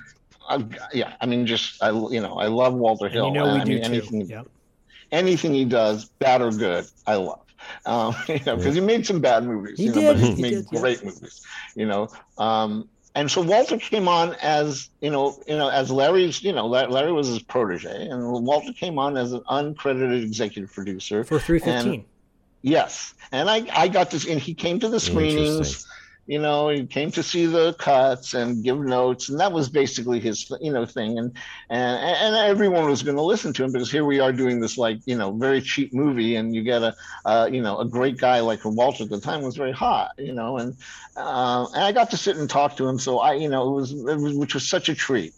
I, 0.50 0.66
yeah 0.94 1.16
i 1.22 1.26
mean 1.26 1.46
just 1.46 1.82
i 1.82 1.90
you 1.92 2.22
know 2.22 2.36
i 2.38 2.48
love 2.48 2.74
walter 2.74 3.10
And 3.10 3.14
hill 3.14 3.26
you 3.26 3.32
know 3.32 3.48
we 3.48 3.60
I 3.60 3.64
do 3.64 3.72
mean, 3.76 3.84
anything, 3.84 4.30
Yep. 4.30 4.48
anything 5.12 5.54
he 5.54 5.66
does, 5.66 6.10
bad 6.20 6.42
or 6.42 6.52
good, 6.52 6.86
I 7.06 7.16
love. 7.16 7.46
Um, 7.86 8.16
you 8.28 8.40
know, 8.46 8.56
because 8.56 8.76
he 8.76 8.82
made 8.82 9.06
some 9.06 9.20
bad 9.22 9.44
movies, 9.44 9.78
He 9.78 9.86
you 9.86 9.92
know, 9.92 10.02
did, 10.02 10.08
but 10.08 10.18
he, 10.18 10.32
he 10.36 10.42
made 10.42 10.54
did, 10.56 10.68
yeah. 10.72 10.80
great 10.80 11.04
movies, 11.04 11.42
you 11.76 11.86
know. 11.86 12.10
Um, 12.38 12.90
and 13.16 13.30
so 13.30 13.42
Walter 13.42 13.78
came 13.78 14.08
on 14.08 14.36
as 14.42 14.90
you 15.02 15.10
know, 15.10 15.38
you 15.48 15.58
know, 15.58 15.70
as 15.70 15.92
Larry's, 15.92 16.42
you 16.44 16.54
know, 16.54 16.66
Larry 16.68 17.12
was 17.12 17.28
his 17.28 17.40
protege, 17.40 18.08
and 18.08 18.32
Walter 18.32 18.74
came 18.74 18.98
on 18.98 19.18
as 19.18 19.34
an 19.34 19.42
uncredited 19.50 20.24
executive 20.24 20.72
producer. 20.72 21.24
For 21.24 21.40
315. 21.40 22.06
Yes, 22.62 23.14
and 23.32 23.50
I 23.50 23.68
I 23.74 23.88
got 23.88 24.12
this, 24.12 24.28
and 24.28 24.40
he 24.40 24.54
came 24.54 24.80
to 24.80 24.90
the 24.90 25.00
screenings 25.00 25.88
you 26.28 26.40
know, 26.40 26.70
he 26.70 26.86
came 26.86 27.12
to 27.12 27.24
see 27.24 27.46
the 27.46 27.74
cuts 27.74 28.34
and 28.34 28.64
give 28.64 28.80
notes, 28.80 29.30
and 29.30 29.40
that 29.40 29.52
was 29.52 29.70
basically 29.70 30.20
his, 30.20 30.52
you 30.62 30.72
know, 30.72 30.86
thing. 30.86 31.18
And 31.18 31.36
and 31.70 32.00
and 32.00 32.36
everyone 32.36 32.90
was 32.90 33.04
going 33.04 33.18
to 33.18 33.24
listen 33.24 33.54
to 33.54 33.64
him 33.64 33.72
because 33.72 33.92
here 33.92 34.06
we 34.06 34.20
are 34.20 34.32
doing 34.32 34.60
this 34.60 34.78
like, 34.78 35.00
you 35.06 35.18
know, 35.18 35.32
very 35.32 35.62
cheap 35.62 35.94
movie, 35.94 36.36
and 36.36 36.54
you 36.56 36.64
get 36.64 36.84
a, 36.84 36.96
uh, 37.26 37.50
you 37.52 37.62
know, 37.62 37.80
a 37.80 37.86
great 37.86 38.18
guy 38.18 38.40
like 38.40 38.64
Walter 38.64 39.04
at 39.04 39.10
the 39.10 39.20
time 39.20 39.42
was 39.42 39.58
very 39.58 39.72
hot, 39.72 40.12
you 40.18 40.34
know, 40.34 40.58
and 40.58 40.76
uh, 41.18 41.66
and 41.74 41.84
I 41.84 41.92
got 41.92 42.12
to 42.12 42.18
sit 42.18 42.38
and 42.38 42.50
talk 42.50 42.78
to 42.78 42.88
him, 42.88 43.00
so 43.00 43.20
I, 43.20 43.34
you 43.34 43.50
know, 43.50 43.70
it 43.70 43.76
was, 43.76 43.92
it 43.92 44.18
was 44.18 44.34
which 44.34 44.54
was 44.54 44.68
such 44.68 44.90
a 44.90 44.96
treat. 44.96 45.34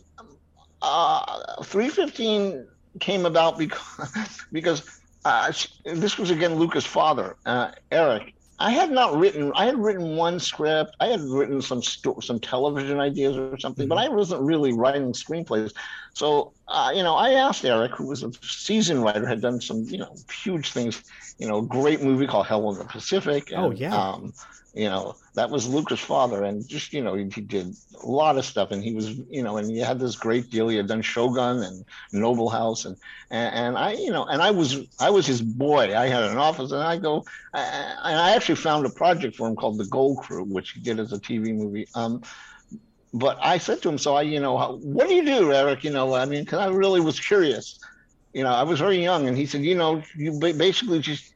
uh 0.83 1.63
315 1.65 2.67
came 3.01 3.27
about 3.27 3.59
because 3.59 4.47
because 4.53 5.01
uh, 5.25 5.53
this 5.85 6.19
was 6.19 6.31
again 6.31 6.55
Luca's 6.57 6.87
father 6.87 7.37
uh 7.47 7.71
eric 7.91 8.35
i 8.59 8.71
had 8.71 8.90
not 8.90 9.17
written 9.17 9.51
i 9.55 9.64
had 9.64 9.77
written 9.79 10.17
one 10.17 10.38
script 10.38 10.95
i 11.01 11.07
had 11.07 11.21
written 11.21 11.61
some 11.61 11.83
sto- 11.83 12.21
some 12.21 12.38
television 12.38 13.01
ideas 13.01 13.37
or 13.37 13.59
something 13.59 13.88
but 13.88 13.99
i 13.99 14.09
wasn't 14.09 14.40
really 14.40 14.73
writing 14.73 15.12
screenplays 15.12 15.73
so 16.12 16.53
uh, 16.69 16.93
you 16.95 17.03
know 17.03 17.14
i 17.14 17.31
asked 17.33 17.64
eric 17.64 17.93
who 17.93 18.07
was 18.07 18.23
a 18.23 18.31
seasoned 18.43 19.03
writer 19.03 19.27
had 19.27 19.40
done 19.40 19.61
some 19.61 19.85
you 19.85 19.99
know 19.99 20.14
huge 20.43 20.71
things 20.73 21.03
you 21.38 21.49
know 21.49 21.61
great 21.62 22.01
movie 22.03 22.27
called 22.27 22.47
hell 22.47 22.71
in 22.71 22.79
the 22.79 22.85
pacific 22.85 23.51
and, 23.51 23.61
Oh, 23.61 23.71
yeah. 23.71 23.95
um 23.95 24.33
you 24.75 24.89
know 24.89 25.15
that 25.35 25.51
was 25.51 25.69
Luca's 25.69 26.01
father 26.01 26.43
and 26.43 26.67
just 26.67 26.93
you 26.93 27.03
know 27.03 27.15
he, 27.15 27.29
he 27.33 27.41
did 27.41 27.75
a 28.03 28.07
lot 28.07 28.37
of 28.37 28.45
stuff 28.45 28.73
and 28.73 28.83
he 28.83 28.93
was 28.93 29.17
you 29.31 29.43
know 29.43 29.57
and 29.57 29.71
he 29.71 29.79
had 29.79 30.01
this 30.01 30.17
great 30.17 30.51
deal. 30.51 30.69
He 30.69 30.77
had 30.77 30.89
done 30.89 31.01
shogun 31.01 31.63
and 31.63 31.85
noble 32.13 32.49
house 32.49 32.85
and 32.85 32.97
and, 33.31 33.55
and 33.55 33.79
i 33.79 33.93
you 33.93 34.11
know 34.11 34.25
and 34.25 34.43
i 34.43 34.51
was 34.51 34.81
i 34.99 35.11
was 35.11 35.27
his 35.27 35.41
boy. 35.41 35.97
I 35.97 36.09
had 36.09 36.25
an 36.25 36.39
office 36.39 36.73
and 36.73 36.83
i 36.83 36.97
go 36.97 37.25
I, 37.53 37.61
and 38.05 38.19
i 38.19 38.35
actually 38.35 38.57
found 38.57 38.85
a 38.85 38.91
project 38.91 39.37
for 39.37 39.47
him 39.47 39.55
called 39.55 39.79
the 39.79 39.87
gold 39.87 40.19
crew 40.19 40.43
which 40.43 40.71
he 40.71 40.81
did 40.81 40.99
as 40.99 41.13
a 41.13 41.19
tv 41.19 41.55
movie. 41.55 41.87
Um 41.95 42.23
but 43.13 43.39
i 43.41 43.59
said 43.59 43.81
to 43.83 43.89
him 43.89 43.99
so 43.99 44.17
i 44.17 44.23
you 44.23 44.41
know 44.41 44.79
what 44.83 45.09
do 45.09 45.15
you 45.15 45.25
do 45.25 45.53
eric? 45.53 45.85
You 45.85 45.91
know 45.91 46.15
i 46.15 46.25
mean 46.25 46.45
because 46.45 46.59
i 46.59 46.69
really 46.69 47.01
was 47.01 47.21
curious. 47.21 47.79
You 48.33 48.43
know 48.43 48.51
i 48.51 48.65
was 48.65 48.81
very 48.81 49.01
young 49.01 49.29
and 49.29 49.37
he 49.37 49.47
said 49.47 49.63
you 49.63 49.77
know 49.77 50.03
you 50.17 50.33
basically 50.33 50.99
just 50.99 51.34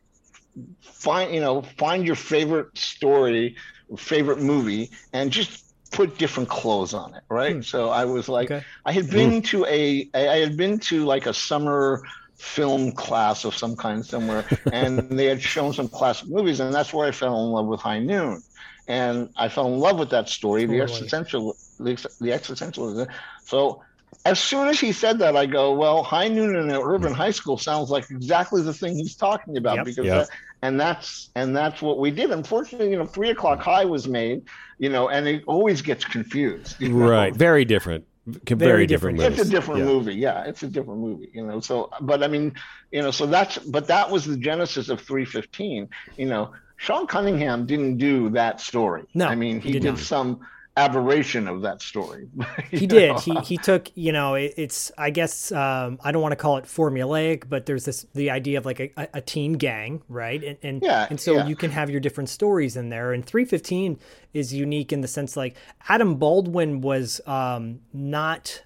find 0.83 1.35
you 1.35 1.41
know 1.41 1.63
find 1.77 2.07
your 2.07 2.17
favorite 2.17 2.77
story 2.77 3.57
favorite 3.97 4.41
movie 4.41 4.91
and 5.13 5.31
just 5.31 5.65
put 5.91 6.19
different 6.19 6.49
clothes 6.49 6.93
on 6.93 7.15
it 7.15 7.23
right? 7.29 7.57
Hmm. 7.57 7.63
So 7.63 7.89
i 7.89 8.05
was 8.05 8.29
like 8.29 8.51
Okay. 8.51 8.65
i 8.85 8.93
had 8.93 9.11
been 9.11 9.35
hmm. 9.35 9.41
to 9.41 9.65
a 9.67 10.09
i 10.15 10.39
had 10.39 10.57
been 10.57 10.79
to 10.81 11.05
like 11.05 11.27
a 11.27 11.35
summer 11.35 12.03
film 12.37 12.93
class 12.93 13.45
of 13.45 13.55
some 13.57 13.75
kind 13.77 14.05
somewhere 14.05 14.45
and 14.73 14.99
they 15.19 15.25
had 15.25 15.43
shown 15.43 15.73
some 15.73 15.89
classic 15.89 16.29
movies 16.29 16.61
and 16.61 16.73
that's 16.73 16.93
where 16.93 17.09
i 17.09 17.11
fell 17.11 17.45
in 17.45 17.51
love 17.51 17.67
with 17.67 17.81
high 17.81 17.99
noon. 17.99 18.43
And 18.87 19.31
i 19.37 19.49
fell 19.49 19.67
in 19.67 19.79
love 19.79 19.99
with 19.99 20.11
that 20.11 20.29
story 20.29 20.67
the 20.67 20.81
existential 20.81 21.57
the, 21.79 21.95
the 22.21 22.31
existentialism. 22.31 23.09
So 23.45 23.83
as 24.25 24.39
soon 24.41 24.69
as 24.69 24.81
he 24.81 24.93
said 24.93 25.19
that, 25.21 25.37
I 25.37 25.47
go, 25.47 25.75
well, 25.75 26.03
high 26.03 26.29
noon 26.29 26.57
in 26.57 26.71
an 26.71 26.77
urban 26.77 27.13
hmm. 27.13 27.19
high 27.19 27.31
school 27.31 27.57
sounds 27.57 27.91
like 27.91 28.11
exactly 28.11 28.63
the 28.63 28.75
thing 28.75 28.97
he's 28.97 29.15
talking 29.15 29.57
about 29.57 29.77
Yep. 29.77 29.85
because 29.87 30.07
Yep. 30.07 30.29
that, 30.29 30.37
and 30.63 30.79
that's 30.81 31.31
and 31.35 31.57
that's 31.57 31.81
what 31.83 31.99
we 31.99 32.11
did. 32.11 32.31
Unfortunately, 32.31 32.91
you 32.91 32.99
know, 32.99 33.07
three 33.07 33.31
o'clock 33.31 33.61
high 33.61 33.85
was 33.85 34.09
made, 34.09 34.43
you 34.79 34.89
know, 34.89 35.09
and 35.09 35.27
it 35.29 35.45
always 35.47 35.83
gets 35.83 36.05
confused. 36.05 36.77
you 36.81 36.89
know? 36.91 37.09
Right. 37.09 37.35
Very 37.35 37.65
different. 37.65 38.05
Very, 38.27 38.59
Very 38.59 38.87
different. 38.87 39.19
different. 39.19 39.39
It's 39.39 39.49
a 39.49 39.51
different 39.51 39.81
Yeah. 39.81 39.87
movie. 39.87 40.15
Yeah, 40.15 40.45
it's 40.45 40.63
a 40.63 40.67
different 40.69 41.01
movie, 41.01 41.31
you 41.33 41.47
know. 41.47 41.61
So, 41.61 41.89
but 42.03 42.23
I 42.23 42.29
mean, 42.29 42.53
you 42.93 43.01
know, 43.01 43.11
so 43.11 43.25
that's 43.25 43.57
but 43.59 43.87
that 43.87 44.11
was 44.11 44.27
the 44.27 44.37
genesis 44.37 44.91
of 44.91 45.01
315. 45.01 45.89
You 46.19 46.27
know, 46.27 46.53
Sean 46.77 47.07
Cunningham 47.07 47.65
didn't 47.65 47.97
do 47.97 48.29
that 48.31 48.61
story. 48.61 49.05
No, 49.15 49.29
I 49.29 49.35
mean, 49.35 49.61
he 49.61 49.69
he, 49.69 49.73
did 49.75 49.83
did, 49.83 49.91
not. 49.93 49.99
some 50.01 50.41
aberration 50.79 51.49
of 51.49 51.63
that 51.63 51.83
story. 51.83 52.29
he 52.71 52.87
did. 52.87 53.13
know? 53.13 53.19
He 53.19 53.35
he 53.41 53.57
took 53.57 53.91
you 53.95 54.13
know 54.13 54.35
it, 54.35 54.55
it's 54.57 54.93
I 54.97 55.11
guess 55.11 55.51
um, 55.53 55.99
I 56.03 56.13
don't 56.13 56.23
want 56.23 56.33
to 56.33 56.37
call 56.37 56.57
it 56.57 56.65
formulaic, 56.65 57.49
but 57.49 57.67
there's 57.67 57.85
this 57.85 58.07
the 58.15 58.31
idea 58.31 58.59
of 58.59 58.67
like 58.67 58.81
a, 58.81 59.09
a- 59.15 59.21
teen 59.21 59.55
gang, 59.55 60.03
right? 60.09 60.43
And 60.43 60.59
and 60.63 60.83
Yeah, 60.83 61.07
and 61.11 61.21
so 61.21 61.35
yeah. 61.35 61.47
you 61.47 61.57
can 61.57 61.71
have 61.71 61.91
your 61.91 62.01
different 62.01 62.31
stories 62.31 62.77
in 62.77 62.89
there. 62.89 63.13
And 63.13 63.25
315 63.25 63.99
is 64.33 64.55
unique 64.55 64.93
in 64.93 65.01
the 65.01 65.09
sense 65.09 65.37
like 65.37 65.57
Adam 65.89 66.17
Baldwin 66.17 66.81
was 66.81 67.21
um, 67.27 67.81
not 67.93 68.63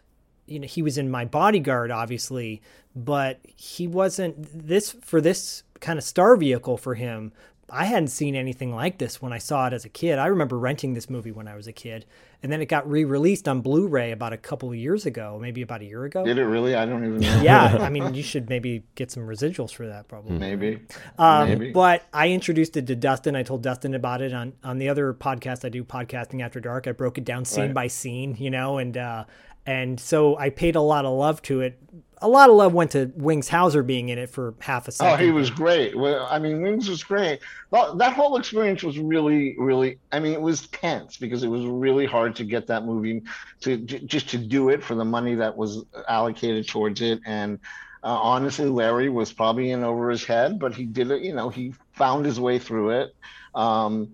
you 0.46 0.58
know 0.58 0.66
he 0.66 0.82
was 0.82 0.98
in 0.98 1.08
my 1.10 1.24
bodyguard 1.24 1.90
obviously 1.90 2.60
but 2.94 3.40
he 3.44 3.86
wasn't 3.86 4.36
this 4.68 4.90
for 5.02 5.20
this 5.20 5.62
kind 5.80 5.98
of 5.98 6.04
star 6.04 6.36
vehicle 6.36 6.76
for 6.76 6.94
him 6.94 7.32
i 7.72 7.84
hadn't 7.84 8.08
seen 8.08 8.34
anything 8.36 8.74
like 8.74 8.98
this 8.98 9.20
when 9.22 9.32
i 9.32 9.38
saw 9.38 9.66
it 9.66 9.72
as 9.72 9.84
a 9.84 9.88
kid 9.88 10.18
i 10.18 10.26
remember 10.26 10.58
renting 10.58 10.94
this 10.94 11.08
movie 11.10 11.32
when 11.32 11.48
i 11.48 11.56
was 11.56 11.66
a 11.66 11.72
kid 11.72 12.04
and 12.42 12.50
then 12.52 12.60
it 12.60 12.66
got 12.66 12.88
re-released 12.90 13.46
on 13.48 13.60
blu-ray 13.60 14.10
about 14.12 14.32
a 14.32 14.36
couple 14.36 14.68
of 14.68 14.74
years 14.76 15.06
ago 15.06 15.38
maybe 15.40 15.62
about 15.62 15.80
a 15.80 15.84
year 15.84 16.04
ago 16.04 16.24
Did 16.24 16.38
it 16.38 16.44
really? 16.44 16.74
I 16.74 16.84
don't 16.86 17.04
even 17.04 17.20
know. 17.20 17.42
yeah 17.42 17.78
i 17.80 17.88
mean 17.96 18.14
you 18.14 18.22
should 18.22 18.48
maybe 18.48 18.82
get 18.94 19.10
some 19.10 19.22
residuals 19.26 19.72
for 19.72 19.86
that 19.86 20.06
probably 20.08 20.38
Maybe. 20.38 20.80
um, 21.18 21.48
Maybe. 21.48 21.72
but 21.72 22.04
I 22.12 22.28
introduced 22.30 22.76
it 22.76 22.86
to 22.88 22.94
Dustin. 22.96 23.34
I 23.36 23.42
told 23.42 23.62
Dustin 23.62 23.94
about 23.94 24.20
it 24.22 24.32
on 24.34 24.52
on 24.62 24.78
the 24.78 24.88
other 24.88 25.14
podcast 25.14 25.64
I 25.64 25.68
do, 25.68 25.82
podcasting 25.84 26.42
after 26.42 26.60
dark. 26.60 26.86
I 26.86 26.92
broke 26.92 27.16
it 27.18 27.24
down 27.24 27.44
scene 27.44 27.64
Right. 27.66 27.74
by 27.74 27.86
scene, 27.86 28.36
you 28.38 28.50
know, 28.50 28.78
and 28.78 28.96
uh, 28.96 29.24
and 29.66 29.98
so 29.98 30.36
I 30.36 30.50
paid 30.50 30.74
a 30.76 30.80
lot 30.80 31.04
of 31.04 31.12
love 31.16 31.40
to 31.42 31.60
it. 31.62 31.78
A 32.22 32.28
lot 32.28 32.48
of 32.48 32.56
love 32.56 32.72
went 32.72 32.92
to 32.92 33.12
Wings 33.16 33.48
Hauser 33.48 33.82
being 33.82 34.08
in 34.08 34.18
it 34.18 34.30
for 34.30 34.54
half 34.60 34.88
a 34.88 34.92
second. 34.92 35.12
Oh, 35.12 35.16
he 35.24 35.30
was 35.30 35.50
great. 35.50 35.96
Well, 35.96 36.26
I 36.30 36.38
mean, 36.38 36.62
Wings 36.62 36.88
was 36.88 37.02
great. 37.02 37.40
That 37.70 38.12
whole 38.14 38.36
experience 38.36 38.82
was 38.82 38.98
really, 38.98 39.56
really. 39.58 39.98
I 40.12 40.20
mean, 40.20 40.32
it 40.32 40.40
was 40.40 40.68
tense 40.68 41.16
because 41.16 41.42
it 41.42 41.48
was 41.48 41.66
really 41.66 42.06
hard 42.06 42.36
to 42.36 42.44
get 42.44 42.66
that 42.68 42.84
movie 42.84 43.22
to 43.62 43.76
just 43.76 44.28
to 44.30 44.38
do 44.38 44.68
it 44.68 44.82
for 44.82 44.94
the 44.94 45.04
money 45.04 45.34
that 45.34 45.56
was 45.56 45.84
allocated 46.08 46.68
towards 46.68 47.00
it. 47.02 47.20
And 47.26 47.58
uh, 48.04 48.18
honestly, 48.18 48.66
Larry 48.66 49.08
was 49.08 49.32
probably 49.32 49.72
in 49.72 49.82
over 49.82 50.08
his 50.08 50.24
head, 50.24 50.58
but 50.58 50.74
he 50.74 50.84
did 50.84 51.10
it. 51.10 51.22
You 51.22 51.34
know, 51.34 51.48
he 51.48 51.74
found 51.92 52.24
his 52.24 52.38
way 52.40 52.58
through 52.58 52.90
it. 52.90 53.14
Um, 53.54 54.12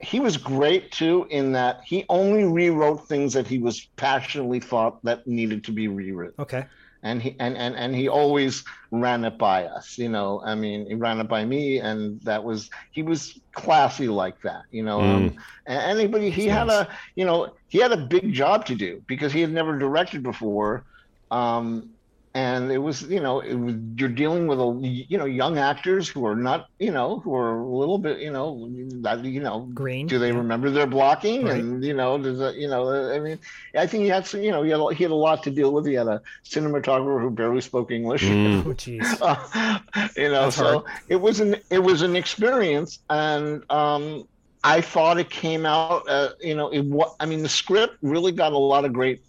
he 0.00 0.20
was 0.20 0.36
great 0.36 0.92
too 0.92 1.26
in 1.30 1.52
that 1.52 1.80
he 1.84 2.04
only 2.08 2.44
rewrote 2.44 3.08
things 3.08 3.32
that 3.32 3.46
he 3.46 3.58
was 3.58 3.88
passionately 3.96 4.60
thought 4.60 5.02
that 5.04 5.26
needed 5.26 5.64
to 5.64 5.72
be 5.72 5.88
rewritten 5.88 6.34
Okay. 6.38 6.66
And 7.02 7.22
he 7.22 7.36
and, 7.38 7.56
and 7.56 7.76
and 7.76 7.94
he 7.94 8.08
always 8.08 8.64
ran 8.90 9.24
it 9.24 9.38
by 9.38 9.64
us 9.64 9.98
you 9.98 10.08
know 10.08 10.42
i 10.44 10.54
mean 10.54 10.86
he 10.86 10.94
ran 10.94 11.20
it 11.20 11.28
by 11.28 11.44
me 11.44 11.78
and 11.78 12.20
that 12.22 12.42
was 12.42 12.70
he 12.90 13.02
was 13.02 13.38
classy 13.52 14.08
like 14.08 14.40
that 14.42 14.62
you 14.70 14.82
know 14.82 15.00
um, 15.00 15.36
and 15.66 15.98
anybody 15.98 16.30
he 16.30 16.46
had 16.46 16.68
a 16.68 16.88
you 17.14 17.24
know 17.24 17.52
he 17.68 17.78
had 17.78 17.92
a 17.92 17.96
big 17.96 18.32
job 18.32 18.64
to 18.64 18.74
do 18.74 19.02
because 19.06 19.32
he 19.32 19.40
had 19.40 19.52
never 19.52 19.78
directed 19.78 20.22
before 20.22 20.84
um 21.30 21.90
and 22.34 22.70
it 22.70 22.78
was 22.78 23.02
you 23.02 23.20
know 23.20 23.40
it 23.40 23.54
was, 23.54 23.74
you're 23.96 24.08
dealing 24.08 24.46
with 24.46 24.60
a 24.60 24.78
you 24.82 25.16
know 25.18 25.24
young 25.24 25.58
actors 25.58 26.08
who 26.08 26.24
are 26.26 26.36
not 26.36 26.66
you 26.78 26.90
know 26.90 27.20
who 27.20 27.34
are 27.34 27.60
a 27.60 27.66
little 27.76 27.98
bit 27.98 28.18
you 28.20 28.30
know 28.30 28.68
that 29.02 29.24
you 29.24 29.40
know 29.40 29.68
Green. 29.74 30.06
do 30.06 30.18
they 30.18 30.32
remember 30.32 30.70
their 30.70 30.86
blocking 30.86 31.44
Right. 31.44 31.62
and 31.62 31.82
you 31.84 31.94
know 31.94 32.18
does 32.18 32.38
that 32.38 32.56
you 32.56 32.68
know 32.68 33.12
i 33.14 33.18
mean 33.18 33.38
i 33.76 33.86
think 33.86 34.02
he 34.04 34.08
had 34.08 34.26
some 34.26 34.42
you 34.42 34.50
know 34.50 34.62
he 34.62 34.70
had, 34.70 34.80
a- 34.80 34.94
he 34.94 35.02
had 35.04 35.10
a 35.10 35.14
lot 35.14 35.42
to 35.44 35.50
deal 35.50 35.72
with 35.72 35.86
he 35.86 35.94
had 35.94 36.06
a 36.06 36.20
cinematographer 36.46 37.20
who 37.20 37.30
barely 37.30 37.60
spoke 37.60 37.90
english 37.90 38.22
Mm. 38.22 38.64
Oh, 38.66 38.74
jeez. 38.74 39.08
you 40.16 40.28
know 40.28 40.42
That's 40.44 40.56
so 40.56 40.64
hard. 40.80 40.84
it 41.08 41.16
was 41.16 41.40
an 41.40 41.56
it 41.70 41.78
was 41.82 42.02
an 42.02 42.14
experience 42.16 42.98
and 43.08 43.62
um 43.70 44.24
i 44.64 44.80
thought 44.80 45.18
it 45.18 45.30
came 45.30 45.64
out 45.66 46.02
uh, 46.08 46.30
you 46.40 46.54
know 46.54 46.68
it 46.70 46.84
i 47.20 47.26
mean 47.26 47.42
the 47.42 47.48
script 47.48 47.96
really 48.02 48.32
got 48.32 48.52
a 48.52 48.58
lot 48.58 48.84
of 48.84 48.92
great 48.92 49.20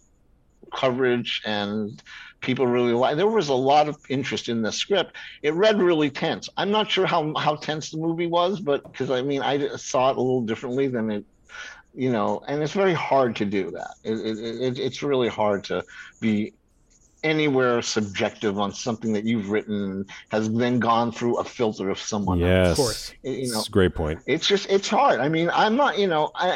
coverage 0.74 1.42
and 1.46 2.02
people 2.42 2.66
really 2.68 2.94
like 2.94 3.18
there 3.18 3.28
was 3.28 3.50
a 3.50 3.54
lot 3.54 3.88
of 3.88 3.98
interest 4.10 4.50
in 4.50 4.62
the 4.62 4.72
script. 4.72 5.16
It 5.42 5.54
read 5.54 5.82
really 5.82 6.10
tense. 6.10 6.50
I'm 6.58 6.72
not 6.72 6.90
sure 6.90 7.06
how 7.06 7.34
how 7.36 7.56
tense 7.56 7.92
the 7.92 7.98
movie 7.98 8.28
was 8.28 8.60
but 8.60 8.84
because 8.84 9.12
i 9.12 9.22
mean 9.22 9.42
i 9.42 9.76
saw 9.76 10.12
it 10.12 10.18
a 10.18 10.22
little 10.22 10.42
differently 10.42 10.88
than 10.88 11.12
it 11.12 11.26
you 11.94 12.12
know 12.12 12.42
and 12.48 12.62
it's 12.62 12.74
very 12.74 12.94
hard 12.94 13.36
to 13.38 13.46
do 13.46 13.72
that. 13.72 13.96
It, 14.04 14.14
it, 14.14 14.38
it, 14.40 14.80
it's 14.80 15.04
really 15.04 15.30
hard 15.30 15.64
to 15.66 15.84
be 16.20 16.54
anywhere 17.24 17.82
subjective 17.82 18.58
on 18.60 18.72
something 18.74 19.12
that 19.14 19.26
you've 19.26 19.50
written 19.50 20.06
has 20.30 20.50
then 20.54 20.80
gone 20.80 21.12
through 21.12 21.38
a 21.38 21.44
filter 21.44 21.90
of 21.90 22.00
someone 22.00 22.42
else 22.42 22.50
Yes. 22.70 22.78
course. 22.78 23.14
you 23.24 23.52
know 23.52 23.60
It's 23.60 23.68
a 23.68 23.72
great 23.72 23.94
point. 23.94 24.20
it's 24.26 24.48
just 24.48 24.70
it's 24.70 24.88
hard 24.88 25.20
i 25.20 25.28
mean 25.28 25.50
i'm 25.54 25.76
not 25.76 25.98
you 26.00 26.08
know 26.08 26.32
I, 26.36 26.48
I, 26.50 26.52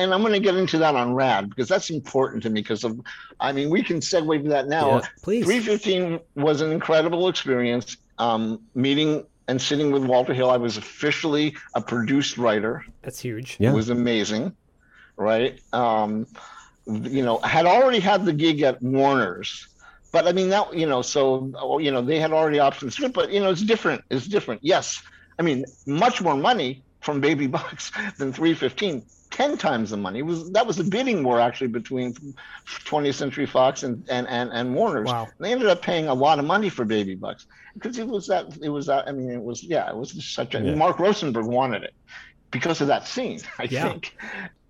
and 0.00 0.14
i'm 0.14 0.20
going 0.20 0.32
to 0.32 0.40
get 0.40 0.56
into 0.56 0.78
that 0.78 0.94
on 0.94 1.14
rad 1.14 1.48
because 1.48 1.68
that's 1.68 1.90
important 1.90 2.42
to 2.44 2.50
me 2.50 2.60
because 2.60 2.84
of 2.84 3.00
i 3.40 3.50
mean 3.52 3.70
we 3.70 3.82
can 3.82 3.98
segue 4.00 4.42
to 4.42 4.48
that 4.50 4.68
now 4.68 4.98
Yeah. 4.98 5.06
Please. 5.22 5.44
315 5.44 6.20
was 6.36 6.60
an 6.60 6.70
incredible 6.72 7.28
experience 7.28 7.96
um, 8.18 8.60
meeting 8.74 9.24
and 9.48 9.60
sitting 9.60 9.90
with 9.90 10.04
walter 10.04 10.32
hill 10.32 10.50
i 10.50 10.56
was 10.56 10.76
officially 10.76 11.56
a 11.74 11.80
produced 11.80 12.38
writer 12.38 12.84
That's 13.02 13.18
huge. 13.20 13.56
Yeah. 13.58 13.70
it 13.70 13.74
was 13.74 13.90
amazing 13.90 14.54
right 15.16 15.60
um, 15.72 16.26
you 16.86 17.24
know 17.24 17.38
had 17.38 17.66
already 17.66 17.98
had 18.00 18.24
the 18.24 18.32
gig 18.32 18.62
at 18.62 18.80
warner's 18.82 19.68
but 20.14 20.26
i 20.30 20.32
mean 20.32 20.48
that 20.54 20.66
you 20.82 20.86
know 20.92 21.02
so 21.02 21.50
oh, 21.60 21.78
you 21.78 21.90
know 21.94 22.02
they 22.10 22.20
had 22.24 22.32
already 22.32 22.58
optioned 22.58 22.90
the 22.96 23.08
but 23.08 23.30
you 23.34 23.40
know 23.40 23.50
it's 23.50 23.62
different 23.74 24.00
it's 24.10 24.28
different 24.36 24.60
yes 24.62 24.86
i 25.38 25.42
mean 25.42 25.64
much 25.86 26.22
more 26.26 26.36
money 26.36 26.70
from 27.02 27.20
baby 27.20 27.46
bucks 27.58 27.90
than 28.18 28.32
315 28.32 29.02
10 29.30 29.58
times 29.58 29.90
the 29.90 29.96
money 29.96 30.20
it 30.20 30.28
was 30.32 30.50
that 30.52 30.66
was 30.68 30.76
the 30.76 30.84
bidding 30.94 31.24
war 31.24 31.40
actually 31.40 31.66
between 31.80 32.14
20th 32.86 33.14
century 33.22 33.46
fox 33.46 33.82
and 33.82 34.06
and 34.08 34.28
and, 34.28 34.48
and 34.52 34.74
warner's 34.74 35.06
Wow. 35.10 35.24
And 35.36 35.44
they 35.44 35.52
ended 35.52 35.68
up 35.68 35.82
paying 35.82 36.06
a 36.08 36.14
lot 36.14 36.38
of 36.38 36.44
money 36.44 36.68
for 36.76 36.84
baby 36.84 37.16
bucks 37.16 37.44
because 37.74 37.98
it 37.98 38.06
was 38.06 38.28
that 38.28 38.44
it 38.62 38.68
was 38.76 38.86
that 38.86 39.08
i 39.08 39.12
mean 39.12 39.30
it 39.30 39.42
was 39.50 39.62
yeah 39.74 39.90
it 39.90 39.96
was 39.96 40.10
such 40.38 40.54
a 40.54 40.60
Yeah. 40.60 40.76
mark 40.76 40.96
rosenberg 41.00 41.46
wanted 41.46 41.82
it 41.82 41.94
because 42.52 42.80
of 42.80 42.86
that 42.88 43.08
scene 43.08 43.40
i 43.58 43.64
Yeah. 43.64 43.88
think 43.88 44.12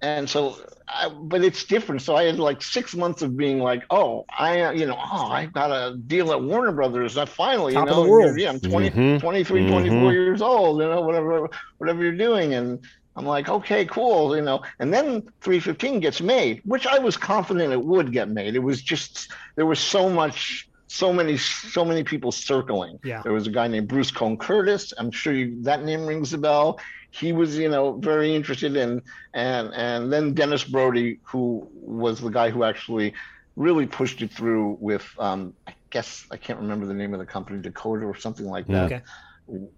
and 0.04 0.28
so 0.28 0.56
I, 0.86 1.08
but 1.08 1.42
it's 1.42 1.64
different. 1.64 2.02
So 2.02 2.14
i 2.14 2.24
had 2.24 2.38
like 2.38 2.60
six 2.62 2.94
months 2.94 3.22
of 3.22 3.36
being 3.36 3.58
like 3.58 3.82
oh 3.90 4.24
i 4.30 4.60
uh, 4.60 4.70
you 4.72 4.86
know 4.86 4.96
oh 4.98 5.26
i 5.38 5.46
got 5.46 5.70
a 5.70 5.96
deal 5.96 6.30
at 6.32 6.40
warner 6.42 6.72
brothers. 6.72 7.16
I 7.16 7.24
finally 7.24 7.72
Top 7.74 7.86
you 7.86 7.90
of 7.92 7.96
know 7.96 8.04
the 8.04 8.10
world. 8.10 8.38
yeah 8.38 8.50
i'm 8.50 8.60
20 8.60 8.90
Mhm. 8.90 9.20
23 9.20 9.68
24 9.68 10.12
years 10.12 10.42
old 10.42 10.80
you 10.82 10.88
know 10.88 11.00
whatever 11.02 11.48
whatever 11.78 12.02
you're 12.02 12.22
doing. 12.28 12.54
And 12.54 12.84
i'm 13.16 13.26
like 13.26 13.48
okay 13.48 13.82
cool 13.86 14.36
you 14.36 14.42
know. 14.42 14.58
And 14.80 14.92
then 14.94 15.22
315 15.40 16.00
gets 16.00 16.20
made 16.20 16.60
which 16.64 16.86
i 16.86 16.98
was 16.98 17.16
confident 17.16 17.72
it 17.72 17.84
would 17.92 18.12
get 18.12 18.28
made. 18.28 18.54
It 18.54 18.62
was 18.70 18.82
just 18.82 19.32
there 19.56 19.66
was 19.66 19.80
so 19.80 20.02
much 20.10 20.68
so 20.88 21.12
many 21.12 21.36
so 21.38 21.82
many 21.84 22.04
people 22.04 22.30
circling. 22.30 22.98
Yeah. 23.02 23.22
there 23.24 23.32
was 23.32 23.46
a 23.46 23.50
guy 23.58 23.66
named 23.68 23.88
Bruce 23.88 24.10
Cohn 24.10 24.36
Curtis 24.36 24.92
i'm 24.98 25.10
sure 25.10 25.32
you, 25.32 25.46
that 25.62 25.82
name 25.88 26.02
rings 26.06 26.32
a 26.34 26.38
bell 26.38 26.78
he 27.14 27.32
was 27.32 27.56
you 27.56 27.68
know 27.68 27.92
very 27.98 28.34
interested 28.34 28.76
in 28.76 29.00
and 29.34 29.72
and 29.74 30.12
then 30.12 30.34
dennis 30.34 30.64
brody 30.64 31.20
who 31.24 31.68
was 31.72 32.20
the 32.20 32.30
guy 32.30 32.50
who 32.50 32.64
actually 32.64 33.14
really 33.56 33.86
pushed 33.86 34.20
it 34.20 34.32
through 34.32 34.76
with 34.80 35.06
um 35.18 35.54
i 35.66 35.74
guess 35.90 36.26
i 36.32 36.36
can't 36.36 36.58
remember 36.58 36.86
the 36.86 36.94
name 36.94 37.12
of 37.14 37.20
the 37.20 37.26
company 37.26 37.60
dakota 37.60 38.04
or 38.04 38.16
something 38.16 38.46
like 38.46 38.66
that 38.66 38.86
Okay. 38.86 39.02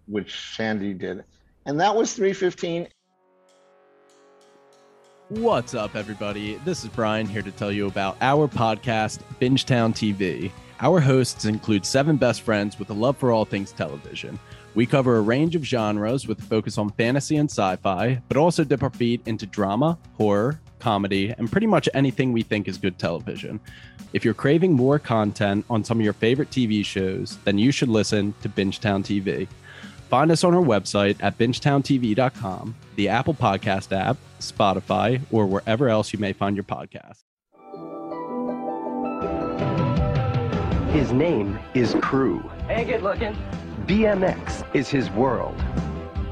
which 0.06 0.34
sandy 0.54 0.94
did 0.94 1.24
and 1.66 1.80
that 1.80 1.94
was 1.94 2.12
315 2.14 2.88
What's 5.28 5.74
up, 5.74 5.96
everybody? 5.96 6.54
This 6.64 6.84
is 6.84 6.90
Brian 6.90 7.26
here 7.26 7.42
to 7.42 7.50
tell 7.50 7.72
you 7.72 7.88
about 7.88 8.16
our 8.20 8.46
podcast, 8.46 9.18
Bingetown 9.40 9.92
TV. 9.92 10.52
Our 10.78 11.00
hosts 11.00 11.46
include 11.46 11.84
seven 11.84 12.14
best 12.16 12.42
friends 12.42 12.78
with 12.78 12.90
a 12.90 12.92
love 12.92 13.16
for 13.16 13.32
all 13.32 13.44
things 13.44 13.72
television. 13.72 14.38
We 14.76 14.84
cover 14.84 15.16
a 15.16 15.22
range 15.22 15.56
of 15.56 15.64
genres 15.64 16.28
with 16.28 16.38
a 16.38 16.42
focus 16.42 16.76
on 16.76 16.90
fantasy 16.90 17.38
and 17.38 17.50
sci 17.50 17.76
fi, 17.76 18.20
but 18.28 18.36
also 18.36 18.62
dip 18.62 18.82
our 18.82 18.90
feet 18.90 19.22
into 19.24 19.46
drama, 19.46 19.96
horror, 20.18 20.60
comedy, 20.80 21.34
and 21.38 21.50
pretty 21.50 21.66
much 21.66 21.88
anything 21.94 22.30
we 22.30 22.42
think 22.42 22.68
is 22.68 22.76
good 22.76 22.98
television. 22.98 23.58
If 24.12 24.22
you're 24.22 24.34
craving 24.34 24.74
more 24.74 24.98
content 24.98 25.64
on 25.70 25.82
some 25.82 25.98
of 25.98 26.04
your 26.04 26.12
favorite 26.12 26.50
TV 26.50 26.84
shows, 26.84 27.38
then 27.44 27.56
you 27.56 27.72
should 27.72 27.88
listen 27.88 28.34
to 28.42 28.50
Bingetown 28.50 29.02
TV. 29.02 29.48
Find 30.10 30.30
us 30.30 30.44
on 30.44 30.54
our 30.54 30.62
website 30.62 31.16
at 31.20 31.38
bingetowntv.com, 31.38 32.76
the 32.96 33.08
Apple 33.08 33.34
Podcast 33.34 33.96
app, 33.96 34.18
Spotify, 34.40 35.22
or 35.32 35.46
wherever 35.46 35.88
else 35.88 36.12
you 36.12 36.18
may 36.18 36.34
find 36.34 36.54
your 36.54 36.64
podcast. 36.64 37.22
His 40.92 41.12
name 41.12 41.58
is 41.72 41.96
Crew. 42.02 42.40
Hey, 42.68 42.84
good 42.84 43.02
looking. 43.02 43.34
BMX 43.84 44.64
is 44.74 44.88
his 44.88 45.10
world. 45.10 45.54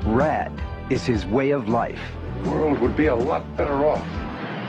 Rad 0.05 0.51
is 0.91 1.05
his 1.05 1.25
way 1.27 1.51
of 1.51 1.69
life. 1.69 2.01
The 2.43 2.51
world 2.51 2.79
would 2.81 2.97
be 2.97 3.07
a 3.07 3.15
lot 3.15 3.57
better 3.57 3.87
off 3.87 4.05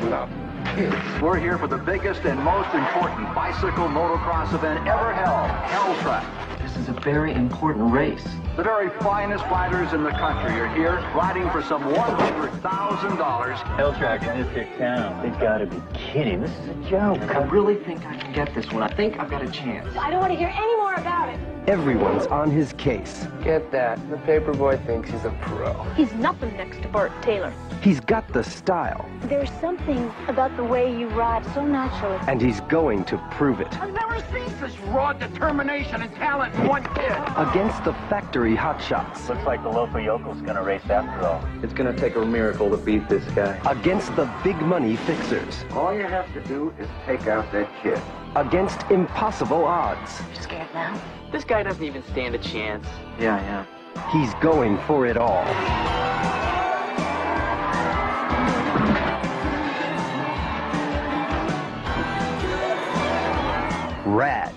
without 0.03 0.29
kids. 0.75 0.95
We're 1.21 1.39
here 1.39 1.57
for 1.57 1.67
the 1.67 1.77
biggest 1.77 2.21
and 2.25 2.39
most 2.43 2.73
important 2.75 3.33
bicycle 3.33 3.87
motocross 3.87 4.53
event 4.53 4.85
ever 4.87 5.13
held, 5.13 5.49
Hell 5.69 5.95
Track. 6.01 6.59
This 6.61 6.77
is 6.77 6.89
a 6.89 6.93
very 6.99 7.33
important 7.33 7.91
race. 7.91 8.23
The 8.55 8.63
very 8.63 8.89
finest 8.99 9.45
riders 9.45 9.93
in 9.93 10.03
the 10.03 10.11
country 10.11 10.59
are 10.59 10.67
here 10.75 10.97
riding 11.15 11.49
for 11.49 11.63
some 11.63 11.81
$100,000. 11.83 13.77
Hell 13.77 13.93
Track 13.93 14.23
in 14.23 14.43
this 14.43 14.53
here 14.53 14.69
town. 14.77 15.23
They've 15.23 15.39
got 15.39 15.57
to 15.59 15.65
be 15.65 15.81
kidding. 15.93 16.41
This 16.41 16.51
is 16.51 16.69
a 16.69 16.89
joke. 16.89 17.21
I 17.35 17.43
really 17.45 17.75
think 17.75 18.05
I 18.05 18.15
can 18.17 18.31
get 18.33 18.53
this 18.53 18.71
one. 18.71 18.83
I 18.83 18.93
think 18.93 19.19
I've 19.19 19.29
got 19.29 19.41
a 19.41 19.49
chance. 19.49 19.95
I 19.97 20.09
don't 20.11 20.19
want 20.19 20.33
to 20.33 20.37
hear 20.37 20.53
any 20.55 20.75
more 20.75 20.93
about 20.93 21.29
it. 21.29 21.54
Everyone's 21.67 22.27
on 22.27 22.51
his 22.51 22.73
case. 22.73 23.25
Get 23.43 23.71
that. 23.71 23.97
The 24.11 24.17
paperboy 24.17 24.85
thinks 24.85 25.09
he's 25.09 25.25
a 25.25 25.31
pro. 25.41 25.73
He's 25.95 26.13
nothing 26.13 26.55
next 26.57 26.83
to 26.83 26.87
Bart 26.87 27.11
Taylor. 27.23 27.51
He's 27.81 27.99
got 27.99 28.31
the 28.33 28.43
style, 28.43 29.07
There's 29.23 29.49
something 29.61 30.11
about 30.27 30.55
the 30.57 30.63
way 30.63 30.95
you 30.95 31.07
ride 31.09 31.43
so 31.55 31.65
naturally. 31.65 32.19
and 32.27 32.39
he's 32.39 32.59
going 32.61 33.03
to 33.05 33.17
prove 33.31 33.61
it. 33.61 33.81
I've 33.81 33.93
never 33.93 34.19
seen 34.31 34.47
such 34.59 34.77
raw 34.89 35.13
determination 35.13 36.03
and 36.03 36.13
talent 36.15 36.53
in 36.55 36.67
one 36.67 36.83
kid. 36.93 37.11
Against 37.35 37.83
the 37.83 37.93
factory 38.09 38.55
hotshots. 38.55 39.27
Looks 39.27 39.45
like 39.45 39.63
the 39.63 39.69
local 39.69 39.99
yokel's 39.99 40.41
gonna 40.41 40.63
race 40.63 40.87
after 40.89 41.25
all. 41.25 41.43
It's 41.63 41.73
gonna 41.73 41.97
take 41.97 42.15
a 42.15 42.25
miracle 42.25 42.69
to 42.69 42.77
beat 42.77 43.09
this 43.09 43.23
guy. 43.31 43.59
Against 43.69 44.15
the 44.15 44.31
big 44.43 44.57
money 44.61 44.97
fixers. 44.97 45.65
All 45.73 45.93
you 45.95 46.03
have 46.03 46.31
to 46.33 46.41
do 46.41 46.73
is 46.79 46.87
take 47.07 47.25
out 47.27 47.51
that 47.53 47.69
kid. 47.81 47.99
Against 48.35 48.81
impossible 48.91 49.63
odds. 49.65 50.21
You 50.35 50.41
scared 50.41 50.67
now? 50.73 50.99
This 51.31 51.43
guy 51.43 51.63
doesn't 51.63 51.83
even 51.83 52.03
stand 52.03 52.35
a 52.35 52.37
chance. 52.37 52.85
Yeah, 53.19 53.39
yeah. 53.41 53.65
He's 54.11 54.33
going 54.35 54.77
for 54.79 55.05
it 55.05 55.17
all. 55.17 55.43
Rad. 64.05 64.53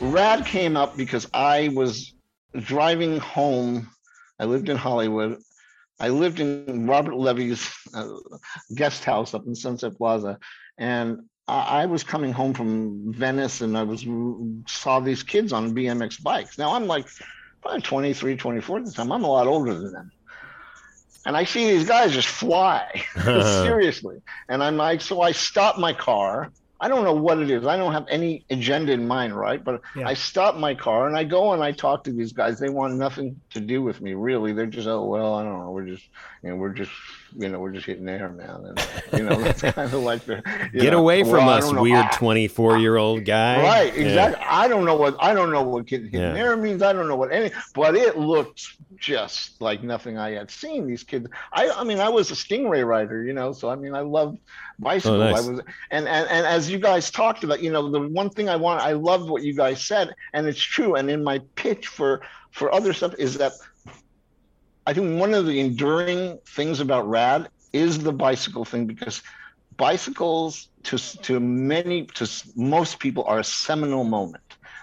Rad 0.00 0.44
came 0.44 0.76
up 0.76 0.96
because 0.96 1.26
I 1.32 1.68
was 1.74 2.12
driving 2.60 3.18
home. 3.18 3.88
I 4.38 4.44
lived 4.44 4.68
in 4.68 4.76
Hollywood 4.76 5.40
I 5.98 6.08
lived 6.08 6.40
in 6.40 6.86
Robert 6.86 7.16
Levy's 7.16 7.70
uh, 7.94 8.08
guest 8.74 9.04
house 9.04 9.34
up 9.34 9.46
in 9.46 9.54
Sunset 9.54 9.96
Plaza, 9.96 10.38
and 10.78 11.20
I, 11.48 11.82
I 11.82 11.86
was 11.86 12.04
coming 12.04 12.32
home 12.32 12.54
from 12.54 13.12
Venice, 13.12 13.60
and 13.60 13.76
I 13.76 13.82
was 13.82 14.06
saw 14.66 15.00
these 15.00 15.22
kids 15.22 15.52
on 15.52 15.74
BMX 15.74 16.22
bikes. 16.22 16.58
Now 16.58 16.74
I'm 16.74 16.86
like 16.86 17.06
probably 17.62 17.82
23, 17.82 18.36
24 18.36 18.78
at 18.78 18.84
the 18.84 18.92
time. 18.92 19.12
I'm 19.12 19.24
a 19.24 19.30
lot 19.30 19.46
older 19.46 19.74
than 19.74 19.92
them. 19.92 20.10
And 21.24 21.36
I 21.36 21.42
see 21.42 21.68
these 21.68 21.88
guys 21.88 22.12
just 22.12 22.28
fly 22.28 23.04
seriously. 23.14 24.18
And 24.48 24.62
I'm 24.62 24.76
like, 24.76 25.00
so 25.00 25.20
I 25.22 25.32
stop 25.32 25.78
my 25.78 25.92
car 25.92 26.52
I 26.80 26.88
don't 26.88 27.04
know 27.04 27.14
what 27.14 27.38
it 27.38 27.50
is. 27.50 27.66
I 27.66 27.76
don't 27.76 27.92
have 27.92 28.06
any 28.08 28.44
agenda 28.50 28.92
in 28.92 29.08
mind, 29.08 29.34
right? 29.34 29.62
But 29.62 29.80
yeah. 29.96 30.06
I 30.06 30.14
stop 30.14 30.56
my 30.56 30.74
car 30.74 31.06
and 31.06 31.16
I 31.16 31.24
go 31.24 31.52
and 31.52 31.62
I 31.62 31.72
talk 31.72 32.04
to 32.04 32.12
these 32.12 32.32
guys. 32.32 32.58
They 32.58 32.68
want 32.68 32.94
nothing 32.94 33.40
to 33.50 33.60
do 33.60 33.82
with 33.82 34.00
me, 34.00 34.14
really. 34.14 34.52
They're 34.52 34.66
just, 34.66 34.86
oh 34.86 35.04
well, 35.04 35.34
I 35.34 35.42
don't 35.42 35.58
know. 35.58 35.70
We're 35.70 35.86
just, 35.86 36.04
you 36.42 36.50
know, 36.50 36.56
we're 36.56 36.74
just, 36.74 36.92
you 37.38 37.48
know, 37.48 37.60
we're 37.60 37.72
just 37.72 37.86
hitting 37.86 38.08
air, 38.08 38.28
man. 38.30 38.64
And 38.64 39.18
you 39.18 39.28
know, 39.28 39.36
that's 39.36 39.60
kind 39.74 39.92
of 39.92 40.02
like 40.02 40.24
the 40.24 40.42
get 40.72 40.92
know, 40.92 40.98
away 40.98 41.22
from 41.22 41.46
well, 41.46 41.50
us, 41.50 41.72
weird 41.72 42.10
twenty-four-year-old 42.12 43.24
guy. 43.24 43.62
Right? 43.62 43.96
Exactly. 43.96 44.40
Yeah. 44.40 44.48
I 44.48 44.68
don't 44.68 44.84
know 44.84 44.96
what 44.96 45.16
I 45.20 45.34
don't 45.34 45.50
know 45.50 45.62
what 45.62 45.88
hitting 45.88 46.12
yeah. 46.12 46.34
air 46.34 46.56
means. 46.56 46.82
I 46.82 46.92
don't 46.92 47.08
know 47.08 47.16
what 47.16 47.32
any, 47.32 47.50
but 47.74 47.94
it 47.94 48.16
looked 48.18 48.76
just 48.96 49.60
like 49.60 49.82
nothing 49.82 50.18
I 50.18 50.30
had 50.30 50.50
seen. 50.50 50.86
These 50.86 51.04
kids. 51.04 51.28
I, 51.52 51.68
I 51.70 51.84
mean, 51.84 52.00
I 52.00 52.08
was 52.08 52.30
a 52.30 52.34
Stingray 52.34 52.86
rider, 52.86 53.22
you 53.24 53.32
know, 53.32 53.52
so 53.52 53.68
I 53.68 53.76
mean, 53.76 53.94
I 53.94 54.00
loved 54.00 54.38
bicycle. 54.78 55.22
Oh, 55.22 55.30
nice. 55.30 55.46
I 55.46 55.50
was, 55.50 55.60
and, 55.90 56.08
and 56.08 56.28
and 56.28 56.46
as 56.46 56.70
you 56.70 56.78
guys 56.78 57.10
talked 57.10 57.44
about, 57.44 57.62
you 57.62 57.70
know, 57.70 57.90
the 57.90 58.00
one 58.00 58.30
thing 58.30 58.48
I 58.48 58.56
want, 58.56 58.80
I 58.80 58.92
loved 58.92 59.28
what 59.28 59.42
you 59.42 59.54
guys 59.54 59.84
said, 59.84 60.14
and 60.32 60.46
it's 60.46 60.60
true. 60.60 60.94
And 60.94 61.10
in 61.10 61.22
my 61.22 61.40
pitch 61.54 61.88
for 61.88 62.22
for 62.50 62.72
other 62.72 62.92
stuff 62.92 63.14
is 63.18 63.36
that 63.38 63.52
I 64.86 64.94
think 64.94 65.18
one 65.18 65.34
of 65.34 65.46
the 65.46 65.58
enduring 65.60 66.38
things 66.46 66.80
about 66.80 67.08
Rad 67.08 67.48
is 67.72 67.98
the 67.98 68.12
bicycle 68.12 68.64
thing 68.64 68.86
because 68.86 69.22
bicycles 69.76 70.68
to 70.84 70.98
to 71.22 71.40
many 71.40 72.06
to 72.06 72.30
most 72.54 72.98
people 72.98 73.24
are 73.24 73.40
a 73.40 73.44
seminal 73.44 74.04
moment. 74.04 74.42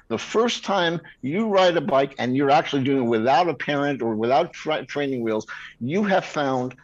The 0.10 0.18
first 0.18 0.66
time 0.66 1.02
you 1.22 1.48
ride 1.48 1.78
a 1.78 1.82
bike 1.82 2.16
and 2.20 2.36
you're 2.36 2.52
actually 2.52 2.84
doing 2.84 3.06
it 3.06 3.08
without 3.08 3.48
a 3.48 3.54
parent 3.54 4.02
or 4.02 4.16
without 4.16 4.54
tra- 4.54 4.86
training 4.86 5.24
wheels, 5.24 5.48
you 5.80 6.04
have 6.04 6.26
found 6.26 6.76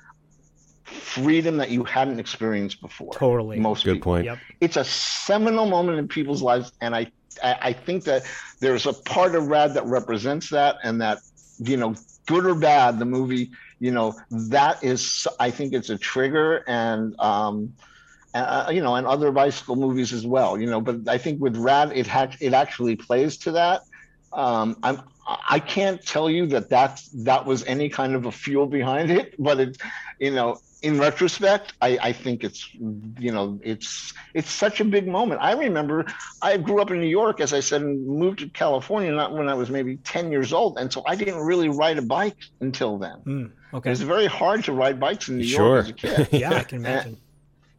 freedom 0.83 1.57
that 1.57 1.69
you 1.69 1.83
hadn't 1.83 2.19
experienced 2.19 2.81
before. 2.81 3.13
Totally. 3.13 3.59
Most 3.59 3.83
good 3.83 3.95
people. 3.95 4.13
point. 4.13 4.25
Yep. 4.25 4.39
It's 4.61 4.77
a 4.77 4.83
seminal 4.83 5.65
moment 5.65 5.99
in 5.99 6.07
people's 6.07 6.41
lives, 6.41 6.71
and 6.81 6.95
I, 6.95 7.11
I, 7.43 7.57
I 7.61 7.73
think 7.73 8.05
that 8.05 8.23
there's 8.59 8.87
a 8.87 8.93
part 8.93 9.35
of 9.35 9.47
Rad 9.47 9.75
that 9.75 9.85
represents 9.85 10.49
that, 10.49 10.77
and 10.83 11.01
that 11.01 11.19
you 11.59 11.77
know, 11.77 11.95
good 12.27 12.45
or 12.45 12.55
bad, 12.55 12.99
the 12.99 13.05
movie, 13.05 13.51
you 13.79 13.91
know, 13.91 14.15
that 14.31 14.83
is, 14.83 15.27
I 15.39 15.51
think 15.51 15.73
it's 15.73 15.89
a 15.89 15.97
trigger, 15.97 16.63
and 16.67 17.19
um, 17.19 17.73
uh, 18.33 18.69
you 18.73 18.81
know, 18.81 18.95
and 18.95 19.07
other 19.07 19.31
bicycle 19.31 19.75
movies 19.75 20.13
as 20.13 20.25
well, 20.25 20.59
you 20.59 20.67
know. 20.67 20.81
But 20.81 21.07
I 21.07 21.17
think 21.17 21.41
with 21.41 21.57
Rad, 21.57 21.91
it 21.95 22.07
had 22.07 22.35
it 22.41 22.53
actually 22.53 22.95
plays 22.95 23.37
to 23.39 23.51
that. 23.53 23.81
Um, 24.31 24.77
I'm 24.83 25.01
I 25.49 25.59
can't 25.59 26.03
tell 26.05 26.29
you 26.29 26.47
that 26.47 26.69
that 26.69 27.01
that 27.23 27.45
was 27.45 27.63
any 27.65 27.89
kind 27.89 28.15
of 28.15 28.25
a 28.25 28.31
fuel 28.31 28.67
behind 28.67 29.11
it, 29.11 29.35
but 29.39 29.59
it, 29.59 29.77
you 30.19 30.31
know, 30.31 30.57
in 30.81 30.99
retrospect, 30.99 31.73
I, 31.81 31.97
I 32.01 32.13
think 32.13 32.43
it's 32.43 32.73
you 32.73 33.31
know 33.31 33.59
it's 33.63 34.13
it's 34.33 34.51
such 34.51 34.79
a 34.79 34.85
big 34.85 35.07
moment. 35.07 35.41
I 35.41 35.53
remember 35.53 36.05
I 36.41 36.57
grew 36.57 36.81
up 36.81 36.91
in 36.91 36.99
New 36.99 37.07
York, 37.07 37.41
as 37.41 37.53
I 37.53 37.59
said, 37.59 37.81
and 37.81 38.05
moved 38.07 38.39
to 38.39 38.49
California 38.49 39.11
not 39.11 39.33
when 39.33 39.49
I 39.49 39.53
was 39.53 39.69
maybe 39.69 39.97
ten 39.97 40.31
years 40.31 40.53
old, 40.53 40.77
and 40.77 40.91
so 40.91 41.03
I 41.05 41.15
didn't 41.15 41.39
really 41.39 41.69
ride 41.69 41.97
a 41.97 42.01
bike 42.01 42.37
until 42.61 42.97
then. 42.97 43.17
Mm, 43.25 43.51
okay, 43.73 43.91
it's 43.91 44.01
very 44.01 44.27
hard 44.27 44.63
to 44.65 44.73
ride 44.73 44.99
bikes 44.99 45.27
in 45.27 45.37
New 45.37 45.43
sure. 45.43 45.81
York 45.81 45.85
as 45.85 45.89
a 45.89 45.93
kid. 45.93 46.27
yeah, 46.39 46.53
I 46.53 46.63
can 46.63 46.79
imagine. 46.79 47.07
And, 47.09 47.17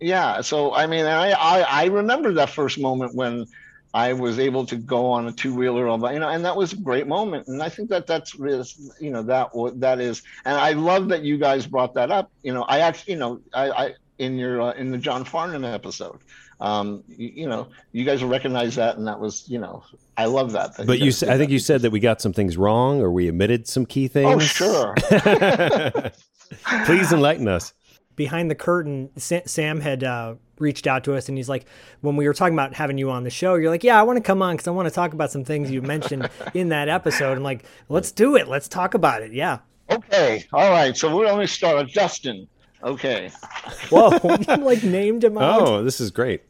yeah, 0.01 0.41
so 0.43 0.75
I 0.75 0.87
mean, 0.87 1.07
I, 1.07 1.31
I 1.33 1.61
I 1.61 1.85
remember 1.87 2.35
that 2.35 2.51
first 2.51 2.79
moment 2.79 3.15
when 3.15 3.47
I 3.93 4.13
was 4.13 4.39
able 4.39 4.65
to 4.67 4.77
go 4.77 5.07
on 5.11 5.27
a 5.27 5.33
two 5.33 5.55
wheeler, 5.55 5.87
you 6.13 6.19
know, 6.19 6.29
and 6.29 6.45
that 6.45 6.57
was 6.57 6.73
a 6.73 6.77
great 6.77 7.09
moment. 7.09 7.49
And 7.49 7.63
I 7.63 7.69
think 7.69 7.89
that 7.91 8.07
that's 8.07 8.35
you 8.35 9.11
know 9.11 9.23
that 9.23 9.51
that 9.77 10.01
is, 10.01 10.23
and 10.45 10.57
I 10.57 10.73
love 10.73 11.09
that 11.09 11.23
you 11.23 11.39
guys 11.39 11.67
brought 11.67 11.95
that 11.95 12.11
up. 12.11 12.31
You 12.43 12.55
know, 12.55 12.63
I 12.63 12.81
actually, 12.81 13.15
you 13.15 13.19
know, 13.19 13.41
I, 13.53 13.71
I 13.71 13.95
in 14.19 14.39
your 14.39 14.63
uh, 14.63 14.73
in 14.73 14.91
the 14.93 14.99
John 14.99 15.25
Farnham 15.25 15.65
episode, 15.65 16.21
um, 16.61 17.03
you, 17.09 17.33
you, 17.35 17.49
know, 17.49 17.69
you 17.93 18.05
guys 18.05 18.23
recognize 18.23 18.77
that, 18.77 18.97
and 18.97 19.09
that 19.09 19.19
was, 19.19 19.49
you 19.49 19.59
know, 19.59 19.83
I 20.17 20.27
love 20.27 20.53
that. 20.53 20.77
that 20.77 20.87
but 20.87 20.99
you, 20.99 21.09
I 21.09 21.39
think 21.39 21.51
you 21.51 21.59
said 21.59 21.81
that 21.83 21.91
we 21.91 22.01
got 22.01 22.21
some 22.21 22.33
things 22.33 22.57
wrong, 22.57 23.01
or 23.01 23.11
we 23.11 23.29
omitted 23.29 23.67
some 23.67 23.87
key 23.87 24.09
things. 24.09 24.31
Oh, 24.31 24.39
sure. 24.39 24.95
Please 26.85 27.13
enlighten 27.13 27.49
us. 27.49 27.73
Behind 28.21 28.51
the 28.51 28.55
curtain, 28.55 29.09
Sam 29.17 29.81
had 29.81 30.05
uh, 30.05 30.35
reached 30.59 30.87
out 30.87 31.05
to 31.05 31.15
us 31.15 31.31
and 31.31 31.39
he's 31.39 31.49
like, 31.49 31.65
when 32.03 32.17
we 32.17 32.29
were 32.29 32.35
talking 32.35 32.53
about 32.53 32.75
having 32.75 32.99
you 32.99 33.11
on 33.11 33.25
the 33.25 33.31
show, 33.31 33.55
you're 33.55 33.71
like, 33.71 33.83
yeah, 33.83 33.99
I 33.99 34.03
want 34.03 34.19
to 34.19 34.23
come 34.23 34.43
on 34.43 34.57
because 34.57 34.69
I 34.69 34.73
want 34.73 34.87
to 34.87 34.95
talk 34.95 35.15
about 35.15 35.31
some 35.31 35.43
things 35.43 35.71
you 35.71 35.81
mentioned 35.81 36.29
in 36.53 36.69
that 36.69 36.91
episode. 36.91 37.39
I'm 37.39 37.43
like, 37.43 37.65
let's 37.89 38.13
do 38.13 38.37
it. 38.37 38.47
Let's 38.47 38.69
talk 38.69 38.93
about 38.93 39.23
it. 39.23 39.33
Yeah. 39.33 39.61
Okay. 39.89 40.45
All 40.53 40.69
right. 40.69 40.95
So 40.95 41.17
we're 41.17 41.29
going 41.29 41.47
to 41.47 41.51
start 41.51 41.79
with 41.79 41.95
Dustin. 41.95 42.47
Okay. 42.83 43.31
Whoa. 43.89 44.11
you 44.37 44.57
like 44.65 44.83
named 44.83 45.25
him 45.25 45.39
out. 45.39 45.63
Oh, 45.63 45.83
this 45.83 45.99
is 45.99 46.11
great. 46.11 46.43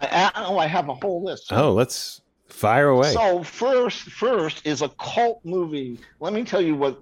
I, 0.00 0.30
oh, 0.36 0.56
I 0.56 0.66
have 0.66 0.88
a 0.88 0.94
whole 0.94 1.22
list. 1.22 1.52
Oh, 1.52 1.74
let's 1.74 2.22
fire 2.48 2.88
away. 2.88 3.12
So 3.12 3.42
first, 3.42 4.04
first 4.04 4.66
is 4.66 4.80
a 4.80 4.88
cult 4.88 5.44
movie. 5.44 5.98
Let 6.20 6.32
me 6.32 6.44
tell 6.44 6.62
you 6.62 6.74
what 6.76 6.98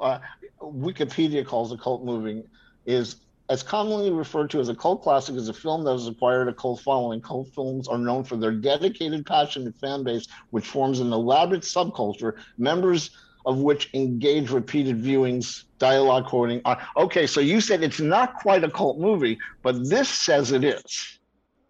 uh, 0.00 0.20
Wikipedia 0.62 1.44
calls 1.44 1.72
a 1.72 1.76
cult 1.76 2.04
movie 2.04 2.44
is 2.86 3.16
as 3.48 3.62
commonly 3.62 4.10
referred 4.10 4.50
to 4.50 4.60
as 4.60 4.68
a 4.68 4.74
cult 4.74 5.02
classic, 5.02 5.36
is 5.36 5.48
a 5.48 5.52
film 5.54 5.84
that 5.84 5.92
has 5.92 6.08
acquired 6.08 6.48
a 6.48 6.52
cult 6.52 6.80
following. 6.80 7.20
Cult 7.20 7.48
films 7.54 7.86
are 7.86 7.98
known 7.98 8.24
for 8.24 8.36
their 8.36 8.50
dedicated, 8.50 9.24
passionate 9.24 9.76
fan 9.76 10.02
base, 10.02 10.26
which 10.50 10.66
forms 10.66 11.00
an 11.00 11.12
elaborate 11.12 11.62
subculture, 11.62 12.34
members 12.58 13.10
of 13.44 13.58
which 13.58 13.88
engage 13.94 14.50
repeated 14.50 15.00
viewings, 15.00 15.64
dialogue 15.78 16.26
quoting. 16.26 16.60
Okay, 16.96 17.26
so 17.28 17.40
you 17.40 17.60
said 17.60 17.82
it's 17.82 18.00
not 18.00 18.34
quite 18.34 18.64
a 18.64 18.70
cult 18.70 18.98
movie, 18.98 19.38
but 19.62 19.88
this 19.88 20.08
says 20.08 20.50
it 20.50 20.64
is. 20.64 21.18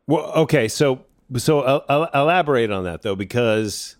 Well, 0.07 0.33
okay, 0.33 0.69
so 0.69 1.05
so 1.37 1.61
uh, 1.61 2.09
elaborate 2.15 2.71
on 2.71 2.85
that 2.85 3.03
though, 3.03 3.17
because 3.17 3.97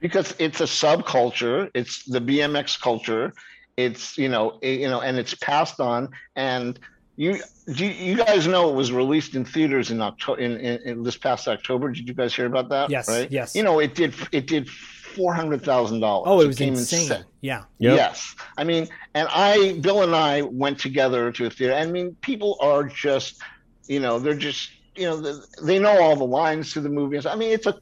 because 0.00 0.34
it's 0.38 0.60
a 0.60 0.64
subculture. 0.64 1.70
It's 1.74 2.04
the 2.04 2.20
BMX 2.20 2.80
culture 2.80 3.32
it's 3.78 4.18
you 4.18 4.28
know 4.28 4.58
it, 4.60 4.80
you 4.80 4.88
know 4.88 5.00
and 5.00 5.16
it's 5.16 5.34
passed 5.34 5.78
on 5.78 6.08
and 6.34 6.80
you 7.14 7.38
you, 7.66 7.86
you 7.86 8.16
guys 8.16 8.46
know 8.46 8.68
it 8.68 8.74
was 8.74 8.90
released 8.90 9.36
in 9.36 9.44
theaters 9.44 9.90
in 9.92 10.02
October 10.02 10.40
in, 10.40 10.56
in, 10.58 10.80
in, 10.82 11.02
this 11.02 11.16
past 11.16 11.46
October. 11.46 11.92
Did 11.92 12.08
you 12.08 12.14
guys 12.14 12.34
hear 12.34 12.46
about 12.46 12.68
that? 12.70 12.90
Yes. 12.90 13.08
Right. 13.08 13.30
Yes. 13.30 13.54
You 13.54 13.62
know 13.62 13.78
it 13.78 13.94
did 13.94 14.14
it 14.32 14.46
did 14.48 14.68
four 14.68 15.32
hundred 15.32 15.62
thousand 15.62 16.00
dollars. 16.00 16.26
Oh, 16.28 16.40
it 16.40 16.46
was 16.48 16.60
it 16.60 16.68
insane. 16.68 17.12
In 17.12 17.24
yeah. 17.40 17.64
Yep. 17.78 17.96
Yes. 17.96 18.34
I 18.56 18.64
mean, 18.64 18.88
and 19.14 19.28
I 19.30 19.78
Bill 19.80 20.02
and 20.02 20.14
I 20.14 20.42
went 20.42 20.80
together 20.80 21.30
to 21.32 21.46
a 21.46 21.50
theater. 21.50 21.74
I 21.74 21.86
mean, 21.86 22.16
people 22.20 22.58
are 22.60 22.84
just 22.84 23.40
you 23.86 24.00
know 24.00 24.18
they're 24.18 24.34
just 24.34 24.70
you 24.96 25.04
know 25.04 25.40
they 25.62 25.78
know 25.78 26.00
all 26.00 26.16
the 26.16 26.24
lines 26.24 26.72
to 26.72 26.80
the 26.80 26.88
movies. 26.88 27.26
I 27.26 27.36
mean, 27.36 27.52
it's 27.52 27.66
a 27.66 27.78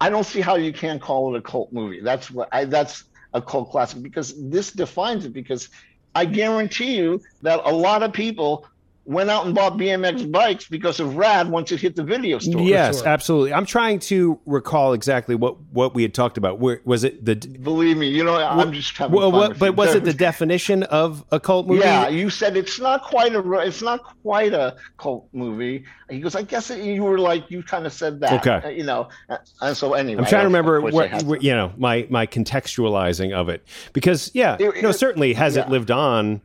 I 0.00 0.10
don't 0.10 0.24
see 0.24 0.40
how 0.40 0.54
you 0.54 0.72
can 0.72 0.98
call 1.00 1.34
it 1.34 1.38
a 1.38 1.42
cult 1.42 1.72
movie. 1.72 2.00
That's 2.00 2.30
what 2.30 2.48
I 2.52 2.64
that's 2.64 3.04
a 3.34 3.42
cult 3.42 3.70
classic 3.70 4.02
because 4.02 4.34
this 4.50 4.72
defines 4.72 5.24
it. 5.24 5.32
Because 5.32 5.68
I 6.14 6.24
guarantee 6.24 6.96
you 6.96 7.22
that 7.42 7.60
a 7.64 7.72
lot 7.72 8.02
of 8.02 8.12
people 8.12 8.66
went 9.08 9.30
out 9.30 9.46
and 9.46 9.54
bought 9.54 9.78
BMX 9.78 10.30
bikes 10.30 10.68
because 10.68 11.00
of 11.00 11.16
Rad 11.16 11.48
once 11.48 11.72
it 11.72 11.80
hit 11.80 11.96
the 11.96 12.04
video 12.04 12.38
store. 12.38 12.60
Yes, 12.60 12.98
sure. 12.98 13.08
absolutely. 13.08 13.54
I'm 13.54 13.64
trying 13.64 14.00
to 14.00 14.38
recall 14.44 14.92
exactly 14.92 15.34
what 15.34 15.58
what 15.72 15.94
we 15.94 16.02
had 16.02 16.12
talked 16.12 16.36
about. 16.36 16.58
Where 16.58 16.82
was 16.84 17.04
it? 17.04 17.24
The 17.24 17.34
believe 17.36 17.96
me, 17.96 18.08
you 18.08 18.22
know, 18.22 18.36
I'm 18.36 18.70
just 18.72 18.94
having 18.98 19.16
well, 19.16 19.30
fun. 19.30 19.56
but 19.58 19.76
was 19.76 19.94
it 19.94 20.04
the 20.04 20.12
definition 20.12 20.82
of 20.84 21.24
a 21.32 21.40
cult 21.40 21.66
movie? 21.66 21.80
Yeah, 21.80 22.08
you 22.08 22.28
said 22.28 22.56
it's 22.56 22.78
not 22.78 23.02
quite 23.02 23.34
a 23.34 23.52
it's 23.60 23.80
not 23.80 24.04
quite 24.22 24.52
a 24.52 24.76
cult 24.98 25.26
movie. 25.32 25.84
He 26.10 26.20
goes, 26.20 26.34
I 26.34 26.42
guess 26.42 26.70
it, 26.70 26.84
you 26.84 27.02
were 27.02 27.18
like 27.18 27.50
you 27.50 27.62
kind 27.62 27.86
of 27.86 27.94
said 27.94 28.20
that. 28.20 28.46
Okay, 28.46 28.66
uh, 28.66 28.68
you 28.68 28.84
know, 28.84 29.08
uh, 29.30 29.38
and 29.62 29.74
so 29.74 29.94
anyway, 29.94 30.22
I'm 30.22 30.28
trying 30.28 30.42
to 30.42 30.48
remember 30.48 30.82
what 30.82 31.42
you 31.42 31.52
know 31.52 31.72
my 31.78 32.06
my 32.10 32.26
contextualizing 32.26 33.32
of 33.32 33.48
it 33.48 33.66
because 33.94 34.30
yeah, 34.34 34.58
it, 34.60 34.76
it, 34.76 34.82
no, 34.82 34.92
certainly 34.92 35.32
has 35.32 35.56
yeah. 35.56 35.62
it 35.62 35.70
lived 35.70 35.90
on 35.90 36.42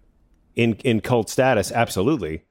in 0.55 0.75
in 0.83 1.01
cult 1.01 1.29
status? 1.29 1.71
Absolutely. 1.71 2.43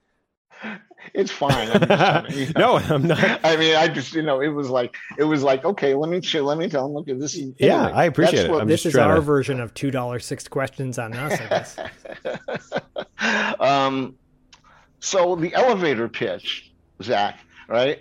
It's 1.14 1.30
fine. 1.30 1.68
I'm 1.70 2.26
just, 2.26 2.38
you 2.38 2.46
know. 2.56 2.78
no, 2.78 2.94
I'm 2.94 3.06
not. 3.06 3.40
I 3.44 3.56
mean, 3.56 3.76
I 3.76 3.88
just 3.88 4.14
you 4.14 4.22
know, 4.22 4.40
it 4.40 4.48
was 4.48 4.70
like 4.70 4.96
it 5.18 5.24
was 5.24 5.42
like 5.42 5.64
okay, 5.64 5.94
let 5.94 6.08
me 6.08 6.20
let 6.40 6.58
me 6.58 6.68
tell 6.68 6.86
him. 6.86 6.92
Look 6.92 7.08
at 7.08 7.20
this. 7.20 7.36
Anyway, 7.36 7.54
yeah, 7.58 7.88
I 7.88 8.04
appreciate 8.04 8.48
it. 8.48 8.66
this 8.66 8.86
is 8.86 8.96
our 8.96 9.16
to... 9.16 9.20
version 9.20 9.60
of 9.60 9.74
two 9.74 9.90
dollar 9.90 10.18
six 10.18 10.48
questions 10.48 10.98
on 10.98 11.12
us. 11.14 11.38
I 11.38 11.46
guess. 11.48 11.76
um, 13.60 14.16
so 15.00 15.36
the 15.36 15.52
elevator 15.54 16.08
pitch, 16.08 16.72
Zak, 17.02 17.38
right? 17.68 18.00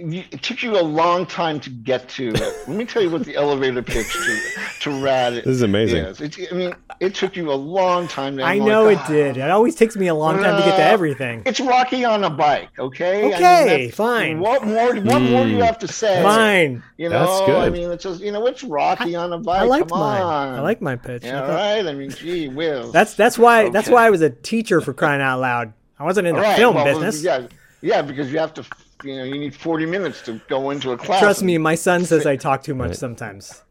You, 0.00 0.24
it 0.30 0.42
took 0.42 0.62
you 0.62 0.78
a 0.78 0.82
long 0.82 1.26
time 1.26 1.60
to 1.60 1.70
get 1.70 2.08
to. 2.10 2.32
Let 2.32 2.68
me 2.68 2.84
tell 2.84 3.02
you 3.02 3.10
what 3.10 3.24
the 3.24 3.36
elevator 3.36 3.82
pitch 3.82 4.12
to, 4.12 4.40
to 4.80 5.02
Rad. 5.02 5.34
This 5.34 5.46
is 5.46 5.62
amazing. 5.62 6.04
Is. 6.04 6.20
It, 6.20 6.52
I 6.52 6.54
mean, 6.54 6.74
it 7.00 7.14
took 7.14 7.36
you 7.36 7.52
a 7.52 7.54
long 7.54 8.08
time. 8.08 8.36
To, 8.36 8.42
I 8.42 8.58
know 8.58 8.84
like, 8.84 8.98
it 8.98 9.12
did. 9.12 9.36
It 9.36 9.50
always 9.50 9.74
takes 9.74 9.96
me 9.96 10.06
a 10.06 10.14
long 10.14 10.38
time 10.38 10.60
to 10.60 10.68
get 10.68 10.76
to 10.76 10.82
everything. 10.82 11.42
It's 11.46 11.60
Rocky 11.60 12.04
on 12.04 12.24
a 12.24 12.30
bike, 12.30 12.70
okay? 12.78 13.20
I 13.20 13.22
mean, 13.22 13.34
Okay, 13.34 13.90
fine. 13.90 14.40
What 14.40 14.64
more? 14.64 14.94
What 14.96 15.20
more 15.20 15.44
do 15.44 15.50
you 15.50 15.56
hmm. 15.56 15.62
have 15.62 15.78
to 15.80 15.88
say? 15.88 16.22
Mine. 16.22 16.82
You 16.96 17.08
know, 17.08 17.26
That's 17.26 17.46
good. 17.46 17.56
I 17.56 17.70
mean, 17.70 17.90
it's 17.90 18.04
just 18.04 18.20
you 18.20 18.32
know, 18.32 18.46
it's 18.46 18.64
Rocky 18.64 19.14
on 19.14 19.32
a 19.32 19.38
bike. 19.38 19.62
I 19.62 19.64
liked 19.64 19.88
Come 19.88 19.98
mine. 19.98 20.22
on. 20.22 20.54
I 20.54 20.60
like 20.60 20.80
my 20.80 20.96
pitch. 20.96 21.24
Yeah, 21.24 21.42
I 21.42 21.76
right. 21.76 21.86
I 21.86 21.92
mean, 21.92 22.10
gee 22.10 22.48
whiz. 22.48 22.92
That's 22.92 23.14
that's 23.14 23.38
why 23.38 23.68
that's 23.70 23.88
why 23.88 24.06
I 24.06 24.10
was 24.10 24.22
a 24.22 24.30
teacher 24.30 24.80
for 24.80 24.92
crying 24.92 25.20
out 25.20 25.40
loud. 25.40 25.72
I 25.98 26.04
wasn't 26.04 26.28
in 26.28 26.34
the 26.34 26.40
Right, 26.40 26.56
film 26.56 26.76
well, 26.76 26.86
business. 26.86 27.22
Yeah, 27.22 27.46
yeah, 27.82 28.00
because 28.00 28.32
you 28.32 28.38
have 28.38 28.54
to, 28.54 28.64
you 29.04 29.16
know, 29.16 29.24
you 29.24 29.38
need 29.38 29.54
forty 29.54 29.86
minutes 29.86 30.22
to 30.22 30.40
go 30.48 30.70
into 30.70 30.92
a 30.92 30.98
class. 30.98 31.20
Trust 31.20 31.42
me, 31.42 31.58
my 31.58 31.74
son 31.74 32.04
says 32.04 32.26
I 32.26 32.36
talk 32.36 32.62
too 32.62 32.74
much 32.74 32.94
sometimes. 32.94 33.62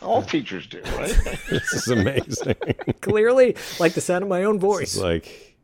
All 0.00 0.22
teachers 0.22 0.66
do, 0.66 0.82
right? 0.96 1.16
This 1.48 1.72
is 1.72 1.88
amazing. 1.88 2.56
Clearly, 3.00 3.56
like 3.78 3.92
the 3.94 4.00
sound 4.00 4.22
of 4.24 4.28
my 4.28 4.44
own 4.44 4.58
voice. 4.58 4.96
Like 4.96 5.56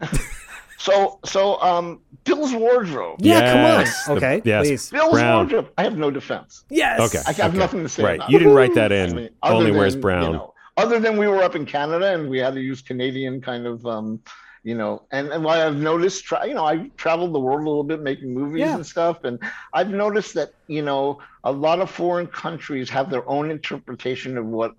so, 0.78 1.18
so, 1.24 1.60
um, 1.60 2.00
Bill's 2.24 2.52
wardrobe. 2.52 3.20
Yeah, 3.20 3.52
come 3.52 3.64
on. 3.64 3.84
The- 3.84 4.12
Okay, 4.16 4.42
yes, 4.44 4.66
please. 4.66 4.90
Bill's 4.90 5.12
Brown. 5.12 5.36
wardrobe. 5.36 5.72
I 5.78 5.82
have 5.84 5.96
no 5.96 6.10
defense. 6.10 6.64
Yes. 6.70 7.00
Okay. 7.00 7.22
I 7.26 7.32
have 7.32 7.50
okay. 7.50 7.58
nothing 7.58 7.82
to 7.82 7.88
say 7.88 8.02
Right. 8.04 8.16
about 8.16 8.30
You 8.30 8.38
didn't 8.38 8.54
write 8.54 8.74
that 8.74 8.92
in. 8.92 9.10
I 9.10 9.14
mean, 9.14 9.30
other 9.42 9.54
Only 9.54 9.70
wears 9.72 9.96
brown. 9.96 10.24
You 10.24 10.32
know, 10.32 10.54
other 10.76 11.00
than 11.00 11.16
we 11.16 11.26
were 11.26 11.42
up 11.42 11.56
in 11.56 11.66
Canada 11.66 12.12
and 12.14 12.28
we 12.28 12.38
had 12.38 12.54
to 12.54 12.60
use 12.60 12.82
Canadian 12.82 13.40
kind 13.40 13.66
of, 13.66 13.84
um, 13.86 14.20
you 14.64 14.74
know, 14.74 15.06
and, 15.12 15.28
and 15.28 15.44
what 15.44 15.58
I've 15.58 15.76
noticed, 15.76 16.24
tra- 16.24 16.46
you 16.46 16.54
know, 16.54 16.64
i've 16.64 16.94
traveled 16.96 17.32
the 17.34 17.38
world 17.40 17.60
a 17.62 17.68
little 17.68 17.84
bit 17.84 18.00
making 18.02 18.34
movies 18.34 18.60
Yeah. 18.60 18.74
and 18.74 18.86
stuff, 18.86 19.24
and 19.24 19.38
I've 19.72 19.90
noticed 19.90 20.34
that, 20.34 20.50
you 20.66 20.82
know, 20.82 21.20
a 21.44 21.52
lot 21.52 21.80
of 21.80 21.90
foreign 21.90 22.26
countries 22.26 22.90
have 22.90 23.10
their 23.10 23.28
own 23.28 23.50
interpretation 23.50 24.36
of 24.36 24.46
what 24.46 24.72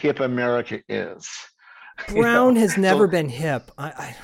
hip 0.00 0.20
America 0.20 0.80
is. 0.88 1.28
You 2.08 2.22
Brown 2.22 2.54
know, 2.54 2.60
has 2.60 2.76
never 2.76 3.06
so- 3.06 3.10
been 3.10 3.28
hip. 3.28 3.70
I, 3.78 3.88
I 3.88 4.16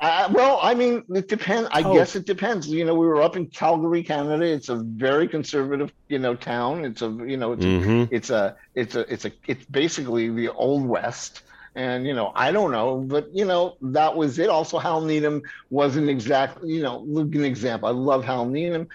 uh, 0.00 0.28
well, 0.32 0.60
I 0.62 0.74
mean, 0.74 1.02
it 1.08 1.26
depends. 1.26 1.68
I 1.72 1.82
Oh. 1.82 1.92
guess 1.92 2.14
it 2.14 2.24
depends. 2.24 2.68
You 2.68 2.84
know, 2.84 2.94
we 2.94 3.04
were 3.08 3.20
up 3.20 3.34
in 3.34 3.46
Calgary, 3.48 4.04
Canada. 4.04 4.44
It's 4.44 4.68
a 4.68 4.76
very 4.76 5.26
conservative, 5.26 5.92
you 6.08 6.20
know, 6.20 6.36
town. 6.36 6.84
It's 6.84 7.02
a, 7.02 7.08
you 7.26 7.36
know, 7.36 7.54
it's 7.54 7.64
Mhm. 7.64 8.02
a, 8.08 8.14
it's 8.14 8.30
a, 8.30 8.56
it's 8.76 8.94
a, 8.94 9.12
it's 9.12 9.24
a, 9.24 9.32
it's 9.48 9.66
basically 9.66 10.30
the 10.30 10.50
old 10.50 10.86
west. 10.86 11.42
And 11.78 12.04
you 12.08 12.12
know, 12.12 12.32
I 12.34 12.50
don't 12.50 12.72
know, 12.72 12.96
but 12.96 13.28
you 13.32 13.44
know, 13.44 13.76
that 13.80 14.16
was 14.16 14.40
it. 14.40 14.50
Also, 14.50 14.78
Hal 14.78 15.00
Needham 15.00 15.42
wasn't 15.70 16.08
exactly, 16.10 16.72
you 16.72 16.82
know, 16.82 16.98
look 17.06 17.32
an 17.36 17.44
example. 17.44 17.88
I 17.88 17.92
love 17.92 18.24
Hal 18.24 18.46
Needham. 18.46 18.88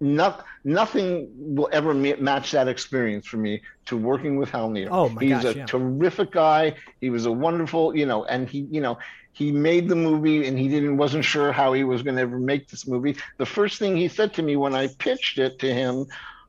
Not, 0.00 0.44
nothing 0.62 1.28
will 1.36 1.68
ever 1.72 1.92
ma- 1.92 2.20
match 2.20 2.52
that 2.52 2.68
experience 2.68 3.26
for 3.26 3.38
me 3.38 3.62
to 3.86 3.96
working 3.96 4.36
with 4.36 4.50
Hal 4.50 4.70
Needham. 4.70 4.92
Oh, 4.92 5.08
my 5.08 5.20
He's 5.20 5.42
gosh, 5.42 5.56
a 5.56 5.58
yeah. 5.58 5.66
terrific 5.66 6.30
guy. 6.30 6.76
He 7.00 7.10
was 7.10 7.26
a 7.26 7.32
wonderful, 7.32 7.96
you 7.96 8.06
know, 8.06 8.24
and 8.24 8.48
he, 8.48 8.68
you 8.70 8.80
know, 8.80 8.98
he 9.32 9.50
made 9.50 9.88
the 9.88 9.96
movie 9.96 10.46
and 10.46 10.56
he 10.56 10.68
didn't 10.68 10.96
wasn't 10.96 11.24
sure 11.24 11.50
how 11.50 11.72
he 11.72 11.82
was 11.82 12.02
going 12.02 12.14
to 12.14 12.22
ever 12.22 12.38
make 12.38 12.68
this 12.68 12.86
movie. 12.86 13.16
The 13.38 13.46
first 13.46 13.80
thing 13.80 13.96
he 13.96 14.06
said 14.06 14.34
to 14.34 14.42
me 14.42 14.54
when 14.54 14.76
I 14.76 14.86
pitched 14.86 15.38
it 15.38 15.58
to 15.58 15.74
him 15.74 16.06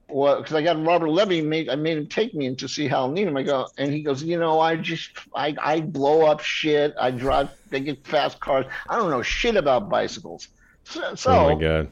was 0.09 0.41
because 0.41 0.55
I 0.55 0.61
got 0.61 0.83
Robert 0.83 1.09
Levy 1.09 1.41
made 1.41 1.69
I 1.69 1.75
made 1.75 1.97
him 1.97 2.07
take 2.07 2.33
me 2.33 2.45
in 2.45 2.55
to 2.57 2.67
see 2.67 2.87
Hal 2.87 3.09
Needham. 3.09 3.37
I 3.37 3.43
go 3.43 3.67
and 3.77 3.91
he 3.91 4.01
goes, 4.01 4.23
you 4.23 4.39
know, 4.39 4.59
I 4.59 4.75
just 4.75 5.11
I 5.35 5.55
I 5.61 5.81
blow 5.81 6.25
up 6.25 6.41
shit. 6.41 6.93
I 6.99 7.11
drive 7.11 7.49
they 7.69 7.79
get 7.79 8.05
fast 8.05 8.39
cars. 8.39 8.65
I 8.87 8.97
don't 8.97 9.09
know 9.09 9.21
shit 9.21 9.55
about 9.55 9.89
bicycles. 9.89 10.47
So, 10.83 11.15
so 11.15 11.31
oh 11.31 11.55
my 11.55 11.61
god. 11.61 11.91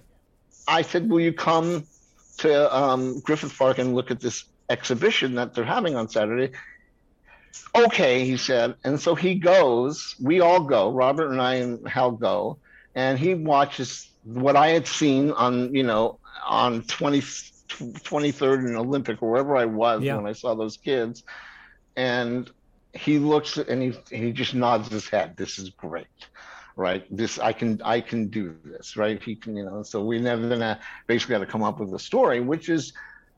I 0.67 0.81
said, 0.81 1.09
"Will 1.09 1.21
you 1.21 1.33
come 1.33 1.85
to 2.39 2.75
um, 2.75 3.19
Griffith 3.21 3.57
Park 3.57 3.77
and 3.77 3.95
look 3.95 4.11
at 4.11 4.19
this 4.19 4.45
exhibition 4.69 5.35
that 5.35 5.53
they're 5.53 5.63
having 5.63 5.95
on 5.95 6.09
Saturday?" 6.09 6.53
Okay, 7.75 8.25
he 8.25 8.37
said, 8.37 8.75
and 8.83 8.99
so 8.99 9.15
he 9.15 9.35
goes. 9.35 10.15
We 10.19 10.41
all 10.41 10.61
go. 10.61 10.91
Robert 10.91 11.31
and 11.31 11.41
I 11.41 11.55
and 11.55 11.87
Hal 11.87 12.11
go, 12.11 12.57
and 12.95 13.17
he 13.17 13.33
watches 13.33 14.09
what 14.23 14.55
I 14.55 14.69
had 14.69 14.87
seen 14.87 15.31
on, 15.31 15.73
you 15.73 15.83
know, 15.83 16.19
on 16.45 16.83
20, 16.83 17.21
23rd 17.69 18.67
and 18.67 18.77
Olympic 18.77 19.21
or 19.21 19.29
wherever 19.31 19.55
I 19.55 19.65
was 19.65 20.03
Yeah. 20.03 20.15
when 20.17 20.25
I 20.25 20.33
saw 20.33 20.55
those 20.55 20.77
kids, 20.77 21.23
and 21.95 22.49
he 22.93 23.19
looks 23.19 23.57
and 23.57 23.81
he 23.81 23.93
he 24.15 24.31
just 24.31 24.53
nods 24.55 24.89
his 24.89 25.07
head. 25.07 25.35
This 25.37 25.59
is 25.59 25.69
great 25.69 26.07
right 26.79 27.05
this 27.09 27.39
i 27.39 27.51
can 27.51 27.81
i 27.83 27.99
can 27.99 28.27
do 28.27 28.55
this 28.63 28.95
right 28.95 29.23
he 29.23 29.35
can 29.35 29.57
you 29.57 29.65
know 29.65 29.81
so 29.81 30.05
we 30.05 30.19
never 30.19 30.47
gonna 30.47 30.79
basically 31.07 31.33
had 31.33 31.39
to 31.39 31.47
come 31.47 31.63
up 31.63 31.79
with 31.79 31.91
a 31.95 31.97
story 31.97 32.39
which 32.39 32.69
is 32.69 32.93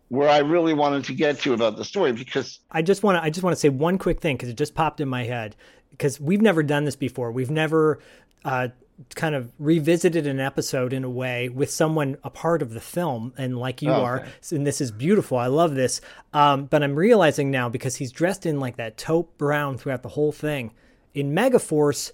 where 0.09 0.27
i 0.27 0.39
really 0.39 0.73
wanted 0.73 1.05
to 1.05 1.13
get 1.13 1.39
to 1.39 1.53
about 1.53 1.77
the 1.77 1.85
story 1.85 2.11
because 2.11 2.59
I 2.69 2.81
just 2.81 3.01
want 3.01 3.17
to 3.17 3.23
I 3.23 3.29
just 3.29 3.41
want 3.41 3.55
to 3.55 3.59
say 3.59 3.69
one 3.69 3.97
quick 3.97 4.19
thing 4.19 4.35
because 4.35 4.49
it 4.49 4.57
just 4.57 4.75
popped 4.75 4.99
in 4.99 5.07
my 5.07 5.23
head 5.23 5.55
because 5.91 6.19
we've 6.19 6.41
never 6.41 6.63
done 6.63 6.83
this 6.85 6.95
before. 6.95 7.31
We've 7.31 7.49
never 7.49 7.99
uh, 8.45 8.69
kind 9.15 9.33
of 9.35 9.51
revisited 9.59 10.27
an 10.27 10.39
episode 10.39 10.91
in 10.93 11.03
a 11.05 11.09
way 11.09 11.47
with 11.47 11.69
someone 11.71 12.17
a 12.23 12.29
part 12.29 12.61
of 12.61 12.71
the 12.73 12.79
film 12.81 13.33
and 13.37 13.57
like 13.57 13.81
you 13.81 13.89
Oh, 13.91 14.03
are 14.03 14.19
okay. 14.21 14.55
and 14.57 14.67
this 14.67 14.81
is 14.81 14.91
beautiful 14.91 15.37
i 15.37 15.47
love 15.47 15.73
this 15.75 16.01
um, 16.33 16.65
but 16.65 16.83
i'm 16.83 16.95
realizing 16.95 17.49
now 17.49 17.69
because 17.69 17.95
he's 17.95 18.11
dressed 18.11 18.45
in 18.45 18.59
like 18.59 18.75
that 18.75 18.97
taupe 18.97 19.37
brown 19.37 19.77
throughout 19.77 20.03
the 20.03 20.09
whole 20.09 20.31
thing 20.33 20.73
in 21.13 21.31
megaforce 21.31 22.11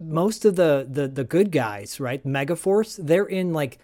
most 0.00 0.44
of 0.44 0.56
the 0.56 0.86
the 0.90 1.08
the 1.08 1.24
good 1.24 1.50
guys 1.50 2.00
right 2.00 2.24
megaforce 2.26 2.98
they're 3.02 3.24
in 3.24 3.52
like 3.52 3.78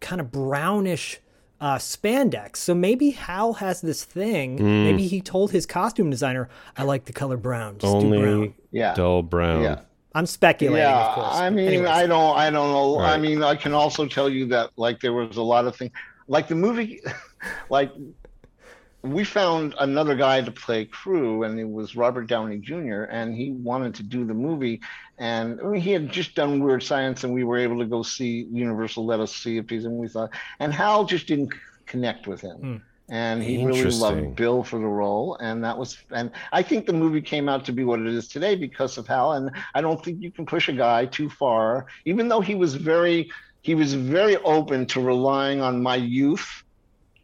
kind 0.00 0.20
of 0.20 0.30
brownish 0.30 1.18
uh, 1.60 1.74
spandex 1.76 2.56
so 2.58 2.72
maybe 2.72 3.10
hal 3.10 3.54
has 3.54 3.80
this 3.80 4.04
thing 4.04 4.58
Mm. 4.58 4.84
maybe 4.84 5.08
he 5.08 5.20
told 5.20 5.50
his 5.50 5.66
costume 5.66 6.08
designer 6.08 6.48
i 6.76 6.84
like 6.84 7.04
the 7.06 7.12
color 7.12 7.36
brown 7.36 7.78
just 7.78 7.98
do 7.98 8.08
brown 8.08 8.24
Only 8.28 8.54
Yeah. 8.70 8.94
dull 8.94 9.22
brown. 9.24 9.62
Yeah. 9.64 9.80
I'm 10.18 10.26
speculating 10.26 10.82
yeah 10.82 11.06
of 11.08 11.14
course 11.14 11.36
i 11.36 11.48
mean 11.48 11.68
Anyways. 11.68 11.88
i 11.88 12.06
don't 12.06 12.36
i 12.36 12.50
don't 12.50 12.72
know 12.72 12.98
i 13.00 13.16
mean 13.16 13.42
i 13.42 13.54
can 13.54 13.72
also 13.72 14.06
tell 14.06 14.28
you 14.28 14.46
that 14.46 14.70
like 14.76 15.00
there 15.00 15.12
was 15.12 15.36
a 15.36 15.42
lot 15.42 15.66
of 15.66 15.76
things 15.76 15.92
like 16.26 16.48
the 16.48 16.54
movie 16.54 17.00
like 17.70 17.90
we 19.02 19.22
found 19.22 19.74
another 19.78 20.16
guy 20.16 20.40
to 20.40 20.50
play 20.50 20.84
crew 20.84 21.44
and 21.44 21.58
it 21.58 21.68
was 21.68 21.94
robert 21.94 22.26
downey 22.26 22.58
jr 22.58 23.04
and 23.04 23.34
he 23.34 23.52
wanted 23.52 23.94
to 23.94 24.02
do 24.02 24.24
the 24.24 24.34
movie 24.34 24.80
and 25.20 25.60
I 25.60 25.64
mean, 25.64 25.80
he 25.80 25.92
had 25.92 26.10
just 26.10 26.34
done 26.34 26.62
weird 26.62 26.82
science 26.82 27.24
and 27.24 27.32
we 27.32 27.44
were 27.44 27.58
able 27.58 27.78
to 27.78 27.86
go 27.86 28.02
see 28.02 28.46
universal 28.52 29.06
let 29.06 29.20
us 29.20 29.34
see 29.34 29.58
a 29.58 29.62
piece 29.62 29.84
and 29.84 29.96
we 29.96 30.08
thought 30.08 30.30
and 30.58 30.72
hal 30.72 31.04
just 31.04 31.26
didn't 31.28 31.52
connect 31.86 32.26
with 32.26 32.40
him 32.40 32.56
Hmm. 32.56 32.76
And 33.08 33.42
he 33.42 33.64
really 33.64 33.90
loved 33.90 34.36
bill 34.36 34.62
for 34.62 34.78
the 34.78 34.86
role 34.86 35.36
and 35.40 35.64
that 35.64 35.76
was 35.76 35.98
and 36.10 36.30
i 36.52 36.62
think 36.62 36.86
the 36.86 36.92
movie 36.92 37.22
came 37.22 37.48
out 37.48 37.64
to 37.64 37.72
be 37.72 37.84
what 37.84 38.00
it 38.00 38.06
is 38.06 38.28
today 38.28 38.54
because 38.54 38.98
of 38.98 39.06
hal 39.06 39.32
and 39.32 39.50
i 39.74 39.80
don't 39.80 40.04
think 40.04 40.20
you 40.22 40.30
can 40.30 40.44
push 40.44 40.68
a 40.68 40.72
guy 40.72 41.06
too 41.06 41.30
far 41.30 41.86
even 42.04 42.28
though 42.28 42.40
he 42.40 42.54
was 42.54 42.74
very 42.74 43.30
he 43.62 43.74
was 43.74 43.94
very 43.94 44.36
open 44.38 44.84
to 44.86 45.00
relying 45.00 45.60
on 45.60 45.82
my 45.82 45.96
youth 45.96 46.62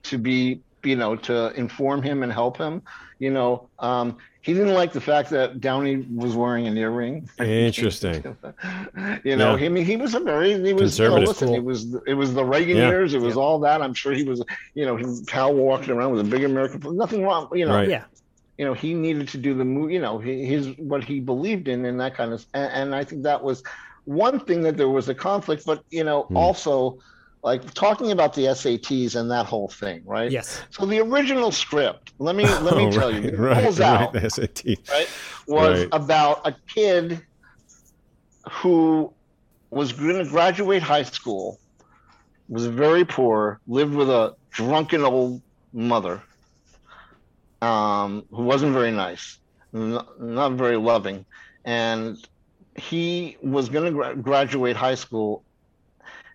to 0.03 0.16
be 0.16 0.61
you 0.82 0.97
know 0.97 1.16
to 1.16 1.53
inform 1.53 2.03
him 2.03 2.22
and 2.22 2.32
help 2.32 2.57
him 2.57 2.82
you 3.18 3.30
know 3.30 3.68
um 3.78 4.16
he 4.47 4.53
didn't 4.53 4.74
like 4.74 4.92
the 4.92 5.01
fact 5.01 5.30
that 5.30 5.61
downey 5.61 5.97
was 6.22 6.34
wearing 6.36 6.66
an 6.66 6.76
earring 6.76 7.28
Interesting. 7.38 8.20
you 9.24 9.36
know 9.36 9.57
Yeah. 9.57 9.66
I 9.66 9.68
mean 9.68 9.84
he 9.84 9.97
was 9.97 10.14
a 10.14 10.20
very 10.20 10.53
he 10.62 10.72
was 10.74 10.99
you 10.99 11.09
know, 11.09 11.14
Conservative. 11.16 11.28
listen, 11.28 11.55
it 11.55 11.64
was 11.64 11.95
it 12.07 12.14
was 12.14 12.34
the 12.34 12.45
reagan 12.45 12.76
Yeah. 12.76 12.88
years 12.88 13.14
it 13.14 13.20
was 13.20 13.36
all 13.36 13.59
that 13.61 13.80
i'm 13.82 13.95
sure 13.95 14.12
he 14.12 14.24
was 14.24 14.42
you 14.74 14.84
know 14.86 14.97
he, 14.97 15.05
hal 15.30 15.55
walking 15.55 15.90
around 15.95 16.11
with 16.12 16.20
a 16.26 16.30
big 16.34 16.45
american 16.45 16.80
flag. 16.80 16.95
nothing 16.95 17.22
wrong 17.22 17.49
you 17.53 17.66
know 17.66 17.74
Right. 17.74 17.88
yeah 17.88 18.05
you 18.59 18.64
know 18.66 18.74
he 18.74 18.95
needed 18.95 19.26
to 19.28 19.38
do 19.38 19.55
the 19.55 19.64
movie 19.64 19.95
you 19.95 20.01
know 20.01 20.18
he- 20.18 20.45
his 20.45 20.68
what 20.78 21.03
he 21.05 21.20
believed 21.20 21.66
in 21.68 21.84
and 21.86 21.99
that 22.01 22.14
kind 22.14 22.32
of 22.32 22.45
and, 22.55 22.70
and 22.80 22.95
i 22.95 23.03
think 23.03 23.22
that 23.30 23.42
was 23.42 23.62
one 24.05 24.38
thing 24.40 24.61
that 24.66 24.76
there 24.76 24.90
was 24.99 25.09
a 25.09 25.14
conflict 25.14 25.64
but 25.66 25.82
you 25.90 26.05
know 26.05 26.22
Hmm. 26.24 26.36
also 26.36 26.99
like 27.45 27.74
talking 27.74 28.11
about 28.11 28.32
the 28.32 28.42
sats 28.47 29.14
and 29.14 29.30
that 29.30 29.45
whole 29.47 29.68
thing 29.68 30.03
right 30.07 30.30
yes 30.30 30.62
so 30.70 30.86
the 30.86 30.99
original 30.99 31.53
script 31.53 32.12
let 32.18 32.34
me 32.34 32.45
let 32.45 32.76
me 32.76 32.86
Oh, 32.86 32.90
tell 32.90 33.12
right, 33.12 33.22
you 33.22 33.36
right, 33.36 33.62
pulls 33.62 33.78
right, 33.78 34.01
out 34.01 34.12
the 34.14 34.28
SAT. 34.30 34.64
right 34.90 35.09
was 35.47 35.80
Right. 35.80 35.88
about 35.92 36.40
a 36.47 36.55
kid 36.74 37.20
who 38.51 39.12
was 39.70 39.92
going 39.92 40.24
to 40.24 40.30
graduate 40.30 40.82
high 40.82 41.03
school 41.03 41.59
was 42.49 42.66
very 42.66 43.05
poor 43.05 43.61
lived 43.66 43.95
with 43.95 44.09
a 44.11 44.34
drunken 44.51 45.03
old 45.03 45.42
mother 45.72 46.22
um, 47.62 48.24
who 48.30 48.42
wasn't 48.42 48.72
very 48.72 48.90
nice 48.90 49.38
not, 49.72 50.20
not 50.20 50.53
very 50.53 50.76
loving 50.76 51.24
and 51.64 52.16
he 52.76 53.36
was 53.42 53.68
going 53.68 53.84
to 53.84 53.90
gra- 53.90 54.16
graduate 54.16 54.76
high 54.76 54.95
school 54.95 55.45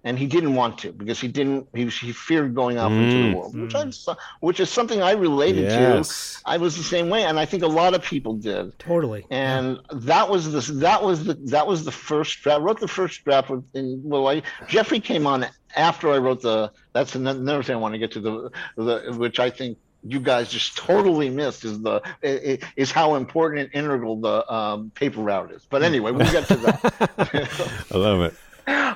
and 0.04 0.18
he 0.18 0.26
didn't 0.28 0.56
want 0.56 0.78
to 0.78 0.92
because 0.94 1.20
he 1.20 1.28
didn't 1.28 1.68
he, 1.74 1.86
he 1.88 2.12
feared 2.12 2.56
going 2.56 2.78
out 2.78 2.92
into 2.92 3.16
Mm. 3.16 3.32
the 3.32 3.38
world 3.38 3.60
which 3.60 3.76
I 3.76 4.16
which 4.40 4.60
is 4.60 4.70
something 4.70 5.02
I 5.02 5.12
related 5.12 5.64
Yes. 5.64 6.42
to 6.44 6.50
I 6.50 6.58
was 6.58 6.78
the 6.78 6.84
same 6.84 7.10
way 7.10 7.24
and 7.24 7.38
I 7.40 7.46
think 7.46 7.64
a 7.64 7.68
lot 7.68 7.94
of 7.94 8.02
people 8.04 8.34
did 8.36 8.78
Totally. 8.80 9.26
and 9.30 9.78
that 9.92 10.30
was 10.30 10.52
the 10.52 10.62
that 10.80 11.04
was 11.04 11.26
the 11.26 11.34
that 11.56 11.66
was 11.68 11.84
the 11.86 11.92
first 11.92 12.42
draft. 12.42 12.60
I 12.62 12.64
wrote 12.64 12.80
the 12.80 12.88
first 12.88 13.24
draft 13.26 13.50
with- 13.50 13.66
in 13.76 14.02
well, 14.04 14.28
I 14.28 14.42
Geoffrey 14.68 15.00
came 15.00 15.28
on 15.28 15.46
after 15.76 16.10
I 16.12 16.18
wrote 16.18 16.42
the. 16.42 16.72
That's 16.94 17.14
another 17.16 17.62
thing 17.64 17.76
I 17.76 17.80
want 17.80 17.94
to 17.94 18.00
get 18.00 18.12
to 18.14 18.20
the 18.22 18.52
the 18.78 19.14
which 19.18 19.40
I 19.40 19.50
think 19.50 19.78
you 20.08 20.20
guys 20.22 20.50
just 20.50 20.78
totally 20.78 21.30
missed 21.30 21.66
is 21.66 21.82
the 21.82 22.02
i- 22.24 22.42
i- 22.52 22.60
is 22.78 22.90
how 22.92 23.16
important 23.16 23.60
and 23.60 23.70
integral 23.86 24.16
the 24.22 24.50
um, 24.52 24.92
paper 24.96 25.20
route 25.22 25.52
is. 25.52 25.68
But 25.70 25.84
anyway, 25.84 26.12
we'll 26.12 26.32
get 26.32 26.48
to 26.48 26.56
that. 26.56 27.88
I 27.94 27.98
love 27.98 28.22
it. 28.22 28.34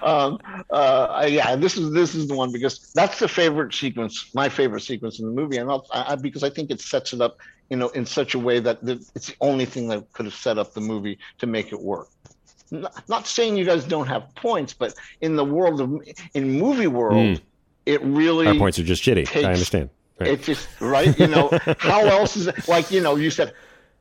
Um, 0.01 0.39
uh, 0.69 1.25
yeah, 1.29 1.55
this 1.55 1.77
is 1.77 1.91
this 1.91 2.15
is 2.15 2.27
the 2.27 2.35
one 2.35 2.51
because 2.51 2.91
that's 2.93 3.19
the 3.19 3.27
favorite 3.27 3.73
sequence, 3.73 4.29
my 4.33 4.49
favorite 4.49 4.81
sequence 4.81 5.19
in 5.19 5.25
the 5.25 5.31
movie, 5.31 5.57
and 5.57 5.69
I'll, 5.69 5.85
I, 5.91 6.13
I- 6.13 6.15
because 6.15 6.43
I 6.43 6.49
think 6.49 6.71
it 6.71 6.79
sets 6.81 7.13
it 7.13 7.21
up, 7.21 7.37
you 7.69 7.77
know, 7.77 7.89
in 7.89 8.05
such 8.05 8.33
a 8.35 8.39
way 8.39 8.59
that 8.59 8.83
the, 8.83 8.93
it's 9.15 9.27
the 9.27 9.35
only 9.41 9.65
thing 9.65 9.87
that 9.89 10.11
could 10.13 10.25
have 10.25 10.35
set 10.35 10.57
up 10.57 10.73
the 10.73 10.81
movie 10.81 11.17
to 11.39 11.47
make 11.47 11.71
it 11.71 11.79
work. 11.81 12.09
Not, 12.71 13.07
not 13.09 13.27
saying 13.27 13.55
you 13.57 13.65
guys 13.65 13.83
don't 13.85 14.07
have 14.07 14.33
points, 14.35 14.73
but 14.73 14.93
in 15.21 15.35
the 15.35 15.45
world 15.45 15.79
of 15.81 16.01
in 16.33 16.51
movie 16.59 16.87
world, 16.87 17.37
Mm. 17.37 17.41
it 17.85 18.01
really 18.03 18.47
Our 18.47 18.55
points 18.55 18.79
are 18.79 18.83
just 18.83 19.03
shitty. 19.03 19.25
takes- 19.27 19.45
I 19.45 19.51
understand. 19.53 19.89
Right. 20.19 20.29
it's 20.29 20.45
just 20.45 20.67
right. 20.79 21.17
You 21.19 21.27
know, 21.27 21.49
how 21.79 22.05
else 22.05 22.37
is 22.37 22.45
it? 22.47 22.67
Like 22.67 22.91
you 22.91 23.01
know, 23.01 23.15
you 23.15 23.31
said 23.31 23.53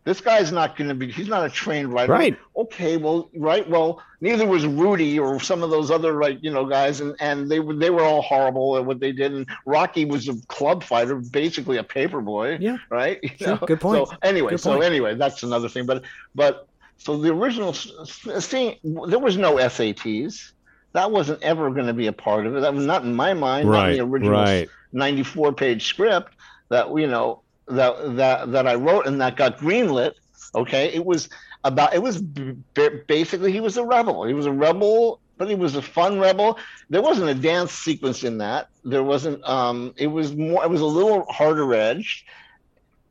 this 0.05 0.21
guy's 0.21 0.51
not 0.51 0.77
going 0.77 0.89
to 0.89 0.95
be. 0.95 1.11
He's 1.11 1.29
not 1.29 1.47
a 1.47 1.51
trained 1.51 1.93
writer. 1.93 2.13
Right. 2.13 2.37
Okay. 2.57 2.97
Well, 2.97 3.31
right. 3.37 3.69
Well, 3.69 4.03
neither 4.21 4.47
was 4.47 4.67
Rudy 4.67 5.19
or 5.19 5.39
some 5.39 5.63
of 5.63 5.71
those 5.71 5.91
other 5.91 6.21
like 6.21 6.43
you 6.43 6.51
know 6.51 6.65
guys, 6.65 7.01
and 7.01 7.15
and 7.21 7.49
they 7.51 7.61
were 7.61 7.75
they 7.75 7.91
were 7.91 8.03
all 8.03 8.23
horrible 8.23 8.77
at 8.77 8.85
what 8.85 8.99
they 9.01 9.13
did. 9.13 9.33
And 9.33 9.47
Rocky 9.65 10.05
was 10.05 10.29
a 10.29 10.35
club 10.49 10.83
fighter, 10.83 11.17
basically 11.17 11.77
a 11.77 11.85
paper 11.85 12.21
boy. 12.21 12.59
Yeah. 12.61 12.79
Right. 12.91 13.21
Sure, 13.39 13.57
good 13.59 13.81
point. 13.81 14.09
So 14.09 14.15
anyway, 14.23 14.51
Good 14.51 14.61
so 14.61 14.73
point. 14.73 14.85
anyway, 14.85 15.15
that's 15.15 15.43
another 15.43 15.69
thing. 15.69 15.87
But 15.87 16.03
but 16.35 16.67
so 16.99 17.17
the 17.17 17.33
original 17.33 17.73
thing, 17.73 18.77
there 19.09 19.19
was 19.19 19.37
no 19.37 19.57
SATs. 19.57 20.53
That 20.93 21.11
wasn't 21.11 21.43
ever 21.43 21.71
going 21.71 21.87
to 21.87 21.95
be 21.95 22.07
a 22.09 22.13
part 22.13 22.47
of 22.47 22.55
it. 22.57 22.61
That 22.61 22.75
was 22.75 22.85
not 22.87 23.03
in 23.05 23.15
my 23.15 23.35
mind. 23.35 23.69
Not 23.69 23.75
in 23.75 23.85
Right, 23.85 23.97
the 23.97 24.05
original 24.05 24.33
right. 24.33 24.69
94 24.93 25.53
page 25.55 25.87
script 25.87 26.35
that 26.69 26.95
you 26.97 27.07
know 27.07 27.42
that 27.69 28.17
that 28.17 28.53
that 28.53 28.67
I 28.67 28.75
wrote 28.75 29.07
and 29.07 29.21
that 29.21 29.37
got 29.37 29.59
greenlit. 29.59 30.15
Okay, 30.55 30.93
it 30.93 31.05
was 31.05 31.29
about 31.65 31.95
it 31.95 32.03
was 32.03 32.21
b- 32.21 32.57
b- 32.75 32.89
basically 33.07 33.53
he 33.53 33.61
was 33.61 33.77
a 33.77 33.85
rebel. 33.85 34.25
He 34.25 34.35
was 34.35 34.47
a 34.47 34.53
rebel, 34.53 35.21
but 35.39 35.49
he 35.49 35.55
was 35.55 35.75
a 35.77 35.83
fun 35.83 36.19
rebel. 36.19 36.59
There 36.91 37.03
wasn't 37.03 37.31
a 37.31 37.35
dance 37.35 37.73
sequence 37.73 38.25
in 38.25 38.39
that. 38.39 38.69
There 38.85 39.03
wasn't. 39.05 39.43
Um, 39.49 39.95
it 39.97 40.09
was 40.09 40.35
more. 40.37 40.63
It 40.65 40.71
was 40.71 40.81
a 40.81 40.87
little 40.87 41.25
harder 41.27 41.73
edged. 41.75 42.25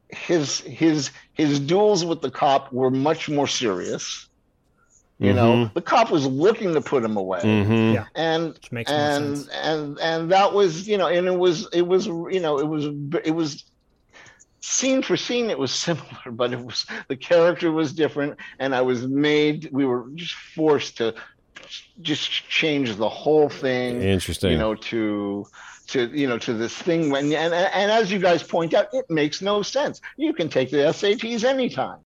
His 0.10 0.60
his 0.60 1.12
his 1.34 1.60
duels 1.60 2.04
with 2.04 2.22
the 2.22 2.30
cop 2.30 2.72
were 2.74 2.92
much 2.92 3.30
more 3.30 3.48
serious. 3.48 4.28
You 5.20 5.34
know, 5.34 5.54
Mhm. 5.54 5.74
the 5.76 5.82
cop 5.84 6.10
was 6.10 6.26
looking 6.26 6.74
to 6.74 6.82
put 6.82 7.04
him 7.04 7.16
away 7.16 7.42
Mhm. 7.42 7.94
Yeah. 7.94 8.06
and 8.16 8.58
makes 8.72 8.92
and 8.92 9.38
sense. 9.38 9.50
and 9.64 10.00
and 10.00 10.32
that 10.32 10.52
was 10.54 10.88
you 10.88 10.98
know 10.98 11.08
and 11.08 11.28
it 11.28 11.38
was 11.38 11.70
it 11.72 11.84
was 11.88 12.08
you 12.08 12.40
know 12.40 12.58
it 12.60 12.68
was 12.68 12.86
it 13.24 13.32
was 13.36 13.64
scene 14.62 15.02
for 15.02 15.18
scene 15.18 15.50
it 15.50 15.58
was 15.58 15.72
similar 15.88 16.32
but 16.32 16.54
it 16.54 16.60
was 16.64 16.86
the 17.08 17.16
character 17.16 17.72
was 17.72 17.92
different 17.94 18.38
and 18.60 18.74
i 18.76 18.82
was 18.82 19.08
made 19.08 19.70
we 19.72 19.86
were 19.86 20.06
just 20.16 20.34
forced 20.34 20.98
to 20.98 21.14
just 22.02 22.30
change 22.50 22.96
the 22.96 23.10
whole 23.10 23.50
thing 23.50 24.02
Interesting. 24.02 24.52
you 24.52 24.58
know 24.58 24.76
to 24.76 25.46
to 25.88 26.10
you 26.14 26.28
know 26.28 26.38
to 26.38 26.54
this 26.54 26.76
thing 26.76 27.10
when 27.10 27.26
and, 27.26 27.54
and 27.54 27.70
and 27.74 27.92
as 27.92 28.12
you 28.12 28.20
guys 28.20 28.44
point 28.44 28.74
out 28.74 28.88
it 28.94 29.10
makes 29.10 29.42
no 29.42 29.62
sense 29.62 30.00
you 30.18 30.34
can 30.34 30.48
take 30.48 30.70
the 30.72 30.78
sats 30.78 31.44
anytime 31.44 32.00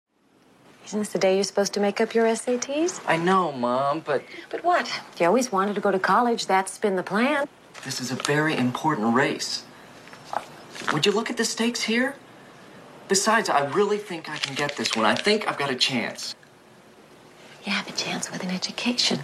Isn't 0.85 0.99
this 0.99 1.09
the 1.09 1.19
day 1.19 1.35
you're 1.35 1.43
supposed 1.43 1.73
to 1.73 1.79
make 1.79 1.99
up 1.99 2.13
your 2.13 2.25
SATs? 2.25 3.01
I 3.07 3.17
know, 3.17 3.51
Mom, 3.51 4.01
but 4.05 4.21
But 4.51 4.63
what? 4.63 4.87
You 5.19 5.25
always 5.25 5.51
wanted 5.51 5.73
to 5.75 5.81
go 5.81 5.89
to 5.91 5.97
college. 5.97 6.45
That's 6.45 6.77
been 6.77 6.95
the 6.95 7.03
plan. 7.03 7.47
this 7.83 7.99
is 7.99 8.11
a 8.11 8.15
very 8.15 8.55
important 8.55 9.15
race. 9.15 9.63
Would 10.93 11.05
you 11.07 11.11
look 11.11 11.29
at 11.31 11.37
the 11.37 11.45
stakes 11.45 11.81
here? 11.83 12.13
Besides, 13.07 13.49
I 13.49 13.65
really 13.65 13.97
think 13.97 14.29
I 14.29 14.37
can 14.37 14.55
get 14.55 14.75
this 14.75 14.95
one. 14.95 15.05
I 15.05 15.15
think 15.15 15.47
I've 15.47 15.57
got 15.57 15.69
a 15.69 15.75
chance. 15.75 16.35
You 17.63 17.71
have 17.71 17.87
a 17.87 17.91
chance 17.91 18.31
with 18.31 18.43
an 18.43 18.49
education. 18.49 19.19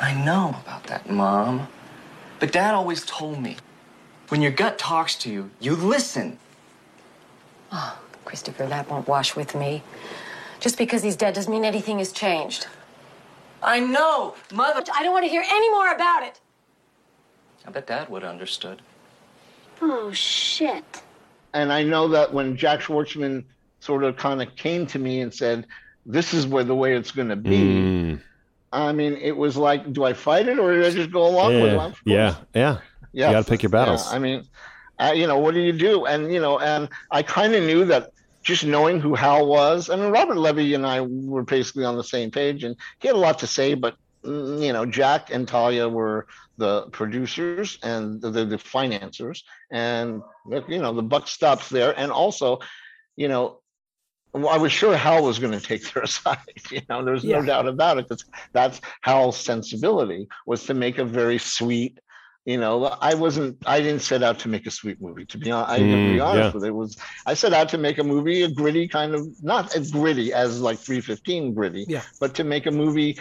I 0.00 0.14
know 0.24 0.56
about 0.64 0.84
that, 0.84 1.08
Mom. 1.08 1.68
But 2.40 2.52
Dad 2.52 2.74
always 2.74 3.04
told 3.04 3.40
me 3.40 3.56
when 4.28 4.42
your 4.42 4.50
gut 4.50 4.78
talks 4.78 5.14
to 5.16 5.30
you, 5.30 5.50
you 5.60 5.76
listen. 5.76 6.38
Oh, 7.70 7.98
Christopher, 8.24 8.66
that 8.66 8.90
won't 8.90 9.06
wash 9.06 9.36
with 9.36 9.54
me. 9.54 9.82
Just 10.60 10.78
because 10.78 11.02
he's 11.02 11.16
dead 11.16 11.34
doesn't 11.34 11.52
mean 11.52 11.64
anything 11.64 11.98
has 11.98 12.12
changed. 12.12 12.66
I 13.62 13.80
know, 13.80 14.34
Mother. 14.52 14.82
I 14.94 15.02
don't 15.02 15.12
want 15.12 15.24
to 15.24 15.30
hear 15.30 15.44
any 15.46 15.70
more 15.70 15.92
about 15.92 16.22
it. 16.24 16.40
I 17.66 17.70
bet 17.70 17.86
Dad 17.86 18.08
would 18.08 18.22
have 18.22 18.32
understood. 18.32 18.82
Oh, 19.80 20.12
shit. 20.12 21.02
And 21.54 21.72
I 21.72 21.82
know 21.82 22.08
that 22.08 22.34
when 22.34 22.56
Jack 22.56 22.80
Schwartzman 22.80 23.44
sort 23.80 24.04
of 24.04 24.16
kind 24.16 24.42
of 24.42 24.54
came 24.56 24.86
to 24.88 24.98
me 24.98 25.20
and 25.20 25.32
said, 25.32 25.66
"This 26.04 26.34
is 26.34 26.46
where 26.46 26.64
the 26.64 26.74
way 26.74 26.94
it's 26.94 27.12
going 27.12 27.28
to 27.28 27.36
be," 27.36 27.58
Mm. 27.58 28.20
I 28.74 28.92
mean, 28.92 29.14
it 29.14 29.36
was 29.36 29.56
like, 29.56 29.92
do 29.92 30.04
I 30.04 30.12
fight 30.12 30.48
it 30.48 30.58
or 30.58 30.74
do 30.74 30.84
I 30.84 30.90
just 30.90 31.12
go 31.12 31.26
along 31.26 31.60
with 31.60 31.72
it? 31.72 31.94
Yeah. 32.04 32.14
Yeah. 32.14 32.34
Yeah. 32.54 32.78
Yeah. 33.12 33.28
You 33.28 33.34
got 33.34 33.44
to 33.44 33.50
pick 33.50 33.62
your 33.62 33.70
battles. 33.70 34.10
Yeah, 34.10 34.16
I 34.16 34.18
mean, 34.18 34.44
uh, 34.98 35.12
you 35.14 35.28
know, 35.28 35.38
what 35.38 35.54
do 35.54 35.60
you 35.60 35.72
do? 35.72 36.06
And 36.06 36.32
you 36.32 36.40
know, 36.40 36.58
and 36.58 36.88
I 37.10 37.22
kind 37.22 37.54
of 37.54 37.62
knew 37.62 37.84
that 37.86 38.10
just 38.42 38.64
knowing 38.64 39.00
who 39.00 39.14
Hal 39.14 39.46
was. 39.46 39.90
I 39.90 39.96
mean, 39.96 40.10
Robert 40.10 40.36
Levy 40.36 40.74
and 40.74 40.84
I 40.84 41.00
were 41.00 41.44
basically 41.44 41.84
on 41.84 41.96
the 41.96 42.04
same 42.04 42.30
page, 42.30 42.64
and 42.64 42.76
he 42.98 43.08
had 43.08 43.16
a 43.16 43.20
lot 43.20 43.38
to 43.38 43.46
say. 43.46 43.74
But 43.74 43.96
you 44.24 44.72
know, 44.72 44.86
Jack 44.86 45.30
and 45.32 45.46
Talia 45.46 45.88
were 45.88 46.26
the 46.56 46.82
producers 46.92 47.78
and 47.82 48.20
the, 48.22 48.30
the, 48.30 48.44
the 48.44 48.58
financiers, 48.58 49.44
and 49.70 50.22
you 50.68 50.78
know, 50.78 50.92
the 50.92 51.02
buck 51.02 51.28
stops 51.28 51.68
there. 51.68 51.98
And 51.98 52.10
also, 52.12 52.58
you 53.16 53.28
know. 53.28 53.60
I 54.36 54.58
was 54.58 54.72
sure 54.72 54.96
Hal 54.96 55.22
was 55.22 55.38
going 55.38 55.52
to 55.52 55.60
take 55.60 55.92
their 55.92 56.06
side. 56.18 56.38
You 56.68 56.80
know, 56.88 57.04
there's 57.04 57.22
no 57.22 57.40
doubt 57.44 57.68
about 57.68 57.98
it. 57.98 58.08
That's 58.08 58.24
that's 58.52 58.80
Hal's 59.02 59.36
sensibility 59.36 60.26
was 60.44 60.64
to 60.64 60.74
make 60.74 60.98
a 60.98 61.04
very 61.04 61.38
sweet, 61.38 62.00
you 62.44 62.58
know 62.58 62.84
i 63.00 63.14
wasn't 63.14 63.56
i 63.64 63.80
didn't 63.80 64.02
set 64.02 64.22
out 64.22 64.38
to 64.40 64.48
make 64.48 64.66
a 64.66 64.70
sweet 64.70 65.00
movie 65.00 65.24
to 65.24 65.38
be 65.38 65.50
honest 65.50 65.72
i 65.72 65.78
to 65.78 65.84
Mm, 65.84 66.12
be 66.14 66.20
honest 66.20 66.38
yeah. 66.48 66.50
with 66.52 66.64
it. 66.64 66.68
it 66.68 66.74
was 66.74 66.96
i 67.24 67.32
set 67.32 67.54
out 67.54 67.68
to 67.70 67.78
make 67.78 67.96
a 67.98 68.04
movie 68.04 68.42
a 68.42 68.50
gritty 68.50 68.86
kind 68.86 69.14
of 69.14 69.26
not 69.42 69.74
as 69.74 69.90
gritty 69.90 70.32
as 70.34 70.60
like 70.60 70.78
315 70.78 71.54
gritty 71.54 71.86
Yeah. 71.88 72.02
but 72.20 72.34
to 72.34 72.44
make 72.44 72.66
a 72.66 72.70
movie 72.70 73.16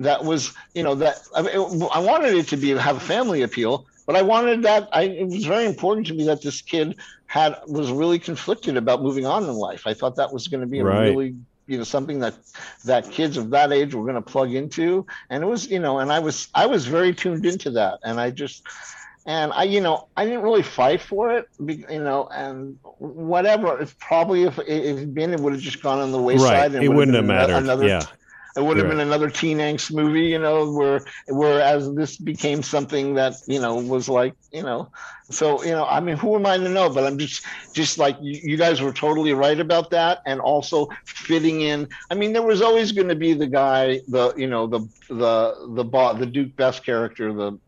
that 0.00 0.24
was 0.24 0.52
you 0.74 0.82
know 0.82 0.94
that 0.94 1.18
I, 1.34 1.42
mean, 1.42 1.82
I 1.92 2.00
wanted 2.00 2.34
it 2.34 2.48
to 2.48 2.56
be 2.56 2.70
have 2.70 2.96
a 2.96 3.00
family 3.00 3.42
appeal 3.42 3.86
but 4.06 4.14
i 4.16 4.22
wanted 4.22 4.62
that 4.62 4.88
i 4.92 5.02
it 5.02 5.26
was 5.26 5.44
very 5.46 5.64
important 5.66 6.06
to 6.08 6.14
me 6.14 6.24
that 6.26 6.42
this 6.42 6.60
kid 6.62 6.96
had 7.26 7.56
was 7.66 7.90
really 7.90 8.18
conflicted 8.18 8.76
about 8.76 9.02
moving 9.02 9.26
on 9.26 9.44
in 9.44 9.54
life 9.54 9.86
i 9.86 9.94
thought 9.94 10.16
that 10.16 10.32
was 10.32 10.48
going 10.48 10.60
to 10.60 10.66
be 10.66 10.80
a 10.80 10.84
Right. 10.84 11.08
really 11.08 11.34
you 11.66 11.78
know 11.78 11.84
something 11.84 12.20
that 12.20 12.34
that 12.84 13.10
kids 13.10 13.36
of 13.36 13.50
that 13.50 13.72
age 13.72 13.94
were 13.94 14.02
going 14.04 14.14
to 14.14 14.20
plug 14.22 14.54
into 14.54 15.06
and 15.30 15.42
it 15.42 15.46
was 15.46 15.66
you 15.68 15.80
know 15.80 15.98
and 15.98 16.12
i 16.12 16.18
was 16.18 16.48
i 16.54 16.66
was 16.66 16.86
very 16.86 17.12
tuned 17.14 17.44
into 17.46 17.70
that 17.70 17.98
and 18.04 18.20
i 18.20 18.30
just 18.30 18.62
and 19.26 19.52
i 19.54 19.64
you 19.64 19.80
know 19.80 20.06
i 20.16 20.24
didn't 20.24 20.42
really 20.42 20.62
fight 20.62 21.00
for 21.00 21.32
it 21.36 21.48
you 21.58 21.98
know 21.98 22.28
and 22.32 22.78
whatever 22.98 23.78
it's 23.80 23.94
probably 23.98 24.44
if 24.44 24.54
had 24.56 25.12
been 25.14 25.32
it 25.32 25.40
would 25.40 25.52
have 25.54 25.62
just 25.62 25.82
gone 25.82 25.98
on 25.98 26.12
the 26.12 26.22
wayside 26.22 26.52
right. 26.52 26.74
and 26.74 26.84
It 26.84 26.88
would 26.88 26.96
wouldn't 26.98 27.16
have 27.16 27.24
mattered. 27.24 27.56
another 27.56 27.88
yeah. 27.88 28.02
It 28.56 28.62
would 28.62 28.78
have 28.78 28.86
Right. 28.86 28.88
been 28.88 29.00
another 29.00 29.30
teen 29.30 29.58
angst 29.58 29.92
movie, 29.92 30.26
you 30.26 30.38
know, 30.38 30.72
where 30.72 31.00
whereas 31.28 31.92
this 31.94 32.16
became 32.16 32.62
something 32.62 33.14
that 33.14 33.34
you 33.46 33.60
know 33.60 33.76
was 33.76 34.08
like, 34.08 34.34
you 34.52 34.62
know, 34.62 34.90
so 35.30 35.62
you 35.64 35.70
know, 35.72 35.84
I 35.84 36.00
mean, 36.00 36.16
who 36.16 36.34
am 36.36 36.46
I 36.46 36.56
to 36.58 36.68
know? 36.68 36.88
But 36.90 37.04
I'm 37.04 37.18
just 37.18 37.44
just 37.74 37.98
like 37.98 38.16
you, 38.20 38.40
you 38.42 38.56
guys 38.56 38.80
were 38.80 38.92
totally 38.92 39.32
right 39.32 39.58
about 39.58 39.90
that, 39.90 40.18
and 40.26 40.40
also 40.40 40.88
fitting 41.04 41.60
in. 41.62 41.88
I 42.10 42.14
mean, 42.14 42.32
there 42.32 42.42
was 42.42 42.62
always 42.62 42.92
going 42.92 43.08
to 43.08 43.16
be 43.16 43.34
the 43.34 43.46
guy, 43.46 44.00
the 44.08 44.32
you 44.36 44.48
know, 44.48 44.66
the 44.66 44.80
the 45.08 45.54
the 45.74 45.84
boss, 45.84 46.18
the 46.18 46.26
Duke 46.26 46.56
Best 46.56 46.84
character, 46.84 47.32
the 47.32 47.58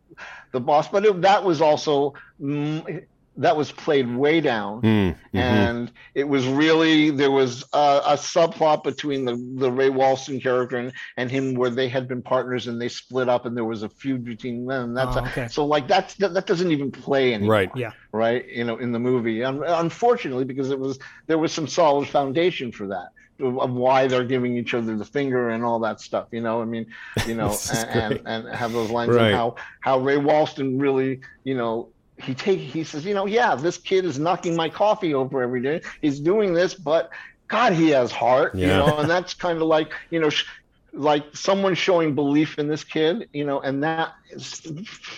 the 0.51 0.59
boss, 0.59 0.87
but 0.89 1.05
it, 1.05 1.21
that 1.21 1.43
was 1.43 1.61
also. 1.61 2.13
Mm, 2.41 3.05
that 3.39 3.55
was 3.57 3.71
played 3.71 4.07
way 4.15 4.41
down, 4.41 4.81
Mm, 4.81 5.15
mhm. 5.33 5.39
and 5.39 5.91
it 6.13 6.27
was 6.27 6.45
really 6.47 7.09
there 7.09 7.31
was 7.31 7.63
a, 7.73 8.01
a 8.05 8.13
subplot 8.15 8.83
between 8.83 9.25
the 9.25 9.35
the 9.55 9.71
Ray 9.71 9.89
Walston 9.89 10.41
character 10.41 10.77
and, 10.77 10.91
and 11.17 11.31
him 11.31 11.53
where 11.55 11.69
they 11.69 11.87
had 11.89 12.07
been 12.07 12.21
partners 12.21 12.67
and 12.67 12.79
they 12.81 12.89
split 12.89 13.27
up 13.29 13.45
and 13.45 13.55
there 13.57 13.65
was 13.65 13.83
a 13.83 13.89
feud 13.89 14.23
between 14.25 14.65
them. 14.65 14.83
And 14.89 14.97
that's 14.97 15.17
Oh, 15.17 15.25
okay. 15.25 15.47
so 15.47 15.65
like 15.65 15.87
that's 15.87 16.15
that, 16.15 16.33
that 16.33 16.45
doesn't 16.45 16.71
even 16.71 16.91
play 16.91 17.33
anymore, 17.33 17.53
Right. 17.55 17.71
Yeah. 17.75 17.91
right? 18.11 18.47
You 18.47 18.65
know, 18.65 18.77
in 18.77 18.91
the 18.91 18.99
movie, 18.99 19.43
Un 19.43 19.63
unfortunately, 19.65 20.45
because 20.45 20.69
it 20.71 20.79
was 20.79 20.99
there 21.27 21.37
was 21.37 21.51
some 21.51 21.67
solid 21.67 22.07
foundation 22.07 22.71
for 22.71 22.87
that. 22.87 23.09
of, 23.41 23.57
of 23.57 23.71
why 23.71 24.05
they're 24.05 24.25
giving 24.25 24.57
each 24.57 24.73
other 24.73 24.97
the 24.97 25.05
finger 25.05 25.51
and 25.51 25.63
all 25.63 25.79
that 25.79 26.01
stuff. 26.01 26.27
You 26.31 26.41
know, 26.41 26.61
I 26.61 26.65
mean, 26.65 26.85
you 27.25 27.35
know, 27.39 27.55
and, 27.73 27.89
and 27.95 28.21
and 28.25 28.55
have 28.55 28.73
those 28.73 28.89
lines 28.91 29.11
Right. 29.15 29.27
and 29.27 29.35
how 29.35 29.55
how 29.79 29.99
Ray 29.99 30.17
Walston 30.17 30.81
really, 30.81 31.21
you 31.45 31.55
know, 31.55 31.87
he 32.21 32.33
take 32.33 32.59
he 32.59 32.83
says, 32.83 33.05
you 33.05 33.13
know, 33.13 33.25
yeah, 33.25 33.55
this 33.55 33.77
kid 33.77 34.05
is 34.05 34.19
knocking 34.19 34.55
my 34.55 34.69
coffee 34.69 35.13
over 35.13 35.41
every 35.41 35.61
day. 35.61 35.81
He's 36.01 36.19
doing 36.19 36.53
this, 36.53 36.73
but 36.75 37.09
God, 37.47 37.73
he 37.73 37.89
has 37.89 38.11
heart, 38.11 38.55
you 38.55 38.67
know, 38.67 38.97
and 38.97 39.09
that's 39.09 39.33
kind 39.33 39.57
of 39.61 39.67
like, 39.67 39.93
you 40.09 40.19
know. 40.19 40.29
Sh- 40.29 40.45
like 40.91 41.23
someone 41.35 41.75
showing 41.75 42.15
belief 42.15 42.57
in 42.57 42.67
this 42.67 42.83
kid, 42.83 43.29
you 43.31 43.45
know, 43.45 43.59
and 43.59 43.83
that 43.83 44.13
is 44.31 44.59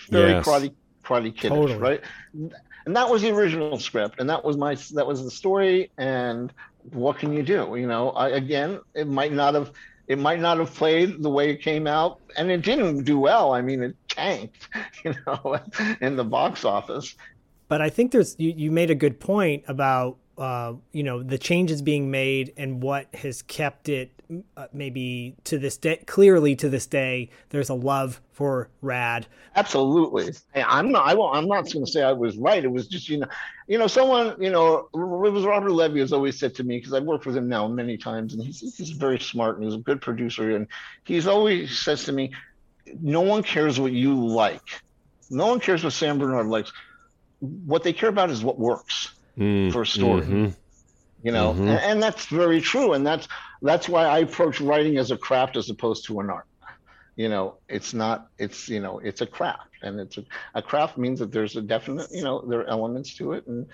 very 0.09 0.31
Yes. 0.31 0.45
karate 0.45 0.73
karate 1.05 1.33
kiddish, 1.33 1.47
Totally. 1.47 1.77
right? 1.79 2.01
And 2.85 2.95
that 2.97 3.09
was 3.09 3.21
the 3.21 3.31
original 3.31 3.79
script, 3.79 4.19
and 4.19 4.29
that 4.29 4.43
was 4.43 4.57
my 4.57 4.75
that 4.93 5.07
was 5.07 5.23
the 5.23 5.31
story. 5.31 5.89
And 5.97 6.51
what 6.91 7.19
can 7.19 7.31
you 7.31 7.41
do? 7.41 7.73
You 7.77 7.87
know, 7.87 8.09
I, 8.11 8.29
again, 8.29 8.81
it 8.93 9.07
might 9.07 9.31
not 9.31 9.53
have 9.53 9.71
it 10.11 10.19
might 10.19 10.41
not 10.41 10.57
have 10.57 10.75
played 10.75 11.23
the 11.23 11.29
way 11.29 11.49
it 11.51 11.61
came 11.61 11.87
out, 11.87 12.19
and 12.35 12.51
it 12.51 12.63
didn't 12.63 13.05
do 13.05 13.17
well. 13.17 13.53
I 13.53 13.61
mean, 13.61 13.81
it 13.81 13.95
tanked, 14.09 14.67
you 15.05 15.15
know, 15.25 15.57
in 16.01 16.17
the 16.17 16.25
box 16.25 16.65
office. 16.65 17.15
But 17.69 17.81
I 17.81 17.89
think 17.89 18.11
there's 18.11 18.35
you, 18.37 18.53
you 18.55 18.71
made 18.71 18.91
a 18.91 18.95
good 18.95 19.21
point 19.21 19.63
about 19.69 20.17
uh, 20.37 20.73
you 20.91 21.03
know 21.03 21.23
the 21.23 21.37
changes 21.37 21.81
being 21.81 22.11
made 22.11 22.53
and 22.57 22.83
what 22.83 23.07
has 23.15 23.41
kept 23.41 23.87
it 23.87 24.11
uh, 24.57 24.67
maybe 24.73 25.35
to 25.43 25.57
this 25.57 25.77
day 25.77 25.97
clearly 26.07 26.55
to 26.55 26.69
this 26.69 26.85
day 26.85 27.29
there's 27.49 27.69
a 27.69 27.73
love 27.73 28.21
for 28.31 28.69
Rad. 28.81 29.27
Absolutely. 29.55 30.33
I'm 30.55 30.91
not. 30.91 31.07
I 31.07 31.13
won't, 31.13 31.35
I'm 31.35 31.47
not 31.47 31.71
going 31.71 31.85
to 31.85 31.91
say 31.91 32.01
I 32.01 32.13
was 32.13 32.37
right. 32.37 32.63
It 32.63 32.71
was 32.71 32.87
just 32.87 33.09
you 33.09 33.19
know, 33.19 33.27
you 33.67 33.77
know, 33.77 33.87
someone 33.87 34.35
you 34.41 34.49
know, 34.49 34.87
it 34.93 35.31
was 35.31 35.45
Robert 35.45 35.71
Levy 35.71 35.99
has 35.99 36.13
always 36.13 36.39
said 36.39 36.55
to 36.55 36.63
me 36.63 36.77
because 36.77 36.93
I've 36.93 37.03
worked 37.03 37.25
with 37.25 37.35
him 37.35 37.47
now 37.49 37.67
many 37.67 37.97
times, 37.97 38.33
and 38.33 38.43
he's 38.43 38.59
he's 38.77 38.91
very 38.91 39.19
smart 39.19 39.57
and 39.57 39.65
he's 39.65 39.75
a 39.75 39.79
good 39.79 40.01
producer, 40.01 40.55
and 40.55 40.67
he's 41.03 41.27
always 41.27 41.77
says 41.77 42.03
to 42.05 42.11
me, 42.11 42.31
no 43.01 43.21
one 43.21 43.43
cares 43.43 43.79
what 43.79 43.91
you 43.91 44.15
like, 44.27 44.81
no 45.29 45.47
one 45.47 45.59
cares 45.59 45.83
what 45.83 45.93
Sam 45.93 46.17
Bernard 46.17 46.47
likes. 46.47 46.71
What 47.39 47.83
they 47.83 47.93
care 47.93 48.09
about 48.09 48.29
is 48.29 48.43
what 48.43 48.59
works 48.59 49.13
Mm, 49.37 49.71
for 49.71 49.83
a 49.83 49.85
story 49.85 50.23
mhm. 50.23 50.53
You 51.23 51.31
know 51.31 51.53
Mhm. 51.53 51.59
and, 51.59 51.79
and 51.89 52.03
that's 52.03 52.25
very 52.25 52.61
true 52.61 52.93
and 52.93 53.05
that's 53.05 53.27
that's 53.61 53.87
why 53.87 54.05
i 54.05 54.19
approach 54.19 54.59
writing 54.61 54.97
as 54.97 55.11
a 55.11 55.17
craft 55.17 55.55
as 55.55 55.69
opposed 55.69 56.05
to 56.07 56.19
an 56.19 56.29
art 56.29 56.45
you 57.15 57.29
know 57.29 57.57
it's 57.69 57.93
not 57.93 58.27
it's 58.39 58.69
you 58.69 58.79
know 58.79 58.99
it's 58.99 59.21
a 59.21 59.25
craft 59.25 59.69
and 59.83 59.99
it's 59.99 60.17
a, 60.17 60.23
a 60.55 60.61
craft 60.61 60.97
means 60.97 61.19
that 61.19 61.31
there's 61.31 61.55
a 61.57 61.61
definite 61.61 62.07
you 62.11 62.23
know 62.23 62.41
there 62.49 62.61
are 62.61 62.67
elements 62.67 63.15
to 63.15 63.33
it 63.33 63.45
and 63.47 63.67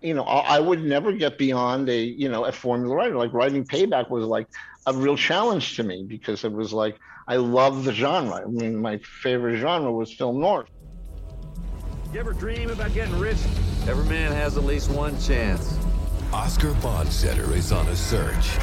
you 0.00 0.14
know 0.14 0.22
I, 0.24 0.56
I 0.56 0.60
would 0.60 0.82
never 0.82 1.12
get 1.12 1.38
beyond 1.38 1.88
a 1.88 2.00
you 2.02 2.28
know 2.28 2.44
a 2.46 2.52
formula 2.52 2.94
writer 2.96 3.16
like 3.16 3.32
writing 3.32 3.64
payback 3.64 4.10
was 4.10 4.24
like 4.24 4.46
a 4.86 4.92
real 4.94 5.16
challenge 5.16 5.76
to 5.76 5.82
me 5.82 6.04
because 6.06 6.44
it 6.44 6.52
was 6.52 6.72
like 6.72 6.96
i 7.28 7.36
love 7.36 7.84
the 7.84 7.92
genre 7.92 8.42
i 8.42 8.46
mean 8.46 8.76
my 8.76 8.98
favorite 9.22 9.58
genre 9.58 9.92
was 9.92 10.12
film 10.14 10.40
noir 10.40 10.66
You 12.12 12.20
ever 12.20 12.32
dream 12.32 12.70
about 12.70 12.94
getting 12.94 13.18
rich? 13.18 13.36
Every 13.86 14.06
man 14.06 14.32
has 14.32 14.56
at 14.56 14.64
least 14.64 14.90
one 14.90 15.18
chance. 15.20 15.76
Oscar 16.32 16.72
Bondsetter 16.74 17.56
is 17.56 17.72
on 17.72 17.86
a 17.88 17.96
search 17.96 18.56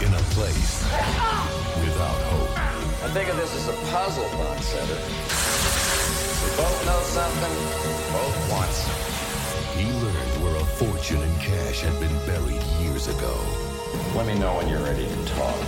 in 0.00 0.12
a 0.14 0.22
place 0.32 0.82
without 1.84 2.16
hope. 2.32 2.58
I 3.04 3.10
think 3.12 3.28
of 3.28 3.36
this 3.36 3.54
as 3.54 3.68
a 3.68 3.76
puzzle, 3.92 4.24
Bond 4.32 4.60
Setter. 4.64 4.96
We 6.40 6.56
both 6.56 6.86
know 6.86 7.00
something, 7.04 7.52
both 8.16 8.50
want 8.50 8.70
something. 8.72 9.76
He 9.76 9.92
learned 10.00 10.42
where 10.42 10.56
a 10.56 10.64
fortune 10.64 11.20
in 11.20 11.34
cash 11.36 11.82
had 11.82 11.98
been 12.00 12.16
buried 12.24 12.62
years 12.80 13.08
ago. 13.08 13.36
Let 14.16 14.26
me 14.26 14.38
know 14.38 14.56
when 14.56 14.68
you're 14.68 14.82
ready 14.82 15.04
to 15.04 15.24
talk. 15.36 15.66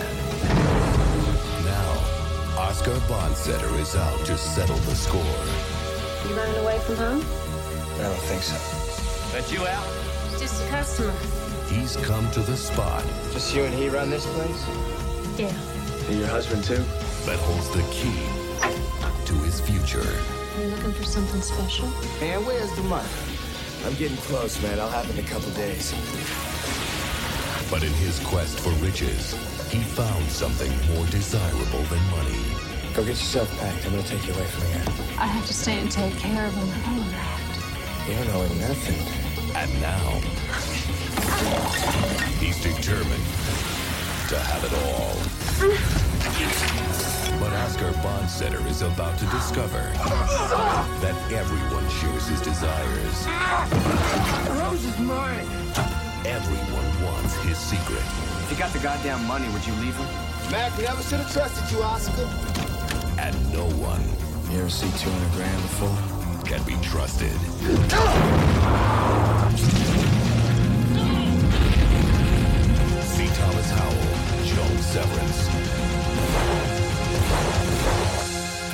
Now, 1.62 2.58
Oscar 2.58 2.96
Bondsetter 3.04 3.78
is 3.78 3.94
out 3.96 4.18
to 4.24 4.38
settle 4.38 4.76
the 4.88 4.94
score. 4.94 5.20
You 6.26 6.34
running 6.34 6.56
away 6.56 6.78
from 6.78 6.96
home? 6.96 7.22
I 7.96 8.02
don't 8.08 8.22
think 8.32 8.42
so. 8.42 8.56
Let 9.36 9.52
you 9.52 9.66
out? 9.66 10.01
Just 10.42 10.64
a 10.64 10.68
customer. 10.70 11.14
He's 11.68 11.94
come 11.98 12.28
to 12.32 12.40
the 12.40 12.56
spot 12.56 13.04
Just 13.30 13.54
you 13.54 13.62
and 13.62 13.72
he 13.72 13.88
run 13.88 14.10
this 14.10 14.26
place? 14.34 14.66
Yeah. 15.38 15.54
And 16.08 16.18
your 16.18 16.26
husband 16.26 16.64
too? 16.64 16.82
that 17.26 17.38
holds 17.38 17.70
the 17.70 17.82
key 17.92 18.18
to 19.24 19.34
his 19.44 19.60
future. 19.60 20.00
Are 20.02 20.60
you 20.60 20.66
looking 20.74 20.92
for 20.94 21.04
something 21.04 21.40
special? 21.40 21.86
Man, 22.20 22.44
where's 22.44 22.72
the 22.74 22.82
money? 22.82 23.08
I'm 23.86 23.94
getting 23.94 24.16
close, 24.16 24.60
man. 24.64 24.80
I'll 24.80 24.90
have 24.90 25.08
it 25.08 25.16
in 25.16 25.24
a 25.24 25.28
couple 25.28 25.48
days. 25.52 25.92
But 27.70 27.84
in 27.84 27.92
his 28.02 28.18
quest 28.26 28.58
for 28.58 28.70
riches, 28.84 29.34
he 29.70 29.78
found 29.94 30.24
something 30.24 30.72
more 30.92 31.06
desirable 31.06 31.84
than 31.86 32.02
money. 32.10 32.42
Go 32.94 33.02
get 33.02 33.14
yourself 33.14 33.48
packed. 33.60 33.86
I'm 33.86 33.92
gonna 33.92 34.02
take 34.02 34.26
you 34.26 34.34
away 34.34 34.46
from 34.46 34.66
here. 34.72 35.06
I 35.20 35.26
have 35.26 35.46
to 35.46 35.54
stay 35.54 35.78
and 35.78 35.88
take 35.88 36.16
care 36.18 36.46
of 36.46 36.52
him. 36.52 36.68
Oh, 36.90 38.08
You 38.08 38.14
don't 38.16 38.26
know 38.26 38.66
nothing. 38.66 39.21
And 39.54 39.70
now, 39.80 40.20
he's 42.40 42.60
determined 42.62 43.24
to 44.28 44.38
have 44.38 44.64
it 44.64 44.72
all. 44.82 45.16
But 47.38 47.52
Oscar 47.52 47.92
Bondsetter 48.02 48.64
is 48.68 48.82
about 48.82 49.18
to 49.18 49.26
discover 49.26 49.82
that 51.00 51.14
everyone 51.32 51.88
shares 51.90 52.26
his 52.28 52.40
desires. 52.40 53.26
Rose 54.58 54.84
is 54.84 54.98
mine. 54.98 55.46
Everyone 56.24 57.04
wants 57.04 57.34
his 57.42 57.58
secret. 57.58 58.02
If 58.44 58.50
you 58.52 58.56
got 58.56 58.72
the 58.72 58.78
goddamn 58.78 59.24
money, 59.26 59.48
would 59.50 59.66
you 59.66 59.74
leave 59.74 59.96
him? 59.96 60.06
Mac, 60.50 60.76
never 60.78 61.02
should 61.02 61.20
have 61.20 61.32
trusted 61.32 61.70
you, 61.76 61.82
Oscar. 61.82 62.26
And 63.20 63.34
no 63.52 63.66
one 63.78 64.02
You 64.50 64.60
ever 64.60 64.70
see 64.70 64.90
200 64.98 65.32
grand 65.36 65.62
before? 65.62 65.96
can 66.44 66.62
be 66.64 66.76
trusted. 66.84 67.32
Ah! 67.92 69.41
C. 73.02 73.26
Thomas 73.34 73.70
Howell, 73.70 74.44
Joan 74.46 74.78
Severance. 74.82 75.48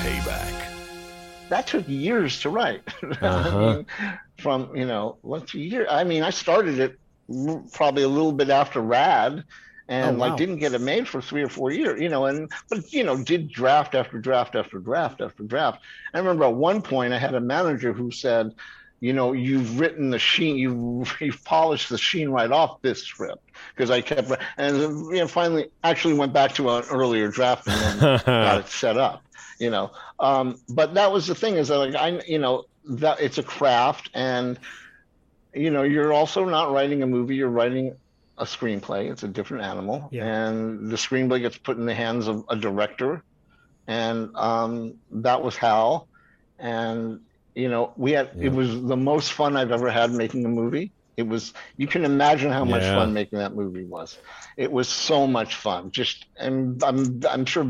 Payback. 0.02 0.54
that 1.48 1.66
took 1.66 1.88
years 1.88 2.40
to 2.40 2.50
write. 2.50 2.82
Uh-huh. 3.22 3.74
mean, 3.76 3.86
from 4.38 4.74
you 4.76 4.86
know, 4.86 5.16
what's 5.22 5.54
a 5.54 5.58
year? 5.58 5.86
I 5.90 6.04
mean, 6.04 6.22
I 6.22 6.30
started 6.30 6.78
it 6.78 6.98
probably 7.72 8.04
a 8.04 8.08
little 8.08 8.32
bit 8.32 8.50
after 8.50 8.80
Rad, 8.80 9.42
and 9.88 10.16
Oh, 10.16 10.20
wow. 10.20 10.28
like 10.28 10.36
didn't 10.38 10.58
get 10.58 10.74
it 10.74 10.80
made 10.80 11.08
for 11.08 11.20
three 11.20 11.42
or 11.42 11.48
four 11.48 11.72
years. 11.72 12.00
You 12.00 12.08
know, 12.08 12.26
and 12.26 12.50
but 12.70 12.92
you 12.92 13.02
know, 13.02 13.16
did 13.22 13.50
draft 13.50 13.94
after 13.96 14.18
draft 14.18 14.54
after 14.54 14.78
draft 14.78 15.20
after 15.20 15.42
draft. 15.42 15.80
I 16.14 16.18
remember 16.18 16.44
at 16.44 16.54
one 16.54 16.80
point 16.82 17.12
I 17.12 17.18
had 17.18 17.34
a 17.34 17.40
manager 17.40 17.92
who 17.92 18.10
said. 18.12 18.54
You 19.00 19.12
know, 19.12 19.32
you've 19.32 19.78
written 19.78 20.10
the 20.10 20.18
sheen, 20.18 20.56
you've, 20.56 21.16
you've 21.20 21.44
polished 21.44 21.88
the 21.88 21.98
sheen 21.98 22.30
right 22.30 22.50
off 22.50 22.82
this 22.82 23.02
script 23.02 23.50
because 23.74 23.90
I 23.90 24.00
kept, 24.00 24.32
and 24.56 24.78
you 24.78 25.18
know, 25.18 25.28
finally 25.28 25.70
actually 25.84 26.14
went 26.14 26.32
back 26.32 26.54
to 26.54 26.68
an 26.70 26.84
earlier 26.90 27.28
draft 27.28 27.68
and 27.68 28.00
then 28.00 28.20
got 28.26 28.60
it 28.60 28.68
set 28.68 28.96
up 28.96 29.22
you 29.58 29.70
know. 29.70 29.90
Um 30.18 30.58
but 30.68 30.94
that 30.94 31.12
was 31.12 31.26
the 31.26 31.34
thing 31.34 31.54
is 31.54 31.68
that 31.68 31.78
like 31.78 31.94
i 31.94 32.20
you 32.26 32.38
know 32.38 32.64
that 32.84 33.20
it's 33.20 33.38
a 33.38 33.42
craft 33.42 34.10
and 34.14 34.58
you 35.54 35.70
know 35.70 35.82
you're 35.82 36.12
also 36.12 36.44
not 36.44 36.72
writing 36.72 37.02
a 37.02 37.06
movie 37.06 37.36
you're 37.36 37.48
writing 37.48 37.94
a 38.38 38.44
screenplay 38.44 39.10
it's 39.10 39.22
a 39.22 39.28
different 39.28 39.64
animal. 39.64 40.08
Yeah. 40.10 40.24
and 40.24 40.90
the 40.90 40.96
screenplay 40.96 41.40
gets 41.40 41.58
put 41.58 41.76
in 41.76 41.86
the 41.86 41.94
hands 41.94 42.28
of 42.28 42.44
a 42.48 42.56
director 42.56 43.22
and 43.86 44.34
um 44.36 44.94
that 45.10 45.42
was 45.42 45.56
hal. 45.56 46.08
And 46.60 47.20
you 47.58 47.68
know 47.68 47.92
we 47.96 48.12
had 48.12 48.30
Yeah. 48.36 48.46
it 48.46 48.52
was 48.52 48.68
the 48.92 48.96
most 48.96 49.32
fun 49.32 49.56
i've 49.56 49.72
ever 49.78 49.90
had 49.90 50.10
making 50.12 50.44
a 50.44 50.48
movie 50.60 50.92
it 51.16 51.26
was 51.32 51.52
you 51.76 51.86
can 51.94 52.04
imagine 52.04 52.50
how 52.58 52.64
much 52.64 52.82
Yeah. 52.82 52.94
fun 52.98 53.12
making 53.12 53.38
that 53.40 53.52
movie 53.54 53.84
was 53.84 54.18
it 54.56 54.70
was 54.70 54.88
so 54.88 55.26
much 55.26 55.56
fun 55.56 55.90
just 55.90 56.26
and 56.36 56.82
i'm 56.84 57.20
i'm 57.28 57.44
sure 57.44 57.66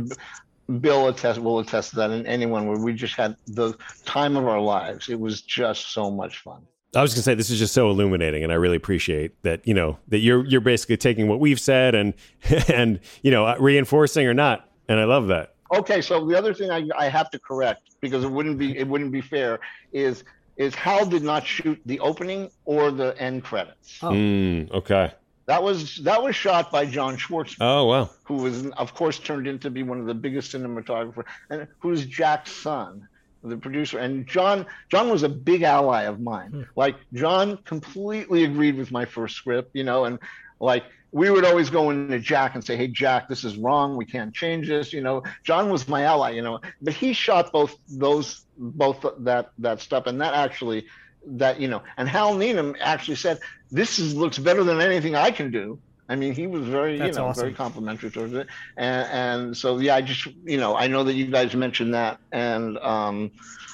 Bill 0.81 1.09
attest 1.09 1.41
will 1.41 1.61
attest 1.61 1.91
to 1.91 1.97
that, 1.97 2.11
and 2.11 2.27
anyone 2.27 2.69
where 2.69 2.77
we 2.79 2.93
just 2.93 3.15
had 3.15 3.37
the 3.47 3.73
time 4.05 4.37
of 4.37 4.47
our 4.47 4.61
lives. 4.61 5.09
It 5.09 5.19
was 5.19 5.41
just 5.41 5.95
so 5.95 6.11
much 6.11 6.41
fun. 6.41 6.61
I 6.95 7.01
was 7.01 7.15
gonna 7.15 7.23
say 7.23 7.35
this 7.35 7.49
is 7.49 7.59
just 7.59 7.73
so 7.73 7.89
illuminating, 7.89 8.43
and 8.45 8.53
I 8.53 8.57
really 8.57 8.77
appreciate 8.77 9.43
that. 9.45 9.67
You 9.67 9.73
know 9.73 9.99
that 10.09 10.19
you're 10.19 10.45
you're 10.45 10.61
basically 10.61 10.99
taking 10.99 11.27
what 11.27 11.41
we've 11.41 11.59
said 11.59 11.95
and 11.95 12.13
and 12.69 13.01
you 13.23 13.31
know 13.31 13.57
reinforcing 13.59 14.27
or 14.27 14.35
not, 14.35 14.69
and 14.91 15.01
I 15.01 15.05
love 15.05 15.29
that. 15.29 15.55
Okay, 15.73 16.01
so 16.01 16.27
the 16.27 16.37
other 16.37 16.55
thing 16.55 16.71
I, 16.71 16.89
I 16.97 17.09
have 17.09 17.31
to 17.31 17.39
correct 17.39 17.97
because 18.01 18.25
it 18.25 18.31
wouldn't 18.31 18.59
be 18.59 18.77
it 18.77 18.87
wouldn't 18.87 19.13
be 19.13 19.21
fair 19.21 19.61
is 19.93 20.25
is 20.57 20.75
Hal 20.75 21.07
did 21.07 21.23
not 21.23 21.47
shoot 21.47 21.81
the 21.87 22.01
opening 22.01 22.51
or 22.65 22.91
the 22.91 23.15
end 23.19 23.45
credits. 23.45 23.99
Oh. 24.03 24.11
Mm, 24.11 24.71
okay. 24.73 25.13
That 25.47 25.63
was 25.63 25.97
that 25.99 26.23
was 26.23 26.37
shot 26.37 26.71
by 26.71 26.85
John 26.85 27.17
Schwartzman. 27.17 27.57
Oh 27.61 27.85
wow. 27.87 28.11
who 28.25 28.35
was 28.35 28.67
of 28.71 28.95
course 28.95 29.19
turned 29.19 29.47
into 29.47 29.71
be 29.71 29.83
one 29.83 30.01
of 30.01 30.07
the 30.07 30.15
biggest 30.15 30.53
cinematographers 30.53 31.25
and 31.51 31.67
who's 31.79 32.05
Jack's 32.07 32.53
son 32.53 33.09
the 33.45 33.57
producer 33.57 33.99
and 33.99 34.27
John 34.27 34.67
John 34.91 35.11
was 35.11 35.23
a 35.23 35.29
big 35.29 35.63
ally 35.63 36.03
of 36.03 36.21
mine 36.21 36.67
like 36.77 36.97
John 37.15 37.57
completely 37.59 38.45
agreed 38.45 38.77
with 38.77 38.91
my 38.91 39.05
first 39.05 39.37
script 39.37 39.71
you 39.75 39.85
know 39.85 40.05
and 40.05 40.19
like 40.61 40.85
we 41.13 41.31
would 41.31 41.45
always 41.45 41.71
go 41.71 41.91
into 41.91 42.19
Jack 42.19 42.55
and 42.55 42.65
say, 42.65 42.77
"Hey, 42.77 42.89
Jack, 42.89 43.29
this 43.29 43.45
is 43.45 43.57
wrong. 43.57 43.97
We 43.97 44.05
can't 44.05 44.35
change 44.35 44.69
this." 44.69 44.93
You 44.93 45.01
know, 45.01 45.23
John 45.45 45.71
was 45.71 45.89
my 45.89 46.03
ally. 46.03 46.31
You 46.31 46.43
know, 46.43 46.61
but 46.83 46.95
he 46.95 47.13
shot 47.13 47.53
both 47.53 47.77
those 47.89 48.45
both 48.57 49.05
that 49.21 49.51
that 49.59 49.81
stuff, 49.81 50.07
and 50.07 50.21
that 50.21 50.35
actually 50.35 50.87
that 51.27 51.61
you 51.61 51.69
know, 51.69 51.83
and 51.97 52.09
Hal 52.09 52.35
Needham 52.35 52.77
actually 52.81 53.17
said, 53.17 53.41
"This 53.71 53.99
is 53.99 54.15
looks 54.15 54.39
better 54.39 54.65
than 54.65 54.81
anything 54.81 55.15
I 55.15 55.31
can 55.31 55.51
do." 55.51 55.79
I 56.11 56.17
mean, 56.17 56.35
he 56.35 56.47
was 56.47 56.67
very, 56.67 56.97
That's 56.97 57.17
you 57.17 57.23
know, 57.23 57.29
awesome. 57.29 57.43
very 57.43 57.55
complimentary 57.55 58.11
towards 58.11 58.33
it, 58.33 58.47
and, 58.79 59.09
and 59.11 59.57
so 59.57 59.79
yeah, 59.79 59.95
I 59.95 60.01
just, 60.01 60.27
you 60.45 60.57
know, 60.57 60.75
I 60.75 60.87
know 60.87 61.05
that 61.05 61.15
you 61.15 61.27
guys 61.27 61.55
mentioned 61.55 61.93
that, 61.93 62.19
and 62.33 62.79
um, 62.79 63.31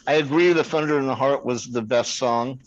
I 0.07 0.15
agree. 0.15 0.53
The 0.53 0.65
Thunder 0.65 0.99
in 0.99 1.07
the 1.07 1.15
Heart 1.15 1.45
was 1.45 1.67
the 1.71 1.83
best 1.83 2.17
song, 2.17 2.59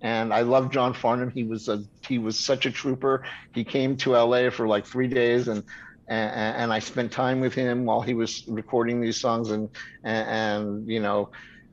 and 0.00 0.32
I 0.32 0.42
love 0.42 0.70
John 0.70 0.94
Farnham. 0.94 1.30
He 1.30 1.44
was 1.44 1.68
a, 1.68 1.82
he 2.08 2.18
was 2.18 2.38
such 2.38 2.66
a 2.66 2.70
trooper. 2.70 3.24
He 3.54 3.64
came 3.64 3.96
to 3.98 4.12
LA 4.12 4.50
for 4.50 4.66
like 4.66 4.86
three 4.86 5.08
days, 5.08 5.48
and 5.48 5.64
and, 6.08 6.56
and 6.56 6.72
I 6.72 6.78
spent 6.78 7.12
time 7.12 7.40
with 7.40 7.54
him 7.54 7.84
while 7.84 8.00
he 8.00 8.14
was 8.14 8.44
recording 8.48 9.00
these 9.00 9.20
songs, 9.20 9.50
and 9.50 9.68
and, 10.04 10.28
and 10.28 10.88
you 10.88 11.00
know, 11.00 11.30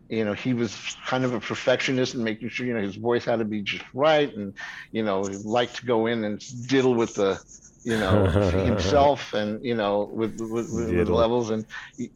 you 0.10 0.24
know 0.24 0.34
he 0.34 0.54
was 0.54 0.76
kind 1.06 1.24
of 1.24 1.34
a 1.34 1.40
perfectionist 1.40 2.14
and 2.14 2.24
making 2.24 2.50
sure 2.50 2.66
you 2.66 2.74
know 2.74 2.82
his 2.82 2.96
voice 2.96 3.26
had 3.26 3.40
to 3.40 3.46
be 3.46 3.62
just 3.62 3.84
right 3.94 4.34
and 4.36 4.56
you 4.92 5.04
know 5.04 5.24
he 5.26 5.36
liked 5.38 5.78
to 5.78 5.86
go 5.86 6.08
in 6.08 6.24
and 6.24 6.42
diddle 6.68 6.96
with 6.96 7.14
the 7.16 7.40
you 7.88 7.98
know 7.98 8.26
himself 8.70 9.34
and 9.34 9.64
you 9.64 9.76
know 9.82 10.10
with 10.20 10.34
with, 10.42 10.70
with, 10.74 10.92
with 10.98 11.10
levels 11.10 11.50
and 11.52 11.66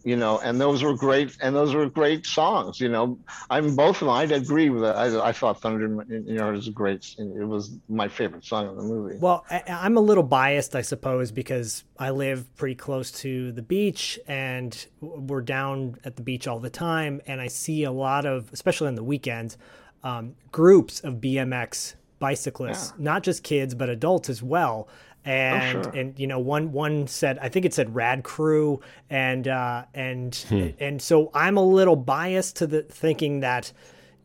you 0.04 0.18
know 0.18 0.34
and 0.40 0.60
those 0.60 0.84
were 0.84 0.96
great 0.96 1.38
and 1.42 1.56
those 1.56 1.74
were 1.74 1.88
great 1.90 2.26
songs 2.26 2.80
you 2.80 2.90
know 2.90 3.18
i'm 3.50 3.76
both 3.76 3.96
of 4.02 4.08
them 4.08 4.10
i'd 4.10 4.32
agree 4.34 4.70
with 4.70 4.82
that 4.82 4.96
i, 4.98 5.30
I 5.30 5.32
thought 5.32 5.62
thunder 5.62 5.86
in 5.86 6.28
your 6.28 6.44
heart 6.44 6.58
is 6.58 6.68
a 6.68 6.72
great 6.72 7.16
it 7.18 7.48
was 7.48 7.64
my 7.88 8.08
favorite 8.08 8.44
song 8.44 8.70
in 8.70 8.76
the 8.76 8.84
movie 8.84 9.18
Well, 9.18 9.46
I, 9.50 9.64
I'm 9.68 9.98
a 9.98 10.02
little 10.02 10.24
biased, 10.24 10.76
I 10.76 10.82
suppose, 10.82 11.32
because 11.32 11.84
I 11.98 12.10
live 12.10 12.54
pretty 12.58 12.76
close 12.76 13.12
to 13.24 13.52
the 13.52 13.62
beach 13.62 14.20
and 14.28 14.72
we're 15.00 15.42
down 15.42 15.96
at 16.04 16.16
the 16.16 16.22
beach 16.24 16.48
all 16.48 16.60
the 16.60 16.70
time. 16.70 17.22
And 17.28 17.40
I 17.40 17.48
see 17.48 17.84
a 17.84 17.92
lot 17.92 18.26
of, 18.26 18.50
especially 18.52 18.88
on 18.88 18.96
the 18.96 19.04
weekends, 19.04 19.58
um, 20.04 20.36
groups 20.52 21.00
of 21.02 21.16
BMX 21.16 21.96
bicyclists, 22.20 22.94
not 22.98 23.24
just 23.24 23.44
kids, 23.44 23.74
but 23.76 23.90
adults 23.90 24.30
as 24.30 24.42
well. 24.44 24.88
And 25.24 25.84
sure. 25.86 25.92
and 25.96 26.18
you 26.20 26.26
know 26.26 26.40
one 26.40 26.72
one 26.72 27.06
said 27.08 27.38
I 27.40 27.50
think 27.50 27.66
it 27.66 27.74
said 27.76 27.94
Rad 27.94 28.24
Crew 28.24 28.82
and 29.10 29.48
uh, 29.48 29.86
and 29.94 30.34
Hmm. 30.50 30.68
and 30.80 31.02
so 31.02 31.30
I'm 31.34 31.58
a 31.58 31.64
little 31.64 31.96
biased 31.96 32.56
to 32.58 32.68
the 32.68 32.82
thinking 32.82 33.42
that 33.42 33.72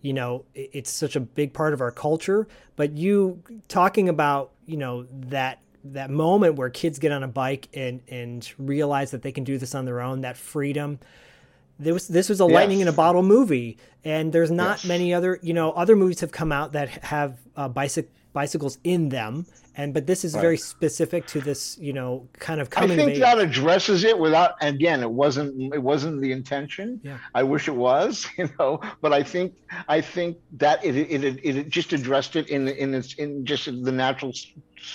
you 0.01 0.14
know 0.14 0.44
it's 0.55 0.90
such 0.90 1.14
a 1.14 1.20
big 1.20 1.53
part 1.53 1.74
of 1.74 1.80
our 1.82 1.90
culture 1.90 2.49
but 2.76 2.92
you 2.97 3.42
talking 3.68 4.09
about 4.09 4.53
you 4.64 4.78
know 4.78 5.07
that 5.28 5.59
that 5.84 6.09
moment 6.11 6.55
where 6.57 6.70
kids 6.70 6.99
get 6.99 7.12
on 7.12 7.22
a 7.22 7.28
bike 7.28 7.68
and 7.74 8.01
and 8.09 8.51
realize 8.59 9.11
that 9.11 9.20
they 9.22 9.32
can 9.32 9.44
do 9.44 9.59
this 9.59 9.74
on 9.74 9.84
their 9.84 10.01
own 10.01 10.22
that 10.22 10.36
freedom 10.38 10.99
this 11.78 11.92
was 11.92 12.09
this 12.09 12.28
was 12.30 12.40
a 12.40 12.47
lightning 12.47 12.80
in 12.80 12.88
a 12.88 12.92
bottle 12.92 13.22
movie 13.22 13.76
and 14.05 14.32
there's 14.32 14.51
not 14.51 14.78
Yes. 14.78 14.86
many 14.86 15.12
other 15.12 15.38
you 15.42 15.53
know 15.53 15.72
other 15.72 15.94
movies 15.94 16.20
have 16.20 16.32
come 16.32 16.53
out 16.53 16.72
that 16.72 16.88
have 17.05 17.38
uh, 17.55 17.68
bicyc- 17.68 18.11
bicycles 18.41 18.74
in 18.95 19.03
them 19.18 19.32
and 19.78 19.89
but 19.97 20.03
this 20.11 20.20
is 20.26 20.32
Right. 20.34 20.47
very 20.47 20.59
specific 20.74 21.22
to 21.32 21.39
this 21.49 21.61
you 21.89 21.95
know 21.99 22.11
kind 22.49 22.59
of 22.62 22.66
I 22.68 22.74
coming 22.80 22.99
of 23.01 23.05
think 23.07 23.16
age. 23.16 23.24
that 23.26 23.39
addresses 23.49 24.01
it 24.11 24.16
without 24.26 24.51
again 24.72 24.99
it 25.09 25.14
wasn't 25.22 25.49
it 25.78 25.82
wasn't 25.91 26.16
the 26.24 26.32
intention. 26.41 26.87
Yeah. 27.09 27.18
I 27.41 27.43
wish 27.53 27.64
it 27.72 27.76
was, 27.89 28.12
you 28.39 28.49
know, 28.59 28.70
but 29.03 29.11
I 29.20 29.22
think 29.32 29.49
I 29.97 29.99
think 30.14 30.30
that 30.64 30.76
it 30.89 30.95
it 31.14 31.20
it, 31.30 31.37
it 31.61 31.68
just 31.78 31.91
addressed 31.99 32.32
it 32.41 32.47
in 32.57 32.62
in 32.82 32.89
its 33.01 33.11
in 33.22 33.30
just 33.53 33.64
the 33.89 33.95
natural 34.05 34.32
s- 34.41 34.47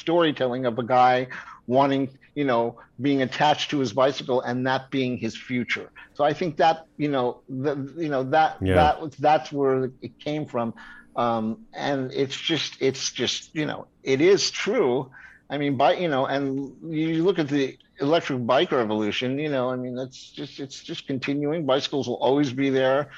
storytelling 0.02 0.64
of 0.70 0.74
a 0.84 0.86
guy 1.00 1.16
wanting, 1.78 2.04
you 2.40 2.46
know, 2.52 2.64
being 3.08 3.20
attached 3.28 3.68
to 3.72 3.78
his 3.84 3.92
bicycle 4.04 4.40
and 4.48 4.58
that 4.70 4.82
being 4.98 5.14
his 5.26 5.34
future. 5.50 5.88
So 6.18 6.22
I 6.32 6.34
think 6.40 6.52
that, 6.64 6.76
you 7.04 7.10
know, 7.16 7.28
the, 7.64 7.74
you 8.04 8.12
know 8.14 8.24
that 8.36 8.50
Yeah. 8.62 8.76
that 8.82 8.94
that's 9.28 9.50
where 9.60 9.76
it 10.08 10.14
came 10.28 10.44
from. 10.54 10.68
Um, 11.16 11.66
and 11.74 12.12
it's 12.12 12.40
just 12.40 12.82
it's 12.82 13.12
just, 13.12 13.54
you 13.56 13.66
know, 13.66 13.88
it 14.04 14.22
is 14.22 14.50
true. 14.52 15.12
I 15.50 15.58
mean, 15.58 15.76
by 15.76 15.96
you 15.96 16.08
know, 16.08 16.26
and 16.26 16.76
you 16.94 17.24
look 17.24 17.40
at 17.40 17.50
the 17.50 17.78
electric 18.00 18.46
bike 18.46 18.72
revolution. 18.72 19.38
You 19.38 19.50
know, 19.50 19.70
I 19.70 19.76
mean, 19.76 19.96
that's 19.96 20.32
just 20.32 20.60
it's 20.60 20.82
just 20.82 21.08
continuing. 21.08 21.66
Bicycles 21.66 22.08
will 22.08 22.16
always 22.16 22.52
be 22.54 22.70
there. 22.70 23.12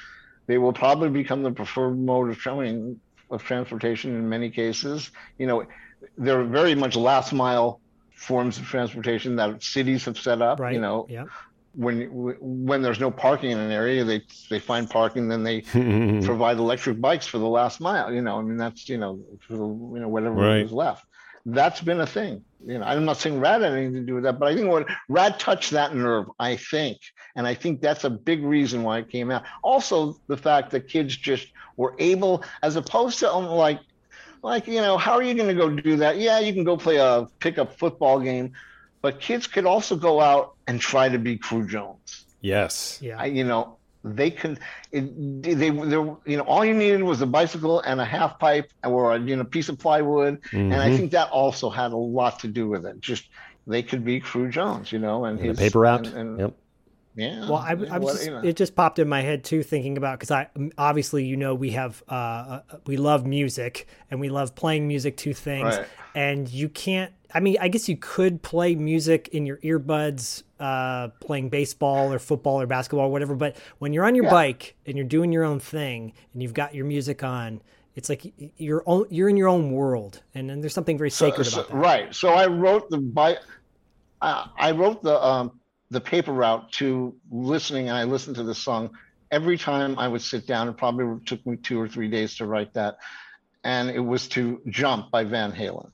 They 0.47 0.57
will 0.57 0.73
probably 0.73 1.09
become 1.09 1.43
the 1.43 1.51
preferred 1.51 1.97
mode 1.97 2.29
of 2.31 2.37
tra- 2.37 2.57
I 2.57 2.63
mean, 2.63 2.99
of 3.29 3.43
transportation 3.43 4.15
in 4.15 4.27
many 4.27 4.49
cases. 4.49 5.11
You 5.37 5.47
know, 5.47 5.65
they're 6.17 6.43
very 6.43 6.75
much 6.75 6.95
last 6.95 7.33
mile 7.33 7.79
forms 8.15 8.57
of 8.57 8.65
transportation 8.65 9.35
that 9.37 9.63
cities 9.63 10.05
have 10.05 10.17
set 10.17 10.41
up. 10.41 10.59
right 10.59 10.73
You 10.73 10.81
know, 10.81 11.05
yeah 11.09 11.25
when 11.75 12.07
when 12.39 12.81
there's 12.81 12.99
no 12.99 13.11
parking 13.11 13.51
in 13.51 13.57
an 13.59 13.71
area, 13.71 14.03
they 14.03 14.21
they 14.49 14.59
find 14.59 14.89
parking, 14.89 15.27
then 15.27 15.43
they 15.43 15.61
provide 16.23 16.57
electric 16.57 17.01
bikes 17.01 17.27
for 17.27 17.39
the 17.39 17.47
last 17.47 17.81
mile. 17.81 18.13
You 18.13 18.21
know, 18.21 18.37
I 18.37 18.41
mean 18.41 18.57
that's 18.57 18.87
you 18.89 18.97
know 18.97 19.19
for 19.47 19.53
the, 19.53 19.65
you 19.67 19.99
know 20.01 20.07
whatever 20.09 20.35
Right. 20.35 20.65
is 20.65 20.71
left. 20.71 21.05
That's 21.45 21.81
been 21.81 21.99
a 21.99 22.07
thing. 22.07 22.43
You 22.65 22.79
know, 22.79 22.85
I'm 22.85 23.03
not 23.05 23.17
saying 23.17 23.39
Rad 23.39 23.61
had 23.61 23.73
anything 23.73 23.95
to 23.95 24.01
do 24.01 24.15
with 24.15 24.23
that, 24.23 24.39
but 24.39 24.47
I 24.49 24.55
think 24.55 24.69
what 24.69 24.87
Rad 25.09 25.39
touched 25.39 25.71
that 25.71 25.93
nerve. 25.93 26.27
I 26.39 26.55
think, 26.55 26.99
and 27.35 27.45
I 27.45 27.53
think 27.53 27.81
that's 27.81 28.05
a 28.05 28.09
big 28.09 28.43
reason 28.43 28.83
why 28.83 28.99
it 28.99 29.09
came 29.09 29.29
out. 29.29 29.43
Also, 29.63 30.15
the 30.27 30.37
fact 30.37 30.71
that 30.71 30.87
kids 30.87 31.17
just 31.17 31.47
were 31.75 31.95
able, 31.99 32.43
as 32.61 32.75
opposed 32.77 33.19
to 33.19 33.31
um, 33.33 33.45
like 33.45 33.79
like 34.43 34.67
you 34.67 34.81
know 34.81 34.97
how 34.97 35.13
are 35.13 35.23
you 35.23 35.33
going 35.33 35.47
to 35.49 35.53
go 35.55 35.69
do 35.69 35.95
that 35.97 36.17
yeah 36.17 36.39
you 36.39 36.53
can 36.53 36.63
go 36.63 36.75
play 36.77 36.97
a 36.97 37.25
pickup 37.39 37.77
football 37.77 38.19
game 38.19 38.51
but 39.01 39.19
kids 39.19 39.47
could 39.47 39.65
also 39.65 39.95
go 39.95 40.19
out 40.19 40.52
and 40.67 40.79
try 40.79 41.09
to 41.09 41.17
be 41.19 41.37
Cru 41.37 41.67
Jones 41.67 42.25
yes 42.41 42.99
yeah 43.01 43.17
I, 43.19 43.25
you 43.25 43.43
know 43.43 43.77
they 44.03 44.29
can 44.29 44.59
it, 44.91 45.03
they 45.41 45.53
they 45.53 45.67
you 45.67 46.37
know 46.37 46.43
all 46.45 46.65
you 46.65 46.73
needed 46.73 47.01
was 47.03 47.21
a 47.21 47.25
bicycle 47.25 47.79
and 47.81 48.01
a 48.01 48.05
half 48.05 48.37
pipe 48.37 48.69
or 48.83 49.15
a 49.15 49.19
you 49.19 49.35
know 49.37 49.45
piece 49.45 49.69
of 49.69 49.79
plywood 49.79 50.39
and 50.51 50.73
i 50.75 50.89
Mhm. 50.89 50.97
think 50.97 51.11
that 51.11 51.29
also 51.29 51.69
had 51.69 51.93
a 51.93 51.97
lot 52.19 52.39
to 52.39 52.47
do 52.49 52.67
with 52.67 52.85
it 52.85 52.99
just 52.99 53.29
they 53.65 53.81
could 53.81 54.03
be 54.03 54.19
Cru 54.19 54.49
Jones 54.49 54.91
you 54.91 54.99
know 54.99 55.23
and 55.25 55.39
And 55.39 55.49
his 55.49 55.57
paper 55.57 55.79
route. 55.79 56.07
and, 56.07 56.17
and- 56.17 56.39
Yep. 56.39 56.53
yeah 57.15 57.39
Well, 57.49 57.55
I, 57.57 57.69
I 57.71 57.73
was 57.73 57.87
what- 57.89 58.11
just, 58.13 58.25
you 58.25 58.31
know. 58.31 58.41
it 58.43 58.55
just 58.57 58.75
popped 58.75 58.99
in 58.99 59.07
my 59.07 59.21
head 59.21 59.43
too, 59.45 59.63
thinking 59.63 59.95
about 59.97 60.19
because 60.19 60.31
I 60.31 60.49
obviously 60.77 61.23
you 61.25 61.37
know 61.37 61.53
we 61.55 61.71
have 61.71 62.03
uh, 62.09 62.13
uh, 62.13 62.61
we 62.87 62.97
love 62.97 63.25
music 63.25 63.87
and 64.11 64.19
we 64.19 64.27
love 64.29 64.53
playing 64.55 64.85
music 64.87 65.15
to 65.17 65.33
things, 65.33 65.77
Right. 65.77 65.87
and 66.15 66.49
you 66.49 66.67
can't. 66.69 67.13
I 67.35 67.39
mean, 67.39 67.55
I 67.61 67.67
guess 67.67 67.87
you 67.87 67.97
could 67.97 68.41
play 68.43 68.75
music 68.75 69.27
in 69.29 69.45
your 69.45 69.57
earbuds, 69.57 70.43
uh, 70.63 71.09
playing 71.19 71.49
baseball 71.49 72.13
or 72.13 72.19
football 72.19 72.61
or 72.61 72.65
basketball 72.65 73.07
or 73.07 73.11
whatever. 73.11 73.35
But 73.35 73.57
when 73.79 73.91
you're 73.91 74.05
on 74.05 74.15
your 74.15 74.25
Yeah. 74.25 74.31
bike 74.31 74.75
and 74.85 74.95
you're 74.97 75.05
doing 75.17 75.31
your 75.33 75.43
own 75.43 75.59
thing 75.59 76.13
and 76.33 76.41
you've 76.41 76.53
got 76.53 76.73
your 76.73 76.85
music 76.85 77.21
on, 77.23 77.61
it's 77.95 78.07
like 78.07 78.33
you're 78.57 78.83
own, 78.85 79.05
you're 79.09 79.27
in 79.29 79.35
your 79.37 79.49
own 79.49 79.71
world, 79.71 80.21
and 80.33 80.49
then 80.49 80.61
there's 80.61 80.73
something 80.73 80.97
very 80.97 81.09
sacred 81.11 81.43
So- 81.45 81.59
about 81.61 81.69
that. 81.71 81.75
Right. 81.77 82.15
So 82.15 82.29
I 82.29 82.47
wrote 82.47 82.89
the 82.89 82.97
bi- 82.97 83.37
I, 84.21 84.47
I 84.57 84.71
wrote 84.71 85.03
the 85.03 85.21
um, 85.21 85.59
the 85.91 85.99
paper 85.99 86.31
route 86.31 86.71
to 86.79 87.13
listening, 87.29 87.89
and 87.89 87.97
I 87.97 88.05
listened 88.05 88.37
to 88.37 88.43
the 88.43 88.55
song 88.55 88.89
every 89.31 89.57
time 89.57 89.99
I 89.99 90.07
would 90.07 90.21
sit 90.21 90.47
down. 90.47 90.69
It 90.69 90.77
probably 90.77 91.19
took 91.25 91.45
me 91.45 91.57
two 91.57 91.79
or 91.79 91.87
three 91.89 92.07
days 92.07 92.35
to 92.37 92.45
write 92.45 92.73
that, 92.75 92.97
and 93.65 93.89
it 93.89 93.99
was 93.99 94.27
to 94.29 94.61
"Jump" 94.69 95.11
by 95.11 95.23
Van 95.25 95.51
Halen. 95.51 95.91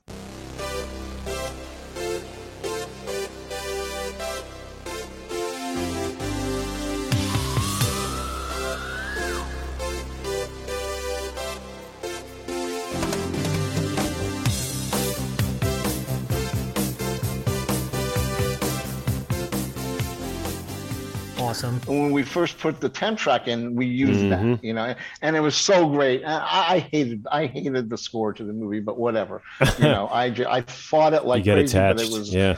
Awesome. 21.64 21.80
When 21.86 22.10
we 22.12 22.22
first 22.22 22.58
put 22.58 22.80
the 22.80 22.88
temp 22.88 23.18
track 23.18 23.46
in, 23.48 23.74
we 23.74 23.84
used 23.86 24.20
Mhm. 24.20 24.30
that, 24.56 24.64
you 24.64 24.72
know, 24.72 24.94
and 25.20 25.36
it 25.36 25.40
was 25.40 25.54
so 25.56 25.86
great. 25.88 26.24
I, 26.24 26.76
I 26.76 26.78
hated, 26.78 27.26
I 27.30 27.46
hated 27.46 27.90
the 27.90 27.98
score 27.98 28.32
to 28.32 28.42
the 28.44 28.52
movie, 28.52 28.80
but 28.80 28.98
whatever, 28.98 29.42
you 29.78 29.84
know, 29.84 30.08
I, 30.12 30.30
ju- 30.30 30.46
I 30.48 30.62
fought 30.62 31.12
it 31.12 31.24
like 31.26 31.40
you 31.40 31.44
get 31.44 31.54
crazy, 31.56 31.76
attached. 31.76 31.96
but 31.98 32.06
it 32.06 32.18
was, 32.18 32.34
yeah. 32.34 32.56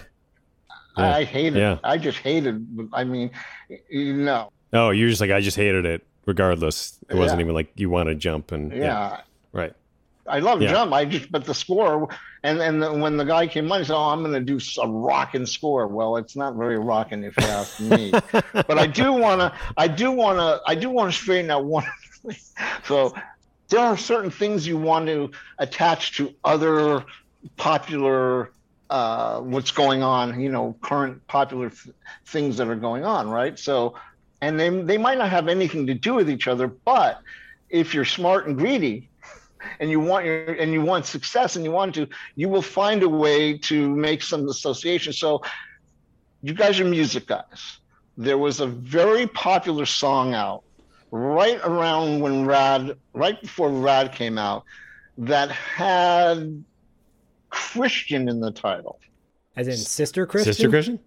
I, 0.96 1.02
Yeah. 1.08 1.16
I 1.16 1.24
hated, 1.24 1.58
Yeah. 1.58 1.72
it. 1.74 1.78
I 1.82 1.98
just 1.98 2.18
hated. 2.18 2.88
I 2.92 3.04
mean, 3.04 3.30
you 3.90 4.14
know, 4.14 4.50
Oh, 4.72 4.90
you're 4.90 5.08
just 5.08 5.20
like 5.20 5.30
I 5.30 5.40
just 5.40 5.56
hated 5.56 5.84
it. 5.84 6.06
Regardless, 6.24 6.98
it 7.10 7.16
wasn't 7.16 7.40
Yeah. 7.40 7.44
even 7.46 7.54
like 7.56 7.72
you 7.74 7.90
want 7.90 8.08
to 8.08 8.14
jump 8.14 8.52
and 8.52 8.72
yeah. 8.72 9.20
right. 9.52 9.72
I 10.28 10.38
love 10.38 10.62
Yeah. 10.62 10.70
Jump. 10.70 10.92
I 10.92 11.04
just, 11.04 11.32
but 11.32 11.44
the 11.44 11.52
score, 11.54 12.08
and 12.42 12.60
and 12.60 12.82
the, 12.82 12.92
when 12.92 13.16
the 13.16 13.24
guy 13.24 13.46
came 13.46 13.70
on, 13.70 13.80
he 13.80 13.84
said, 13.84 13.94
"Oh, 13.94 14.10
I'm 14.10 14.22
going 14.22 14.34
to 14.34 14.40
do 14.40 14.58
a 14.80 14.88
rockin' 14.88 15.46
score." 15.46 15.86
Well, 15.86 16.16
it's 16.16 16.36
not 16.36 16.56
very 16.56 16.78
rockin' 16.78 17.24
if 17.24 17.36
you 17.36 17.44
ask 17.44 17.78
me. 17.80 18.10
but 18.52 18.78
I 18.78 18.86
do 18.86 19.12
want 19.12 19.40
to, 19.40 19.52
I 19.76 19.88
do 19.88 20.10
want 20.10 20.38
to, 20.38 20.60
I 20.66 20.74
do 20.74 20.90
want 20.90 21.12
to 21.12 21.16
straighten 21.16 21.50
out 21.50 21.64
one. 21.64 21.84
so 22.84 23.14
there 23.68 23.80
are 23.80 23.96
certain 23.96 24.30
things 24.30 24.66
you 24.66 24.76
want 24.76 25.06
to 25.06 25.30
attach 25.58 26.16
to 26.16 26.34
other 26.44 27.04
popular 27.56 28.50
uh, 28.90 29.40
what's 29.40 29.70
going 29.70 30.02
on, 30.02 30.38
you 30.40 30.50
know, 30.50 30.76
current 30.82 31.26
popular 31.26 31.70
th- 31.70 31.94
things 32.26 32.58
that 32.58 32.68
are 32.68 32.76
going 32.76 33.04
on, 33.04 33.30
right? 33.30 33.58
So, 33.58 33.94
and 34.40 34.58
they 34.58 34.68
they 34.68 34.98
might 34.98 35.16
not 35.16 35.30
have 35.30 35.48
anything 35.48 35.86
to 35.86 35.94
do 35.94 36.14
with 36.14 36.28
each 36.28 36.48
other, 36.48 36.66
but 36.66 37.22
if 37.70 37.94
you're 37.94 38.04
smart 38.04 38.46
and 38.46 38.58
greedy, 38.58 39.08
and 39.80 39.90
you 39.90 40.00
want 40.00 40.24
your 40.24 40.52
and 40.54 40.72
you 40.72 40.82
want 40.82 41.06
success 41.06 41.56
and 41.56 41.64
you 41.64 41.70
want 41.70 41.94
to, 41.94 42.08
you 42.34 42.48
will 42.48 42.62
find 42.62 43.02
a 43.02 43.08
way 43.08 43.58
to 43.58 43.88
make 43.90 44.22
some 44.22 44.48
association. 44.48 45.12
So, 45.12 45.42
you 46.42 46.54
guys 46.54 46.80
are 46.80 46.84
music 46.84 47.26
guys. 47.26 47.78
There 48.16 48.38
was 48.38 48.60
a 48.60 48.66
very 48.66 49.26
popular 49.26 49.86
song 49.86 50.34
out 50.34 50.64
right 51.10 51.60
around 51.62 52.20
when 52.20 52.46
Rad, 52.46 52.96
right 53.12 53.40
before 53.40 53.70
Rad 53.70 54.12
came 54.12 54.38
out, 54.38 54.64
that 55.18 55.50
had 55.50 56.64
Christian 57.50 58.28
in 58.28 58.40
the 58.40 58.50
title. 58.50 58.98
As 59.56 59.68
in 59.68 59.76
Sister 59.76 60.26
Christian? 60.26 60.54
Sister 60.54 60.68
Christian? 60.68 60.98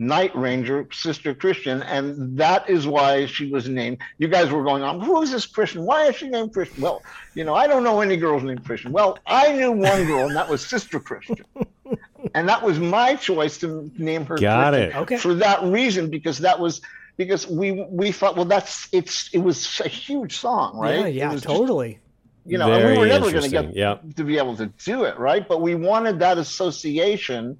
Night 0.00 0.34
Ranger, 0.36 0.86
Sister 0.92 1.34
Christian, 1.34 1.82
and 1.82 2.38
that 2.38 2.70
is 2.70 2.86
why 2.86 3.26
she 3.26 3.50
was 3.50 3.68
named. 3.68 3.98
You 4.18 4.28
guys 4.28 4.48
were 4.50 4.62
going 4.62 4.84
on, 4.84 5.00
who 5.00 5.20
is 5.22 5.32
this 5.32 5.44
Christian? 5.44 5.84
Why 5.84 6.04
is 6.06 6.14
she 6.16 6.28
named 6.28 6.52
Christian? 6.52 6.80
Well, 6.82 7.02
you 7.34 7.42
know, 7.42 7.52
I 7.54 7.66
don't 7.66 7.82
know 7.82 8.00
any 8.00 8.16
girls 8.16 8.44
named 8.44 8.64
Christian. 8.64 8.92
Well, 8.92 9.18
I 9.26 9.50
knew 9.52 9.72
one 9.72 10.06
girl, 10.06 10.28
and 10.28 10.36
that 10.36 10.48
was 10.48 10.64
Sister 10.64 11.00
Christian. 11.00 11.44
and 12.34 12.48
that 12.48 12.62
was 12.62 12.78
my 12.78 13.16
choice 13.16 13.58
to 13.58 13.90
name 13.98 14.24
her 14.26 14.38
Got 14.38 14.72
Christian 14.72 14.90
it. 14.92 14.96
Okay. 15.02 15.16
for 15.16 15.34
that 15.34 15.64
reason, 15.64 16.10
because 16.10 16.38
that 16.38 16.60
was 16.60 16.80
because 17.16 17.48
we 17.48 17.84
we 17.90 18.12
thought, 18.12 18.36
well, 18.36 18.44
that's 18.44 18.88
it's 18.92 19.28
it 19.34 19.38
was 19.38 19.80
a 19.84 19.88
huge 19.88 20.36
song, 20.36 20.78
right? 20.78 21.00
Yeah, 21.00 21.06
It 21.06 21.14
yeah, 21.14 21.32
was 21.32 21.42
just- 21.42 21.52
totally. 21.56 21.98
you 22.46 22.56
know, 22.56 22.72
and 22.72 22.88
we 22.92 22.98
were 22.98 23.06
never 23.06 23.32
going 23.32 23.42
to 23.42 23.48
get 23.50 23.74
Yeah. 23.74 23.96
to 24.16 24.22
be 24.22 24.38
able 24.38 24.56
to 24.58 24.66
do 24.84 25.02
it, 25.04 25.18
right? 25.18 25.46
But 25.46 25.60
we 25.60 25.74
wanted 25.74 26.20
that 26.20 26.38
association 26.38 27.58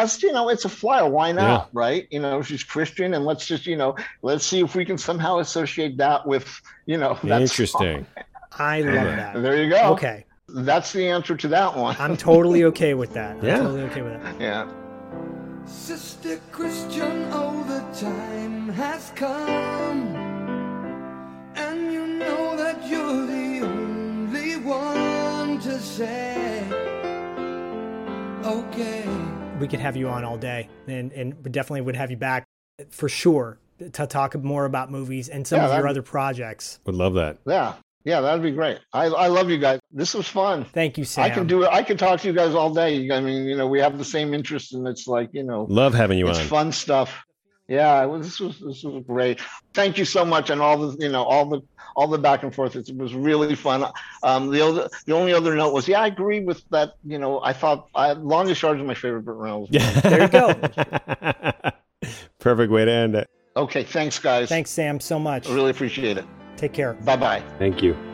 as 0.00 0.22
you 0.22 0.32
know, 0.32 0.48
it's 0.48 0.64
a 0.64 0.68
flyer. 0.68 1.08
Why 1.08 1.32
not, 1.32 1.42
Yeah. 1.62 1.66
right? 1.72 2.06
You 2.10 2.20
know, 2.20 2.42
she's 2.42 2.62
Christian, 2.62 3.14
and 3.14 3.24
let's 3.24 3.46
just 3.46 3.66
you 3.66 3.76
know, 3.76 3.96
let's 4.22 4.44
see 4.44 4.60
if 4.60 4.74
we 4.74 4.84
can 4.84 4.98
somehow 4.98 5.38
associate 5.38 5.96
that 5.98 6.26
with 6.26 6.60
you 6.86 6.98
know, 6.98 7.18
that 7.24 7.40
Interesting. 7.42 8.06
I 8.58 8.80
love 8.82 8.94
that. 9.16 9.42
There 9.42 9.62
you 9.62 9.70
go. 9.70 9.92
Okay. 9.94 10.24
That's 10.48 10.92
the 10.92 11.08
answer 11.08 11.34
to 11.36 11.48
that 11.48 11.76
one. 11.76 11.96
I'm 11.98 12.16
totally 12.16 12.64
okay 12.64 12.94
with 12.94 13.12
that. 13.14 13.36
I'm 13.38 13.44
Yeah. 13.44 13.56
totally 13.58 13.82
okay 13.82 14.02
with 14.02 14.22
that. 14.22 14.40
yeah. 14.40 14.68
Sister 15.66 16.38
Christian, 16.52 17.28
oh, 17.32 17.64
the 17.64 17.80
time 17.98 18.68
has 18.68 19.10
come. 19.16 20.14
And 21.56 21.92
you 21.92 22.06
know 22.06 22.56
that 22.56 22.86
you're 22.86 23.26
the 23.26 23.60
only 23.66 24.56
one 24.58 25.58
to 25.60 25.78
say, 25.80 26.62
okay. 28.44 29.04
We 29.64 29.68
could 29.68 29.80
have 29.80 29.96
you 29.96 30.10
on 30.10 30.24
all 30.24 30.36
day, 30.36 30.68
and 30.86 31.10
and 31.12 31.42
we 31.42 31.50
definitely 31.50 31.80
would 31.80 31.96
have 31.96 32.10
you 32.10 32.18
back 32.18 32.44
for 32.90 33.08
sure 33.08 33.58
to 33.94 34.06
talk 34.06 34.34
more 34.44 34.66
about 34.66 34.90
movies 34.90 35.30
and 35.30 35.46
some 35.46 35.58
Yeah, 35.58 35.68
of 35.68 35.78
your 35.78 35.88
other 35.88 36.02
projects. 36.02 36.80
Would 36.84 36.96
love 36.96 37.14
that. 37.14 37.38
Yeah. 37.46 37.72
Yeah, 38.04 38.20
that'd 38.20 38.42
be 38.42 38.50
great. 38.50 38.80
I, 38.92 39.06
I 39.06 39.28
love 39.28 39.48
you 39.48 39.56
guys. 39.56 39.80
This 39.90 40.12
was 40.12 40.28
fun. 40.28 40.66
Thank 40.66 40.98
you, 40.98 41.06
Sam. 41.06 41.24
I 41.24 41.30
can 41.30 41.46
do 41.46 41.62
it. 41.62 41.70
I 41.72 41.82
can 41.82 41.96
talk 41.96 42.20
to 42.20 42.28
you 42.28 42.34
guys 42.34 42.54
all 42.54 42.74
day. 42.74 43.10
I 43.10 43.20
mean, 43.20 43.46
you 43.46 43.56
know, 43.56 43.66
we 43.66 43.80
have 43.80 43.96
the 43.96 44.04
same 44.04 44.34
interest, 44.34 44.74
and 44.74 44.86
it's 44.86 45.06
like, 45.06 45.30
you 45.32 45.44
know, 45.44 45.64
Love 45.70 45.94
having 45.94 46.18
you 46.18 46.28
it's 46.28 46.40
on. 46.40 46.44
fun 46.44 46.70
stuff. 46.70 47.24
Yeah, 47.68 48.02
it 48.02 48.08
was, 48.08 48.26
this 48.26 48.40
was 48.40 48.60
this 48.60 48.82
was 48.84 49.02
great. 49.06 49.40
Thank 49.72 49.96
you 49.96 50.04
so 50.04 50.24
much, 50.24 50.50
and 50.50 50.60
all 50.60 50.76
the 50.76 51.02
you 51.02 51.10
know 51.10 51.22
all 51.24 51.46
the 51.46 51.62
all 51.96 52.08
the 52.08 52.18
back 52.18 52.42
and 52.42 52.54
forth. 52.54 52.76
It 52.76 52.94
was 52.96 53.14
really 53.14 53.54
fun. 53.54 53.86
Um, 54.22 54.50
the 54.50 54.60
other 54.60 54.88
the 55.06 55.14
only 55.14 55.32
other 55.32 55.54
note 55.54 55.72
was, 55.72 55.88
yeah, 55.88 56.00
I 56.02 56.08
agree 56.08 56.40
with 56.40 56.62
that. 56.70 56.94
You 57.04 57.18
know, 57.18 57.40
I 57.42 57.52
thought 57.54 57.88
I, 57.94 58.12
Longest 58.12 58.60
Yard 58.62 58.80
is 58.80 58.86
my 58.86 58.94
favorite 58.94 59.22
Burt 59.22 59.36
Reynolds. 59.36 59.72
movie. 59.72 59.84
There 60.02 60.22
you 60.22 60.28
go. 60.28 60.54
Perfect 62.38 62.70
way 62.70 62.84
to 62.84 62.90
end 62.92 63.14
it. 63.14 63.30
okay, 63.56 63.82
thanks, 63.82 64.18
guys. 64.18 64.48
Thanks, 64.50 64.70
Sam, 64.70 65.00
so 65.00 65.18
much. 65.18 65.48
I 65.48 65.54
really 65.54 65.70
appreciate 65.70 66.18
it. 66.18 66.26
Take 66.56 66.74
care. 66.74 66.92
Bye 66.94 67.16
bye. 67.16 67.42
Thank 67.58 67.82
you. 67.82 68.13